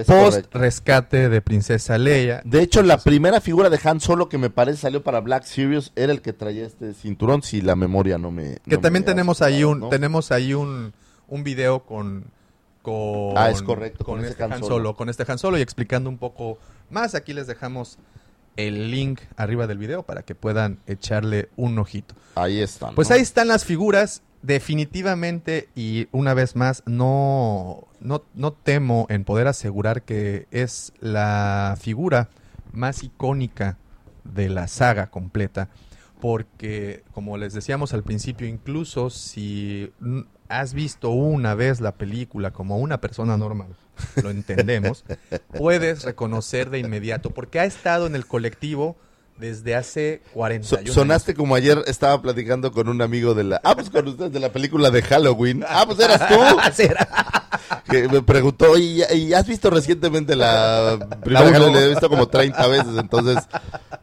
Es 0.00 0.06
post 0.06 0.30
correcto. 0.30 0.58
rescate 0.58 1.28
de 1.28 1.40
Princesa 1.40 1.98
Leia. 1.98 2.42
De 2.44 2.62
hecho, 2.62 2.82
la 2.82 2.98
primera 2.98 3.40
figura 3.40 3.70
de 3.70 3.78
Han 3.84 4.00
Solo 4.00 4.28
que 4.28 4.38
me 4.38 4.50
parece 4.50 4.78
salió 4.82 5.02
para 5.02 5.20
Black 5.20 5.44
Series 5.44 5.92
era 5.96 6.12
el 6.12 6.20
que 6.22 6.32
traía 6.32 6.66
este 6.66 6.94
cinturón, 6.94 7.42
si 7.42 7.60
la 7.60 7.76
memoria 7.76 8.18
no 8.18 8.30
me... 8.30 8.58
Que 8.66 8.76
no 8.76 8.80
también 8.80 9.02
me 9.02 9.06
tenemos 9.06 9.42
ahí 9.42 9.64
un, 9.64 9.80
¿no? 9.80 9.88
tenemos 9.88 10.32
ahí 10.32 10.54
un, 10.54 10.92
un 11.28 11.44
video 11.44 11.80
con, 11.84 12.24
con 12.82 13.36
Ah, 13.36 13.50
es 13.50 13.62
correcto, 13.62 14.04
con, 14.04 14.16
con 14.18 14.24
este 14.24 14.42
Han 14.42 14.52
Han 14.52 14.58
Solo. 14.60 14.74
Solo, 14.74 14.96
con 14.96 15.08
este 15.08 15.24
Han 15.26 15.38
Solo 15.38 15.58
y 15.58 15.62
explicando 15.62 16.08
un 16.10 16.18
poco 16.18 16.58
más. 16.90 17.14
Aquí 17.14 17.32
les 17.32 17.46
dejamos 17.46 17.98
el 18.56 18.90
link 18.90 19.20
arriba 19.36 19.66
del 19.66 19.78
video 19.78 20.02
para 20.02 20.22
que 20.22 20.34
puedan 20.34 20.80
echarle 20.86 21.48
un 21.56 21.78
ojito. 21.78 22.14
Ahí 22.34 22.60
están. 22.60 22.94
Pues 22.94 23.08
¿no? 23.08 23.16
ahí 23.16 23.22
están 23.22 23.48
las 23.48 23.64
figuras. 23.64 24.22
Definitivamente, 24.42 25.68
y 25.74 26.08
una 26.12 26.32
vez 26.32 26.54
más, 26.54 26.82
no, 26.86 27.88
no, 28.00 28.24
no 28.34 28.52
temo 28.52 29.06
en 29.10 29.24
poder 29.24 29.48
asegurar 29.48 30.02
que 30.02 30.46
es 30.50 30.92
la 31.00 31.76
figura 31.80 32.28
más 32.72 33.02
icónica 33.02 33.78
de 34.24 34.48
la 34.48 34.68
saga 34.68 35.08
completa. 35.08 35.68
Porque, 36.20 37.04
como 37.12 37.36
les 37.36 37.52
decíamos 37.52 37.94
al 37.94 38.02
principio, 38.02 38.46
incluso 38.46 39.10
si 39.10 39.92
has 40.48 40.72
visto 40.72 41.10
una 41.10 41.54
vez 41.54 41.80
la 41.80 41.92
película 41.92 42.52
como 42.52 42.78
una 42.78 43.00
persona 43.00 43.36
normal, 43.36 43.76
lo 44.22 44.30
entendemos, 44.30 45.04
puedes 45.56 46.04
reconocer 46.04 46.70
de 46.70 46.80
inmediato, 46.80 47.30
porque 47.30 47.60
ha 47.60 47.64
estado 47.64 48.06
en 48.06 48.16
el 48.16 48.26
colectivo 48.26 48.96
desde 49.38 49.74
hace 49.74 50.22
41 50.34 50.64
So- 50.68 50.78
años. 50.78 50.94
sonaste 50.94 51.34
como 51.34 51.54
ayer 51.54 51.82
estaba 51.86 52.20
platicando 52.20 52.72
con 52.72 52.88
un 52.88 53.00
amigo 53.02 53.34
de 53.34 53.44
la... 53.44 53.60
Ah, 53.64 53.74
pues 53.74 53.90
con 53.90 54.06
ustedes 54.08 54.32
de 54.32 54.40
la 54.40 54.50
película 54.52 54.90
de 54.90 55.02
Halloween. 55.02 55.64
Ah, 55.68 55.84
pues 55.86 55.98
eras 56.00 56.28
tú. 56.28 56.34
Que 57.90 58.06
me 58.08 58.22
preguntó, 58.22 58.76
¿y, 58.78 59.02
y 59.14 59.32
has 59.32 59.46
visto 59.46 59.70
recientemente 59.70 60.36
la 60.36 60.98
primera. 61.22 61.50
Halloween? 61.50 61.74
La 61.74 61.80
he 61.84 61.88
visto 61.88 62.08
como 62.10 62.28
30 62.28 62.66
veces, 62.66 62.88
entonces... 62.98 63.38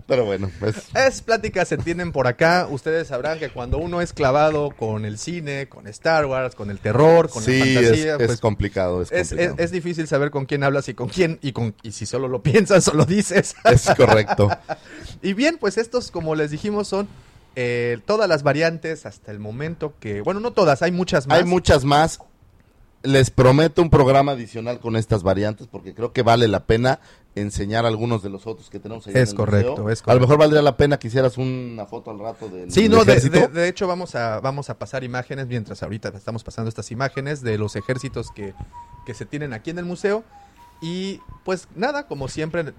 Pero 0.08 0.24
bueno, 0.26 0.52
pues... 0.60 0.76
Es 0.94 1.22
pláticas 1.22 1.68
se 1.68 1.78
tienen 1.78 2.12
por 2.12 2.28
acá. 2.28 2.68
Ustedes 2.70 3.08
sabrán 3.08 3.40
que 3.40 3.50
cuando 3.50 3.78
uno 3.80 4.02
es 4.02 4.14
clavado 4.14 4.70
con 4.72 5.04
el 5.06 5.18
cine, 5.18 5.68
con 5.68 5.88
Star 5.88 6.26
Wars, 6.28 6.54
con 6.56 6.70
el 6.70 6.78
terror, 6.80 7.28
con 7.30 7.42
Sí, 7.44 7.58
la 7.58 7.66
es, 7.66 7.76
fantasía, 7.88 8.16
es 8.18 8.26
pues 8.28 8.40
complicado, 8.40 9.02
es 9.02 9.12
es, 9.12 9.30
complicado. 9.30 9.56
es- 9.58 9.66
es 9.66 9.72
difícil 9.72 10.08
saber 10.08 10.30
con 10.30 10.46
quién 10.46 10.64
hablas 10.64 10.88
y 10.90 10.94
con 10.94 11.08
quién 11.10 11.40
y 11.42 11.54
con 11.54 11.74
y 11.82 11.92
si 11.92 12.06
solo 12.06 12.28
lo 12.28 12.42
piensas 12.44 12.88
o 12.88 12.94
lo 12.94 13.06
dices. 13.06 13.56
Es 13.64 13.90
correcto. 13.98 14.50
y 15.26 15.34
bien, 15.34 15.58
pues 15.60 15.78
estos, 15.78 16.12
como 16.12 16.36
les 16.36 16.52
dijimos, 16.52 16.88
son 16.88 17.08
eh, 17.56 18.00
todas 18.06 18.28
las 18.30 18.44
variantes 18.44 19.06
hasta 19.06 19.32
el 19.32 19.40
momento 19.40 19.94
que, 20.00 20.22
bueno, 20.22 20.40
no 20.40 20.52
todas, 20.52 20.82
hay 20.82 20.92
muchas 20.92 21.28
más. 21.28 21.38
Hay 21.40 21.46
muchas 21.46 21.84
más. 21.86 22.20
les 23.04 23.30
prometo 23.30 23.82
un 23.84 23.90
programa 23.92 24.32
adicional 24.32 24.80
con 24.80 24.96
estas 24.96 25.22
variantes 25.22 25.68
porque 25.68 25.94
creo 25.94 26.12
que 26.12 26.24
vale 26.24 26.48
la 26.48 26.66
pena 26.66 27.00
enseñar 27.36 27.86
algunos 27.86 28.24
de 28.24 28.30
los 28.30 28.48
otros 28.48 28.70
que 28.70 28.80
tenemos 28.80 29.06
ahí 29.06 29.14
Es 29.16 29.22
en 29.24 29.28
el 29.30 29.36
correcto, 29.36 29.72
museo. 29.74 29.90
es 29.92 30.00
A 30.00 30.02
lo 30.02 30.06
correcto. 30.06 30.22
mejor 30.22 30.38
valdría 30.40 30.62
la 30.64 30.76
pena 30.78 30.98
que 30.98 31.08
hicieras 31.10 31.38
una 31.38 31.86
foto 31.86 32.10
al 32.12 32.18
rato 32.20 32.48
del, 32.50 32.72
Sí, 32.72 32.90
no, 32.90 33.04
de- 33.06 33.20
de 33.20 33.68
hecho 33.68 33.86
vamos 33.88 34.16
a, 34.16 34.40
vamos 34.40 34.70
a 34.72 34.80
pasar 34.80 35.04
imágenes 35.04 35.46
mientras 35.46 35.84
ahorita 35.84 36.10
estamos 36.16 36.44
pasando 36.44 36.70
estas 36.70 36.90
imágenes 36.92 37.42
de 37.42 37.58
los 37.60 37.76
ejércitos 37.76 38.32
que, 38.32 38.54
que 39.06 39.14
se 39.14 39.26
tienen 39.26 39.54
aquí 39.54 39.70
en 39.70 39.78
el 39.80 39.86
museo. 39.86 40.24
Y 40.82 41.20
pues 41.44 41.68
nada, 41.76 42.08
como 42.08 42.28
siempre, 42.28 42.74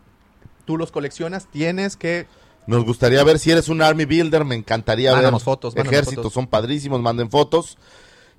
tú 0.67 0.77
los 0.77 0.93
coleccionas, 0.93 1.47
tienes 1.51 1.97
que... 1.97 2.27
Nos 2.67 2.85
gustaría 2.85 3.23
ver 3.25 3.39
si 3.39 3.53
eres 3.53 3.69
un 3.69 3.81
Army 3.81 4.05
Builder, 4.05 4.45
me 4.45 4.57
encantaría 4.57 5.13
Mándanos 5.13 5.43
ver 5.43 5.45
fotos, 5.45 5.77
ejércitos, 5.77 6.17
fotos. 6.17 6.33
son 6.33 6.49
padrísimos, 6.49 7.01
manden 7.01 7.31
fotos. 7.31 7.79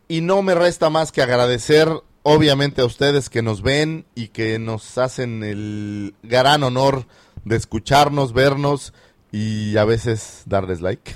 Y 0.10 0.22
no 0.22 0.42
me 0.42 0.54
resta 0.54 0.90
más 0.90 1.12
que 1.12 1.22
agradecer, 1.22 1.90
obviamente, 2.24 2.82
a 2.82 2.86
ustedes 2.86 3.30
que 3.30 3.42
nos 3.42 3.62
ven 3.62 4.06
y 4.16 4.28
que 4.28 4.60
nos 4.60 4.98
hacen 4.98 5.44
el 5.44 6.14
gran 6.24 6.64
honor 6.64 7.08
de 7.46 7.56
escucharnos, 7.56 8.34
vernos 8.34 8.94
y 9.38 9.78
a 9.78 9.86
veces 9.86 10.42
darles 10.48 10.82
like. 10.82 11.14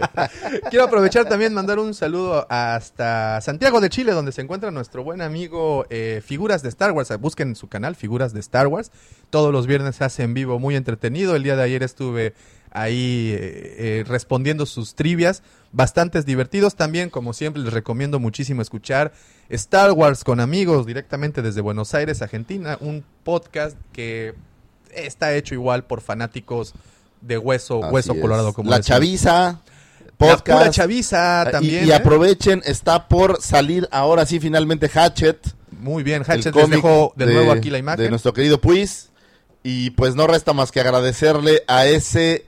Quiero 0.70 0.84
aprovechar 0.84 1.28
también 1.28 1.54
mandar 1.54 1.78
un 1.78 1.94
saludo 1.94 2.44
hasta 2.50 3.40
Santiago 3.40 3.80
de 3.80 3.88
Chile, 3.88 4.10
donde 4.10 4.32
se 4.32 4.42
encuentra 4.42 4.72
nuestro 4.72 5.04
buen 5.04 5.20
amigo 5.20 5.86
eh, 5.88 6.22
Figuras 6.24 6.64
de 6.64 6.70
Star 6.70 6.90
Wars. 6.90 7.08
Busquen 7.20 7.54
su 7.54 7.68
canal, 7.68 7.94
Figuras 7.94 8.32
de 8.32 8.40
Star 8.40 8.66
Wars. 8.66 8.90
Todos 9.30 9.52
los 9.52 9.68
viernes 9.68 9.94
se 9.94 10.02
hace 10.02 10.24
en 10.24 10.34
vivo 10.34 10.58
muy 10.58 10.74
entretenido. 10.74 11.36
El 11.36 11.44
día 11.44 11.54
de 11.54 11.62
ayer 11.62 11.84
estuve 11.84 12.34
ahí 12.72 13.30
eh, 13.38 13.76
eh, 14.00 14.04
respondiendo 14.08 14.66
sus 14.66 14.96
trivias, 14.96 15.44
bastantes 15.70 16.26
divertidos. 16.26 16.74
También, 16.74 17.10
como 17.10 17.32
siempre, 17.32 17.62
les 17.62 17.72
recomiendo 17.72 18.18
muchísimo 18.18 18.60
escuchar 18.60 19.12
Star 19.50 19.92
Wars 19.92 20.24
con 20.24 20.40
amigos 20.40 20.84
directamente 20.84 21.42
desde 21.42 21.60
Buenos 21.60 21.94
Aires, 21.94 22.22
Argentina. 22.22 22.76
Un 22.80 23.04
podcast 23.22 23.78
que 23.92 24.34
está 24.92 25.32
hecho 25.34 25.54
igual 25.54 25.84
por 25.84 26.00
fanáticos 26.00 26.74
de 27.20 27.38
hueso, 27.38 27.82
Así 27.84 27.92
hueso 27.94 28.12
es. 28.14 28.20
colorado 28.20 28.52
como 28.52 28.70
La 28.70 28.80
chaviza, 28.80 29.60
La 29.98 30.10
podcast. 30.16 30.46
pura 30.60 30.70
chaviza 30.70 31.44
Y- 31.48 31.50
también. 31.52 31.86
y, 31.86 31.90
¿eh? 31.90 31.94
aprovechen, 31.94 32.62
está 32.64 33.08
por 33.08 33.40
salir 33.42 33.88
ahora 33.90 34.26
sí 34.26 34.40
finalmente 34.40 34.88
Hatchet. 34.88 35.38
Muy 35.78 36.02
bien, 36.02 36.22
Hatchet 36.26 36.54
les 36.54 36.70
de, 36.70 37.26
nuevo 37.26 37.52
aquí 37.52 37.70
la 37.70 37.78
imagen. 37.78 38.04
De 38.04 38.10
nuestro 38.10 38.32
querido 38.32 38.60
Puis. 38.60 39.10
Y 39.62 39.90
pues 39.90 40.14
no 40.14 40.26
resta 40.28 40.52
más 40.52 40.70
que 40.70 40.80
agradecerle 40.80 41.64
a 41.66 41.86
ese 41.86 42.46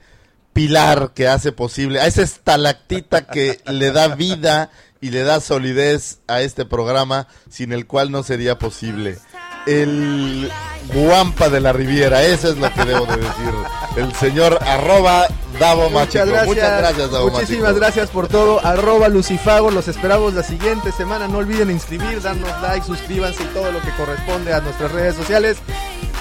pilar 0.53 1.11
que 1.13 1.27
hace 1.27 1.51
posible, 1.51 1.99
a 1.99 2.07
esa 2.07 2.21
estalactita 2.21 3.27
que 3.27 3.59
le 3.67 3.91
da 3.91 4.07
vida 4.15 4.71
y 5.01 5.11
le 5.11 5.23
da 5.23 5.39
solidez 5.41 6.19
a 6.27 6.41
este 6.41 6.65
programa, 6.65 7.27
sin 7.49 7.71
el 7.73 7.87
cual 7.87 8.11
no 8.11 8.23
sería 8.23 8.57
posible. 8.57 9.17
El 9.65 10.51
guampa 10.93 11.49
de 11.49 11.59
la 11.59 11.73
Riviera, 11.73 12.23
eso 12.23 12.49
es 12.49 12.57
lo 12.57 12.73
que 12.73 12.85
debo 12.85 13.05
de 13.05 13.17
decir. 13.17 13.53
El 13.97 14.13
señor 14.15 14.59
arroba 14.61 15.27
Davo. 15.59 15.89
Muchas 15.89 16.27
gracias. 16.27 16.47
Muchas 16.47 16.77
gracias, 16.79 17.11
Davo 17.11 17.29
Muchísimas 17.29 17.61
Machico. 17.63 17.79
gracias 17.79 18.09
por 18.09 18.27
todo. 18.27 18.65
Arroba 18.65 19.09
Lucifago. 19.09 19.71
Los 19.71 19.87
esperamos 19.87 20.33
la 20.33 20.43
siguiente 20.43 20.91
semana. 20.91 21.27
No 21.27 21.39
olviden 21.39 21.69
inscribir, 21.69 22.21
darnos 22.21 22.49
like, 22.61 22.85
suscríbanse 22.85 23.43
y 23.43 23.47
todo 23.47 23.71
lo 23.71 23.81
que 23.81 23.91
corresponde 23.91 24.53
a 24.53 24.61
nuestras 24.61 24.91
redes 24.91 25.15
sociales. 25.15 25.57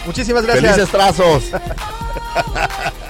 Muchísimas 0.06 0.44
gracias. 0.44 0.74
Felices 0.74 0.90
trazos. 0.90 1.44